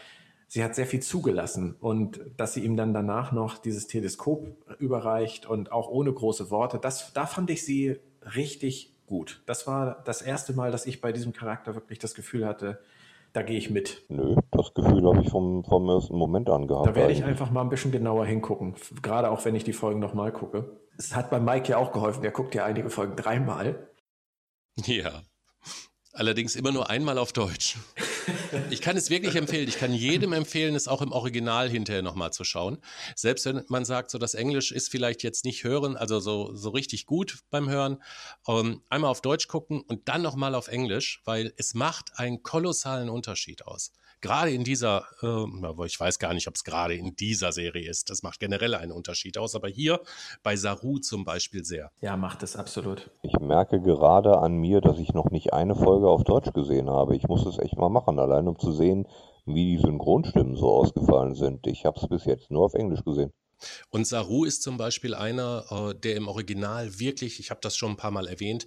sie 0.48 0.62
hat 0.62 0.74
sehr 0.74 0.86
viel 0.86 1.00
zugelassen 1.00 1.76
und 1.80 2.20
dass 2.36 2.54
sie 2.54 2.64
ihm 2.64 2.76
dann 2.76 2.94
danach 2.94 3.32
noch 3.32 3.58
dieses 3.58 3.86
Teleskop 3.86 4.48
überreicht 4.78 5.46
und 5.46 5.72
auch 5.72 5.88
ohne 5.88 6.12
große 6.12 6.50
Worte, 6.50 6.78
das, 6.78 7.12
da 7.12 7.26
fand 7.26 7.50
ich 7.50 7.64
sie 7.64 7.98
richtig 8.34 8.94
gut. 9.06 9.42
Das 9.46 9.66
war 9.66 10.02
das 10.04 10.22
erste 10.22 10.52
Mal, 10.52 10.70
dass 10.70 10.86
ich 10.86 11.00
bei 11.00 11.12
diesem 11.12 11.32
Charakter 11.32 11.74
wirklich 11.74 11.98
das 11.98 12.14
Gefühl 12.14 12.46
hatte, 12.46 12.80
da 13.32 13.42
gehe 13.42 13.56
ich 13.56 13.70
mit. 13.70 14.04
Nö, 14.08 14.36
das 14.50 14.74
Gefühl 14.74 15.06
habe 15.06 15.22
ich 15.22 15.30
vom, 15.30 15.64
vom 15.64 15.88
ersten 15.88 16.16
Moment 16.16 16.50
an 16.50 16.66
gehabt. 16.66 16.86
Da 16.86 16.94
werde 16.94 17.12
ich 17.12 17.24
einfach 17.24 17.50
mal 17.50 17.62
ein 17.62 17.68
bisschen 17.68 17.90
genauer 17.90 18.26
hingucken. 18.26 18.74
Gerade 19.00 19.30
auch, 19.30 19.44
wenn 19.44 19.54
ich 19.54 19.64
die 19.64 19.72
Folgen 19.72 20.00
nochmal 20.00 20.32
gucke. 20.32 20.80
Es 20.98 21.16
hat 21.16 21.30
bei 21.30 21.40
Mike 21.40 21.70
ja 21.70 21.78
auch 21.78 21.92
geholfen. 21.92 22.22
Der 22.22 22.30
guckt 22.30 22.54
ja 22.54 22.64
einige 22.64 22.90
Folgen 22.90 23.16
dreimal. 23.16 23.88
Ja. 24.84 25.22
Allerdings 26.12 26.56
immer 26.56 26.72
nur 26.72 26.90
einmal 26.90 27.18
auf 27.18 27.32
Deutsch. 27.32 27.78
Ich 28.70 28.80
kann 28.80 28.96
es 28.96 29.10
wirklich 29.10 29.36
empfehlen. 29.36 29.68
Ich 29.68 29.78
kann 29.78 29.92
jedem 29.92 30.32
empfehlen, 30.32 30.74
es 30.74 30.88
auch 30.88 31.02
im 31.02 31.12
Original 31.12 31.68
hinterher 31.68 32.02
nochmal 32.02 32.32
zu 32.32 32.44
schauen. 32.44 32.78
Selbst 33.14 33.44
wenn 33.46 33.64
man 33.68 33.84
sagt, 33.84 34.10
so 34.10 34.18
das 34.18 34.34
Englisch 34.34 34.72
ist 34.72 34.90
vielleicht 34.90 35.22
jetzt 35.22 35.44
nicht 35.44 35.64
hören, 35.64 35.96
also 35.96 36.20
so, 36.20 36.54
so 36.54 36.70
richtig 36.70 37.06
gut 37.06 37.38
beim 37.50 37.68
Hören. 37.68 38.02
Ähm, 38.46 38.82
einmal 38.88 39.10
auf 39.10 39.20
Deutsch 39.20 39.48
gucken 39.48 39.80
und 39.80 40.08
dann 40.08 40.22
nochmal 40.22 40.54
auf 40.54 40.68
Englisch, 40.68 41.22
weil 41.24 41.52
es 41.56 41.74
macht 41.74 42.18
einen 42.18 42.42
kolossalen 42.42 43.08
Unterschied 43.08 43.66
aus 43.66 43.92
gerade 44.22 44.50
in 44.50 44.64
dieser, 44.64 45.04
äh, 45.22 45.84
ich 45.86 46.00
weiß 46.00 46.18
gar 46.18 46.32
nicht, 46.32 46.48
ob 46.48 46.54
es 46.54 46.64
gerade 46.64 46.94
in 46.94 47.14
dieser 47.16 47.52
Serie 47.52 47.88
ist, 47.88 48.08
das 48.08 48.22
macht 48.22 48.40
generell 48.40 48.74
einen 48.74 48.92
Unterschied 48.92 49.36
aus, 49.36 49.54
aber 49.54 49.68
hier 49.68 50.00
bei 50.42 50.56
Saru 50.56 50.98
zum 50.98 51.24
Beispiel 51.24 51.64
sehr. 51.64 51.90
Ja, 52.00 52.16
macht 52.16 52.42
es 52.42 52.56
absolut. 52.56 53.10
Ich 53.22 53.38
merke 53.40 53.80
gerade 53.80 54.38
an 54.38 54.54
mir, 54.54 54.80
dass 54.80 54.98
ich 54.98 55.12
noch 55.12 55.30
nicht 55.30 55.52
eine 55.52 55.74
Folge 55.74 56.08
auf 56.08 56.24
Deutsch 56.24 56.52
gesehen 56.52 56.88
habe. 56.88 57.16
Ich 57.16 57.28
muss 57.28 57.44
es 57.44 57.58
echt 57.58 57.76
mal 57.76 57.90
machen, 57.90 58.18
allein 58.18 58.48
um 58.48 58.58
zu 58.58 58.72
sehen, 58.72 59.06
wie 59.44 59.76
die 59.76 59.82
Synchronstimmen 59.82 60.56
so 60.56 60.70
ausgefallen 60.70 61.34
sind. 61.34 61.66
Ich 61.66 61.84
habe 61.84 61.98
es 62.00 62.08
bis 62.08 62.24
jetzt 62.24 62.50
nur 62.50 62.64
auf 62.64 62.74
Englisch 62.74 63.04
gesehen. 63.04 63.32
Und 63.90 64.06
Saru 64.06 64.44
ist 64.44 64.62
zum 64.62 64.76
Beispiel 64.76 65.14
einer, 65.14 65.66
äh, 65.70 65.98
der 65.98 66.16
im 66.16 66.28
Original 66.28 66.98
wirklich, 66.98 67.40
ich 67.40 67.50
habe 67.50 67.60
das 67.62 67.76
schon 67.76 67.92
ein 67.92 67.96
paar 67.96 68.10
Mal 68.10 68.28
erwähnt, 68.28 68.66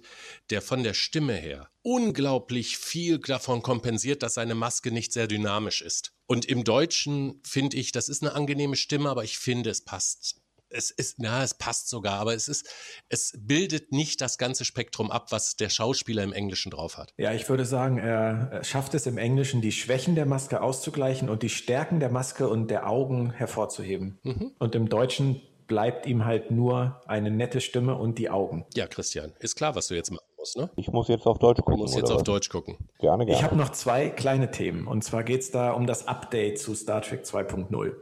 der 0.50 0.62
von 0.62 0.82
der 0.82 0.94
Stimme 0.94 1.34
her 1.34 1.70
unglaublich 1.82 2.78
viel 2.78 3.18
davon 3.18 3.62
kompensiert, 3.62 4.22
dass 4.22 4.34
seine 4.34 4.54
Maske 4.54 4.90
nicht 4.90 5.12
sehr 5.12 5.28
dynamisch 5.28 5.82
ist. 5.82 6.12
Und 6.26 6.44
im 6.44 6.64
Deutschen 6.64 7.40
finde 7.44 7.76
ich, 7.76 7.92
das 7.92 8.08
ist 8.08 8.22
eine 8.22 8.34
angenehme 8.34 8.76
Stimme, 8.76 9.08
aber 9.08 9.22
ich 9.22 9.38
finde, 9.38 9.70
es 9.70 9.82
passt 9.84 10.40
es 10.70 10.90
ist, 10.90 11.18
na, 11.18 11.42
es 11.42 11.54
passt 11.54 11.88
sogar, 11.88 12.20
aber 12.20 12.34
es 12.34 12.48
ist, 12.48 12.68
es 13.08 13.32
bildet 13.38 13.92
nicht 13.92 14.20
das 14.20 14.38
ganze 14.38 14.64
Spektrum 14.64 15.10
ab, 15.10 15.26
was 15.30 15.56
der 15.56 15.68
Schauspieler 15.68 16.22
im 16.22 16.32
Englischen 16.32 16.70
drauf 16.70 16.98
hat. 16.98 17.12
Ja, 17.16 17.32
ich 17.32 17.48
würde 17.48 17.64
sagen, 17.64 17.98
er 17.98 18.62
schafft 18.64 18.94
es 18.94 19.06
im 19.06 19.18
Englischen, 19.18 19.60
die 19.60 19.72
Schwächen 19.72 20.14
der 20.14 20.26
Maske 20.26 20.60
auszugleichen 20.60 21.28
und 21.28 21.42
die 21.42 21.48
Stärken 21.48 22.00
der 22.00 22.10
Maske 22.10 22.48
und 22.48 22.70
der 22.70 22.88
Augen 22.88 23.32
hervorzuheben. 23.32 24.18
Mhm. 24.22 24.52
Und 24.58 24.74
im 24.74 24.88
Deutschen 24.88 25.40
bleibt 25.66 26.06
ihm 26.06 26.24
halt 26.24 26.50
nur 26.50 27.02
eine 27.06 27.30
nette 27.30 27.60
Stimme 27.60 27.96
und 27.96 28.18
die 28.18 28.30
Augen. 28.30 28.66
Ja, 28.74 28.86
Christian, 28.86 29.32
ist 29.40 29.56
klar, 29.56 29.74
was 29.74 29.88
du 29.88 29.94
jetzt 29.94 30.10
machen 30.10 30.24
musst, 30.36 30.56
ne? 30.56 30.70
Ich 30.76 30.88
muss 30.88 31.08
jetzt 31.08 31.26
auf 31.26 31.38
Deutsch 31.38 31.58
gucken. 31.58 31.76
Du 31.76 31.82
musst 31.82 31.96
jetzt 31.96 32.10
auf 32.10 32.18
was? 32.18 32.24
Deutsch 32.24 32.48
gucken. 32.48 32.76
Gerne, 33.00 33.26
gerne. 33.26 33.38
Ich 33.38 33.42
habe 33.42 33.56
noch 33.56 33.70
zwei 33.70 34.08
kleine 34.10 34.50
Themen. 34.50 34.86
Und 34.86 35.02
zwar 35.02 35.24
geht 35.24 35.40
es 35.40 35.50
da 35.50 35.72
um 35.72 35.86
das 35.86 36.06
Update 36.06 36.58
zu 36.58 36.74
Star 36.74 37.02
Trek 37.02 37.24
2.0 37.24 37.94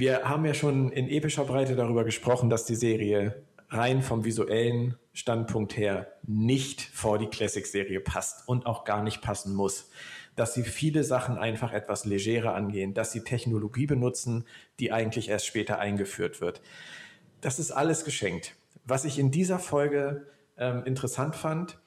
wir 0.00 0.28
haben 0.28 0.46
ja 0.46 0.54
schon 0.54 0.90
in 0.90 1.08
epischer 1.08 1.44
Breite 1.44 1.76
darüber 1.76 2.04
gesprochen, 2.04 2.48
dass 2.48 2.64
die 2.64 2.74
Serie 2.74 3.44
rein 3.68 4.02
vom 4.02 4.24
visuellen 4.24 4.96
Standpunkt 5.12 5.76
her 5.76 6.10
nicht 6.26 6.80
vor 6.80 7.18
die 7.18 7.26
Classic-Serie 7.26 8.00
passt 8.00 8.48
und 8.48 8.64
auch 8.64 8.84
gar 8.84 9.02
nicht 9.02 9.20
passen 9.20 9.54
muss. 9.54 9.90
Dass 10.36 10.54
sie 10.54 10.62
viele 10.62 11.04
Sachen 11.04 11.36
einfach 11.36 11.72
etwas 11.72 12.06
legerer 12.06 12.54
angehen, 12.54 12.94
dass 12.94 13.12
sie 13.12 13.24
Technologie 13.24 13.84
benutzen, 13.84 14.46
die 14.80 14.90
eigentlich 14.90 15.28
erst 15.28 15.44
später 15.44 15.78
eingeführt 15.78 16.40
wird. 16.40 16.62
Das 17.42 17.58
ist 17.58 17.70
alles 17.70 18.04
geschenkt. 18.06 18.56
Was 18.84 19.04
ich 19.04 19.18
in 19.18 19.30
dieser 19.30 19.58
Folge 19.58 20.26
ähm, 20.56 20.82
interessant 20.84 21.36
fand, 21.36 21.78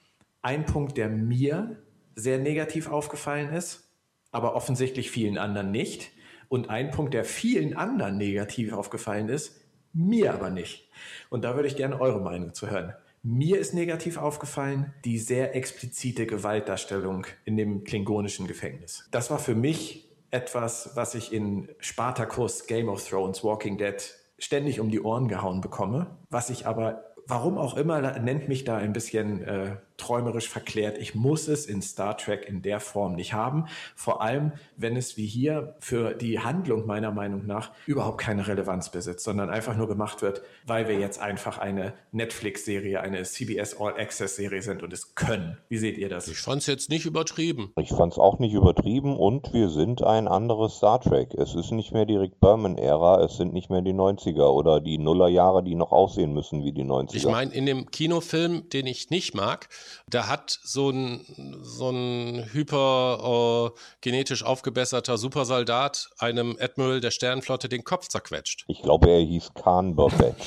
ein 0.43 0.67
Punkt, 0.67 0.97
der 0.97 1.09
mir 1.09 1.81
sehr 2.15 2.37
negativ 2.37 2.91
aufgefallen 2.91 3.51
ist, 3.51 3.89
aber 4.31 4.55
offensichtlich 4.55 5.09
vielen 5.09 5.39
anderen 5.39 5.71
nicht, 5.71 6.11
und 6.53 6.69
ein 6.69 6.91
Punkt, 6.91 7.15
der 7.15 7.25
vielen 7.25 7.75
anderen 7.75 8.15
negativ 8.15 8.73
aufgefallen 8.73 9.27
ist, 9.27 9.59
mir 9.91 10.35
aber 10.35 10.51
nicht. 10.51 10.87
Und 11.31 11.43
da 11.43 11.55
würde 11.55 11.67
ich 11.67 11.75
gerne 11.75 11.99
eure 11.99 12.21
Meinung 12.21 12.53
zu 12.53 12.69
hören. 12.69 12.93
Mir 13.23 13.57
ist 13.57 13.73
negativ 13.73 14.17
aufgefallen 14.17 14.93
die 15.03 15.17
sehr 15.17 15.55
explizite 15.55 16.27
Gewaltdarstellung 16.27 17.25
in 17.43 17.57
dem 17.57 17.83
klingonischen 17.83 18.45
Gefängnis. 18.45 19.07
Das 19.09 19.31
war 19.31 19.39
für 19.39 19.55
mich 19.55 20.11
etwas, 20.29 20.91
was 20.93 21.15
ich 21.15 21.33
in 21.33 21.69
Spartacus, 21.79 22.67
Game 22.67 22.87
of 22.87 23.03
Thrones, 23.03 23.43
Walking 23.43 23.79
Dead 23.79 23.95
ständig 24.37 24.79
um 24.79 24.91
die 24.91 25.01
Ohren 25.01 25.27
gehauen 25.27 25.59
bekomme, 25.59 26.17
was 26.29 26.51
ich 26.51 26.67
aber, 26.67 27.15
warum 27.25 27.57
auch 27.57 27.75
immer, 27.75 28.19
nennt 28.19 28.47
mich 28.47 28.63
da 28.63 28.77
ein 28.77 28.93
bisschen 28.93 29.41
äh, 29.41 29.77
träumerisch 30.03 30.49
verklärt. 30.49 30.97
Ich 30.97 31.15
muss 31.15 31.47
es 31.47 31.65
in 31.65 31.81
Star 31.81 32.17
Trek 32.17 32.45
in 32.47 32.61
der 32.61 32.79
Form 32.79 33.15
nicht 33.15 33.33
haben. 33.33 33.67
Vor 33.95 34.21
allem, 34.21 34.51
wenn 34.75 34.97
es 34.97 35.15
wie 35.15 35.25
hier 35.25 35.75
für 35.79 36.13
die 36.13 36.39
Handlung 36.39 36.85
meiner 36.85 37.11
Meinung 37.11 37.45
nach 37.45 37.71
überhaupt 37.85 38.17
keine 38.17 38.45
Relevanz 38.45 38.89
besitzt, 38.89 39.23
sondern 39.23 39.49
einfach 39.49 39.77
nur 39.77 39.87
gemacht 39.87 40.21
wird, 40.21 40.41
weil 40.67 40.87
wir 40.87 40.99
jetzt 40.99 41.21
einfach 41.21 41.57
eine 41.57 41.93
Netflix-Serie, 42.11 42.99
eine 42.99 43.23
CBS 43.23 43.79
All 43.79 43.97
Access-Serie 43.97 44.61
sind 44.61 44.83
und 44.83 44.91
es 44.91 45.15
können. 45.15 45.57
Wie 45.69 45.77
seht 45.77 45.97
ihr 45.97 46.09
das? 46.09 46.27
Ich 46.27 46.39
fand 46.39 46.61
es 46.61 46.67
jetzt 46.67 46.89
nicht 46.89 47.05
übertrieben. 47.05 47.71
Ich 47.77 47.89
fand 47.89 48.11
es 48.11 48.19
auch 48.19 48.39
nicht 48.39 48.53
übertrieben 48.53 49.15
und 49.15 49.53
wir 49.53 49.69
sind 49.69 50.03
ein 50.03 50.27
anderes 50.27 50.75
Star 50.75 50.99
Trek. 50.99 51.33
Es 51.33 51.55
ist 51.55 51.71
nicht 51.71 51.93
mehr 51.93 52.05
die 52.05 52.17
Rick 52.17 52.41
Berman-Ära, 52.41 53.23
es 53.23 53.37
sind 53.37 53.53
nicht 53.53 53.69
mehr 53.69 53.81
die 53.81 53.93
90er 53.93 54.49
oder 54.49 54.81
die 54.81 54.97
Nullerjahre, 54.97 55.63
die 55.63 55.75
noch 55.75 55.93
aussehen 55.93 56.33
müssen 56.33 56.65
wie 56.65 56.73
die 56.73 56.83
90er. 56.83 57.15
Ich 57.15 57.25
meine, 57.25 57.53
in 57.53 57.65
dem 57.65 57.89
Kinofilm, 57.89 58.67
den 58.69 58.85
ich 58.87 59.09
nicht 59.09 59.33
mag, 59.33 59.69
da 60.07 60.27
hat 60.27 60.59
so 60.63 60.89
ein, 60.89 61.59
so 61.61 61.89
ein 61.89 62.49
hyper 62.51 63.71
äh, 63.73 63.79
genetisch 64.01 64.43
aufgebesserter 64.43 65.17
Supersoldat 65.17 66.09
einem 66.19 66.57
Admiral 66.59 67.01
der 67.01 67.11
Sternenflotte 67.11 67.69
den 67.69 67.83
Kopf 67.83 68.07
zerquetscht. 68.07 68.65
Ich 68.67 68.81
glaube, 68.81 69.09
er 69.09 69.19
hieß 69.19 69.51
Khan 69.55 69.95
Babette. 69.95 70.35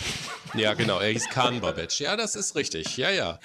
Ja, 0.54 0.72
genau, 0.72 1.00
er 1.00 1.10
hieß 1.10 1.28
Khan 1.28 1.60
Babette. 1.60 2.02
Ja, 2.02 2.16
das 2.16 2.34
ist 2.34 2.54
richtig. 2.56 2.96
Ja, 2.96 3.10
ja. 3.10 3.38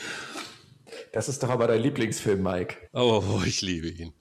Das 1.12 1.28
ist 1.28 1.43
doch 1.43 1.49
aber 1.49 1.68
dein 1.68 1.82
Lieblingsfilm, 1.82 2.41
Mike. 2.41 2.76
Oh, 2.93 3.22
ich 3.45 3.62
liebe 3.62 3.89
ihn. 3.89 4.14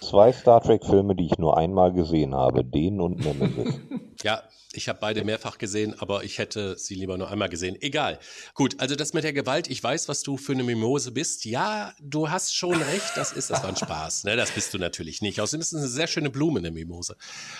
Zwei 0.00 0.32
Star 0.32 0.62
Trek-Filme, 0.62 1.14
die 1.14 1.26
ich 1.26 1.38
nur 1.38 1.58
einmal 1.58 1.92
gesehen 1.92 2.34
habe, 2.34 2.64
den 2.64 3.00
und 3.00 3.18
Nemesis. 3.18 3.74
Ja, 4.22 4.42
ich 4.76 4.88
habe 4.88 4.98
beide 5.00 5.24
mehrfach 5.24 5.58
gesehen, 5.58 5.98
aber 5.98 6.24
ich 6.24 6.38
hätte 6.38 6.76
sie 6.78 6.94
lieber 6.94 7.18
nur 7.18 7.30
einmal 7.30 7.48
gesehen. 7.48 7.76
Egal. 7.80 8.18
Gut, 8.54 8.78
also 8.78 8.94
das 8.94 9.12
mit 9.12 9.24
der 9.24 9.32
Gewalt, 9.32 9.68
ich 9.68 9.82
weiß, 9.82 10.08
was 10.08 10.22
du 10.22 10.36
für 10.36 10.52
eine 10.52 10.64
Mimose 10.64 11.12
bist. 11.12 11.44
Ja, 11.44 11.94
du 12.00 12.30
hast 12.30 12.54
schon 12.54 12.80
recht, 12.80 13.12
das 13.16 13.32
ist 13.32 13.50
das 13.50 13.62
war 13.62 13.70
ein 13.70 13.76
Spaß. 13.76 14.24
Ne? 14.24 14.36
Das 14.36 14.50
bist 14.50 14.72
du 14.74 14.78
natürlich 14.78 15.22
nicht. 15.22 15.40
Außerdem 15.40 15.60
ist 15.60 15.72
es 15.72 15.78
eine 15.78 15.88
sehr 15.88 16.06
schöne 16.06 16.30
Blume, 16.30 16.58
eine 16.58 16.70
Mimose. 16.70 17.16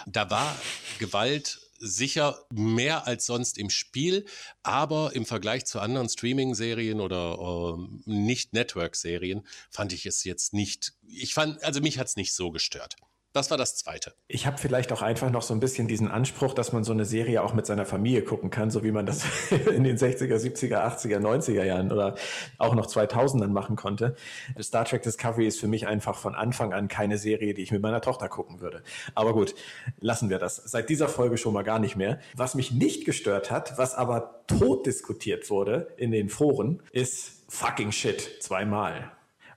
Da 0.06 0.30
war 0.30 0.56
Gewalt 0.98 1.60
sicher 1.78 2.44
mehr 2.50 3.06
als 3.06 3.26
sonst 3.26 3.58
im 3.58 3.70
Spiel, 3.70 4.24
aber 4.62 5.14
im 5.14 5.26
Vergleich 5.26 5.66
zu 5.66 5.80
anderen 5.80 6.08
Streaming-Serien 6.08 7.00
oder 7.00 7.76
äh, 7.76 8.10
Nicht-Network-Serien 8.10 9.46
fand 9.70 9.92
ich 9.92 10.06
es 10.06 10.24
jetzt 10.24 10.52
nicht, 10.52 10.94
ich 11.06 11.34
fand, 11.34 11.62
also 11.62 11.80
mich 11.80 11.98
hat 11.98 12.08
es 12.08 12.16
nicht 12.16 12.34
so 12.34 12.50
gestört. 12.50 12.96
Das 13.36 13.50
war 13.50 13.58
das 13.58 13.76
Zweite. 13.76 14.14
Ich 14.28 14.46
habe 14.46 14.56
vielleicht 14.56 14.92
auch 14.92 15.02
einfach 15.02 15.28
noch 15.28 15.42
so 15.42 15.52
ein 15.52 15.60
bisschen 15.60 15.88
diesen 15.88 16.10
Anspruch, 16.10 16.54
dass 16.54 16.72
man 16.72 16.84
so 16.84 16.92
eine 16.92 17.04
Serie 17.04 17.42
auch 17.42 17.52
mit 17.52 17.66
seiner 17.66 17.84
Familie 17.84 18.22
gucken 18.22 18.48
kann, 18.48 18.70
so 18.70 18.82
wie 18.82 18.92
man 18.92 19.04
das 19.04 19.26
in 19.74 19.84
den 19.84 19.98
60er, 19.98 20.38
70er, 20.38 20.78
80er, 20.78 21.18
90er 21.18 21.62
Jahren 21.62 21.92
oder 21.92 22.14
auch 22.56 22.74
noch 22.74 22.86
2000ern 22.86 23.48
machen 23.48 23.76
konnte. 23.76 24.16
Star 24.58 24.86
Trek 24.86 25.02
Discovery 25.02 25.46
ist 25.46 25.60
für 25.60 25.68
mich 25.68 25.86
einfach 25.86 26.16
von 26.16 26.34
Anfang 26.34 26.72
an 26.72 26.88
keine 26.88 27.18
Serie, 27.18 27.52
die 27.52 27.60
ich 27.60 27.72
mit 27.72 27.82
meiner 27.82 28.00
Tochter 28.00 28.30
gucken 28.30 28.62
würde. 28.62 28.82
Aber 29.14 29.34
gut, 29.34 29.54
lassen 30.00 30.30
wir 30.30 30.38
das. 30.38 30.56
Seit 30.56 30.88
dieser 30.88 31.08
Folge 31.08 31.36
schon 31.36 31.52
mal 31.52 31.62
gar 31.62 31.78
nicht 31.78 31.94
mehr. 31.96 32.18
Was 32.34 32.54
mich 32.54 32.72
nicht 32.72 33.04
gestört 33.04 33.50
hat, 33.50 33.76
was 33.76 33.94
aber 33.94 34.46
tot 34.46 34.86
diskutiert 34.86 35.50
wurde 35.50 35.88
in 35.98 36.10
den 36.10 36.30
Foren, 36.30 36.82
ist 36.90 37.44
fucking 37.50 37.92
shit 37.92 38.38
zweimal. 38.40 39.12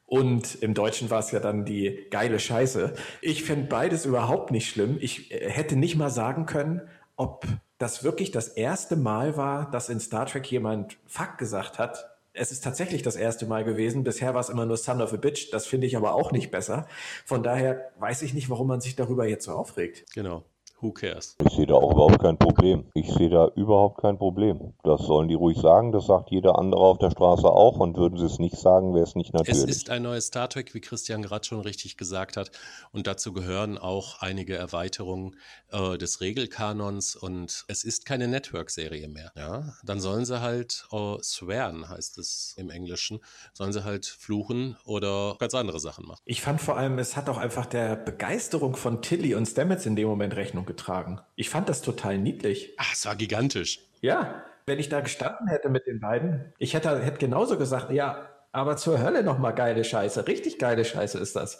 Und 0.10 0.56
im 0.64 0.74
Deutschen 0.74 1.12
war 1.12 1.20
es 1.20 1.30
ja 1.30 1.40
dann 1.40 1.66
die 1.66 2.08
geile 2.10 2.40
Scheiße. 2.40 2.94
Ich 3.22 3.44
finde 3.44 3.68
beides 3.68 4.06
überhaupt 4.06 4.50
nicht 4.50 4.68
schlimm. 4.68 4.98
Ich 5.00 5.32
äh, 5.32 5.50
hätte 5.52 5.76
nicht 5.76 5.96
mal 5.98 6.10
sagen 6.10 6.48
können, 6.48 6.82
ob 7.16 7.46
das 7.78 8.04
wirklich 8.04 8.32
das 8.32 8.48
erste 8.48 8.96
Mal 8.96 9.38
war, 9.38 9.70
dass 9.70 9.88
in 9.88 10.00
Star 10.00 10.26
Trek 10.26 10.52
jemand 10.52 10.98
Fuck 11.06 11.38
gesagt 11.38 11.78
hat. 11.78 12.10
Es 12.34 12.52
ist 12.52 12.64
tatsächlich 12.64 13.04
das 13.04 13.18
erste 13.18 13.46
Mal 13.46 13.64
gewesen. 13.64 14.04
Bisher 14.04 14.34
war 14.34 14.42
es 14.42 14.50
immer 14.50 14.66
nur 14.66 14.78
Son 14.78 15.02
of 15.02 15.14
a 15.14 15.18
Bitch. 15.18 15.52
Das 15.52 15.68
finde 15.68 15.86
ich 15.86 15.96
aber 15.96 16.16
auch 16.16 16.32
nicht 16.32 16.50
besser. 16.50 16.88
Von 17.26 17.44
daher 17.44 17.92
weiß 18.00 18.24
ich 18.24 18.34
nicht, 18.34 18.50
warum 18.50 18.68
man 18.68 18.82
sich 18.82 18.96
darüber 18.96 19.28
jetzt 19.28 19.46
so 19.46 19.52
aufregt. 19.52 20.06
Genau. 20.16 20.44
Who 20.82 20.94
cares? 20.94 21.36
Ich 21.46 21.54
sehe 21.56 21.66
da 21.66 21.74
auch 21.74 21.92
überhaupt 21.92 22.22
kein 22.22 22.38
Problem. 22.38 22.86
Ich 22.94 23.12
sehe 23.12 23.30
da 23.30 23.50
überhaupt 23.56 24.00
kein 24.00 24.18
Problem. 24.18 24.74
Das 24.84 25.02
sollen 25.02 25.28
die 25.28 25.34
ruhig 25.34 25.58
sagen, 25.58 25.92
das 25.92 26.06
sagt 26.06 26.32
jeder 26.32 26.58
andere 26.58 26.82
auf 26.82 26.98
der 27.00 27.12
Straße 27.12 27.48
auch 27.48 27.80
und 27.80 27.98
würden 27.98 28.18
sie 28.18 28.26
es 28.26 28.40
nicht 28.40 28.56
sagen, 28.56 28.94
wäre 28.94 29.04
es 29.04 29.14
nicht 29.14 29.34
natürlich. 29.34 29.64
Es 29.64 29.70
ist 29.70 29.90
ein 29.90 30.04
neues 30.04 30.28
Star 30.28 30.48
Trek, 30.48 30.74
wie 30.74 30.80
Christian 30.80 31.22
gerade 31.22 31.46
schon 31.46 31.60
richtig 31.60 31.98
gesagt 31.98 32.38
hat 32.38 32.52
und 32.94 33.08
dazu 33.08 33.34
gehören 33.34 33.78
auch 33.78 34.22
einige 34.22 34.56
Erweiterungen 34.56 35.36
äh, 35.72 35.98
des 35.98 36.22
Regelkanons 36.22 37.18
und 37.18 37.66
es 37.68 37.84
ist 37.84 38.06
keine 38.06 38.30
Network-Serie 38.30 39.10
mehr. 39.10 39.34
Ja, 39.36 39.74
dann 39.84 40.00
sollen 40.00 40.24
sie 40.24 40.40
halt 40.40 40.88
äh, 40.94 41.18
swearen, 41.22 41.90
heißt 41.90 42.18
es 42.20 42.54
im 42.58 42.70
Englischen, 42.70 43.20
sollen 43.52 43.74
sie 43.74 43.84
halt 43.84 44.06
fluchen 44.06 44.78
oder 44.86 45.36
ganz 45.40 45.54
andere 45.56 45.82
Sachen 45.82 46.08
machen. 46.08 46.22
Ich 46.24 46.42
fand 46.42 46.62
vor 46.62 46.78
allem, 46.78 47.00
es 47.00 47.18
hat 47.18 47.28
auch 47.28 47.38
einfach 47.38 47.66
der 47.66 47.98
Begeisterung 47.98 48.78
von 48.78 49.02
Tilly 49.02 49.36
und 49.36 49.46
Stamets 49.46 49.86
in 49.86 49.98
dem 49.98 50.08
Moment 50.08 50.38
Rechnung 50.38 50.69
getragen. 50.70 51.20
Ich 51.36 51.50
fand 51.50 51.68
das 51.68 51.82
total 51.82 52.18
niedlich. 52.18 52.74
Ach, 52.78 52.94
es 52.94 53.06
war 53.06 53.18
gigantisch. 53.18 53.82
Ja, 54.00 54.44
wenn 54.66 54.80
ich 54.80 54.88
da 54.88 55.02
gestanden 55.02 55.48
hätte 55.48 55.68
mit 55.68 55.88
den 55.88 56.00
beiden, 56.00 56.54
ich 56.60 56.74
hätte, 56.74 56.98
hätte 57.00 57.18
genauso 57.18 57.58
gesagt, 57.58 57.92
ja, 57.92 58.30
aber 58.52 58.78
zur 58.78 59.02
Hölle 59.02 59.24
nochmal 59.24 59.54
geile 59.54 59.84
Scheiße. 59.84 60.28
Richtig 60.28 60.58
geile 60.58 60.84
Scheiße 60.84 61.20
ist 61.20 61.36
das. 61.36 61.60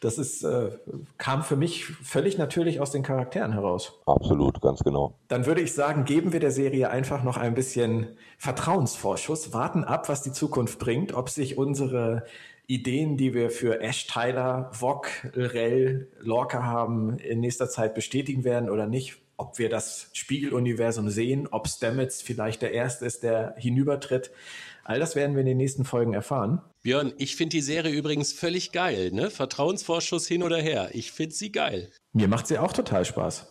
Das 0.00 0.18
ist, 0.18 0.44
äh, 0.44 0.70
kam 1.16 1.42
für 1.42 1.56
mich 1.56 1.84
völlig 1.84 2.36
natürlich 2.36 2.80
aus 2.80 2.90
den 2.90 3.02
Charakteren 3.02 3.52
heraus. 3.52 4.00
Absolut, 4.06 4.60
ganz 4.60 4.80
genau. 4.80 5.14
Dann 5.28 5.46
würde 5.46 5.62
ich 5.62 5.72
sagen, 5.72 6.04
geben 6.04 6.32
wir 6.32 6.40
der 6.40 6.50
Serie 6.50 6.90
einfach 6.90 7.22
noch 7.22 7.38
ein 7.38 7.54
bisschen 7.54 8.16
Vertrauensvorschuss, 8.36 9.54
warten 9.54 9.84
ab, 9.84 10.08
was 10.08 10.22
die 10.22 10.32
Zukunft 10.32 10.78
bringt, 10.78 11.14
ob 11.14 11.30
sich 11.30 11.56
unsere 11.56 12.24
Ideen, 12.68 13.16
die 13.16 13.32
wir 13.32 13.48
für 13.50 13.80
Ash 13.80 14.06
Tyler, 14.06 14.70
Vog, 14.74 15.08
Rell, 15.34 16.08
Lorca 16.20 16.62
haben, 16.62 17.18
in 17.18 17.40
nächster 17.40 17.70
Zeit 17.70 17.94
bestätigen 17.94 18.44
werden 18.44 18.68
oder 18.68 18.86
nicht. 18.86 19.16
Ob 19.38 19.58
wir 19.58 19.70
das 19.70 20.10
Spiegeluniversum 20.12 21.08
sehen, 21.08 21.48
ob 21.50 21.66
Stamets 21.66 22.20
vielleicht 22.20 22.60
der 22.60 22.72
Erste 22.72 23.06
ist, 23.06 23.22
der 23.22 23.54
hinübertritt. 23.56 24.32
All 24.84 24.98
das 24.98 25.16
werden 25.16 25.34
wir 25.34 25.40
in 25.40 25.46
den 25.46 25.56
nächsten 25.56 25.84
Folgen 25.84 26.12
erfahren. 26.12 26.60
Björn, 26.82 27.14
ich 27.16 27.36
finde 27.36 27.56
die 27.56 27.62
Serie 27.62 27.92
übrigens 27.92 28.32
völlig 28.34 28.72
geil, 28.72 29.12
ne? 29.12 29.30
Vertrauensvorschuss 29.30 30.26
hin 30.26 30.42
oder 30.42 30.58
her. 30.58 30.90
Ich 30.92 31.12
finde 31.12 31.34
sie 31.34 31.52
geil. 31.52 31.90
Mir 32.12 32.28
macht 32.28 32.48
sie 32.48 32.58
auch 32.58 32.72
total 32.72 33.04
Spaß. 33.04 33.46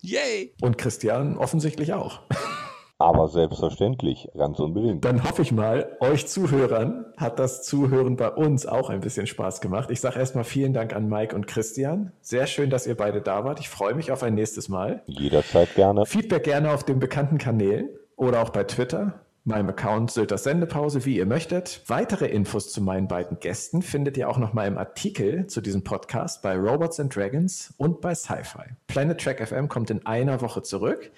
Yay! 0.00 0.54
Und 0.62 0.78
Christian 0.78 1.36
offensichtlich 1.36 1.92
auch. 1.92 2.22
Aber 3.00 3.28
selbstverständlich, 3.28 4.28
ganz 4.36 4.58
unbedingt. 4.58 5.06
Dann 5.06 5.24
hoffe 5.24 5.40
ich 5.40 5.52
mal, 5.52 5.96
euch 6.00 6.26
Zuhörern 6.26 7.06
hat 7.16 7.38
das 7.38 7.62
Zuhören 7.62 8.16
bei 8.16 8.28
uns 8.28 8.66
auch 8.66 8.90
ein 8.90 9.00
bisschen 9.00 9.26
Spaß 9.26 9.62
gemacht. 9.62 9.90
Ich 9.90 10.02
sage 10.02 10.18
erstmal 10.18 10.44
vielen 10.44 10.74
Dank 10.74 10.94
an 10.94 11.08
Mike 11.08 11.34
und 11.34 11.46
Christian. 11.46 12.12
Sehr 12.20 12.46
schön, 12.46 12.68
dass 12.68 12.86
ihr 12.86 12.94
beide 12.94 13.22
da 13.22 13.42
wart. 13.42 13.58
Ich 13.58 13.70
freue 13.70 13.94
mich 13.94 14.12
auf 14.12 14.22
ein 14.22 14.34
nächstes 14.34 14.68
Mal. 14.68 15.02
Jederzeit 15.06 15.74
gerne. 15.74 16.04
Feedback 16.04 16.44
gerne 16.44 16.72
auf 16.72 16.84
den 16.84 16.98
bekannten 16.98 17.38
Kanälen 17.38 17.88
oder 18.16 18.42
auch 18.42 18.50
bei 18.50 18.64
Twitter. 18.64 19.14
Meinem 19.44 19.70
Account 19.70 20.10
Sylters 20.10 20.44
Sendepause, 20.44 21.06
wie 21.06 21.16
ihr 21.16 21.24
möchtet. 21.24 21.82
Weitere 21.86 22.26
Infos 22.26 22.70
zu 22.70 22.82
meinen 22.82 23.08
beiden 23.08 23.40
Gästen 23.40 23.80
findet 23.80 24.18
ihr 24.18 24.28
auch 24.28 24.36
noch 24.36 24.52
mal 24.52 24.66
im 24.66 24.76
Artikel 24.76 25.46
zu 25.46 25.62
diesem 25.62 25.82
Podcast 25.82 26.42
bei 26.42 26.54
Robots 26.54 27.00
and 27.00 27.16
Dragons 27.16 27.72
und 27.78 28.02
bei 28.02 28.14
Sci-Fi. 28.14 28.74
Planet 28.86 29.18
Track 29.18 29.48
FM 29.48 29.70
kommt 29.70 29.88
in 29.88 30.04
einer 30.04 30.42
Woche 30.42 30.60
zurück. 30.60 31.10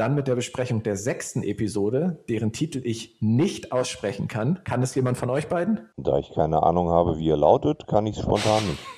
Dann 0.00 0.14
mit 0.14 0.28
der 0.28 0.34
Besprechung 0.34 0.82
der 0.82 0.96
sechsten 0.96 1.42
Episode, 1.42 2.24
deren 2.30 2.52
Titel 2.52 2.80
ich 2.84 3.18
nicht 3.20 3.70
aussprechen 3.70 4.28
kann. 4.28 4.64
Kann 4.64 4.82
es 4.82 4.94
jemand 4.94 5.18
von 5.18 5.28
euch 5.28 5.48
beiden? 5.48 5.90
Da 5.98 6.18
ich 6.18 6.30
keine 6.34 6.62
Ahnung 6.62 6.88
habe, 6.88 7.18
wie 7.18 7.28
er 7.28 7.36
lautet, 7.36 7.86
kann 7.86 8.06
ich 8.06 8.16
es 8.16 8.22
spontan 8.22 8.66
nicht. 8.66 8.80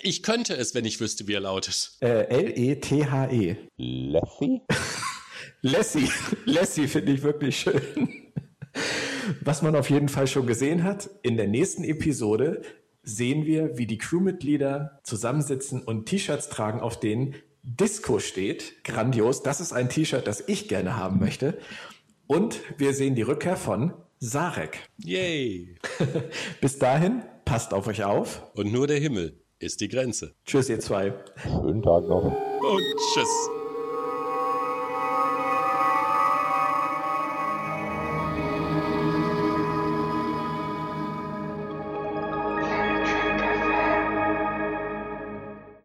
Ich 0.00 0.22
könnte 0.22 0.54
es, 0.54 0.74
wenn 0.74 0.84
ich 0.84 1.00
wüsste, 1.00 1.26
wie 1.28 1.34
er 1.34 1.40
lautet. 1.40 1.92
Äh, 2.00 2.24
L-E-T-H-E. 2.24 3.56
Lassie? 3.76 4.62
Lassie. 5.62 6.10
Lassie 6.44 6.88
finde 6.88 7.12
ich 7.12 7.22
wirklich 7.22 7.58
schön. 7.58 8.32
Was 9.40 9.62
man 9.62 9.74
auf 9.74 9.88
jeden 9.88 10.08
Fall 10.08 10.26
schon 10.26 10.46
gesehen 10.46 10.82
hat, 10.82 11.08
in 11.22 11.38
der 11.38 11.48
nächsten 11.48 11.84
Episode 11.84 12.60
sehen 13.02 13.46
wir, 13.46 13.78
wie 13.78 13.86
die 13.86 13.98
Crewmitglieder 13.98 15.00
zusammensitzen 15.02 15.82
und 15.82 16.06
T-Shirts 16.06 16.50
tragen, 16.50 16.80
auf 16.80 17.00
denen 17.00 17.36
Disco 17.62 18.18
steht. 18.18 18.84
Grandios. 18.84 19.42
Das 19.42 19.60
ist 19.60 19.72
ein 19.72 19.88
T-Shirt, 19.88 20.26
das 20.26 20.44
ich 20.46 20.68
gerne 20.68 20.96
haben 20.96 21.18
möchte. 21.18 21.58
Und 22.26 22.60
wir 22.78 22.94
sehen 22.94 23.14
die 23.14 23.22
Rückkehr 23.22 23.56
von 23.56 23.92
Sarek. 24.18 24.78
Yay! 24.98 25.76
Bis 26.60 26.78
dahin, 26.78 27.22
passt 27.44 27.74
auf 27.74 27.86
euch 27.86 28.04
auf. 28.04 28.42
Und 28.54 28.72
nur 28.72 28.86
der 28.86 28.98
Himmel 28.98 29.40
ist 29.58 29.80
die 29.80 29.88
Grenze. 29.88 30.34
Tschüss, 30.44 30.68
ihr 30.68 30.80
zwei. 30.80 31.14
Schönen 31.42 31.82
Tag 31.82 32.04
noch. 32.04 32.24
Und 32.24 32.82
tschüss. 33.12 33.61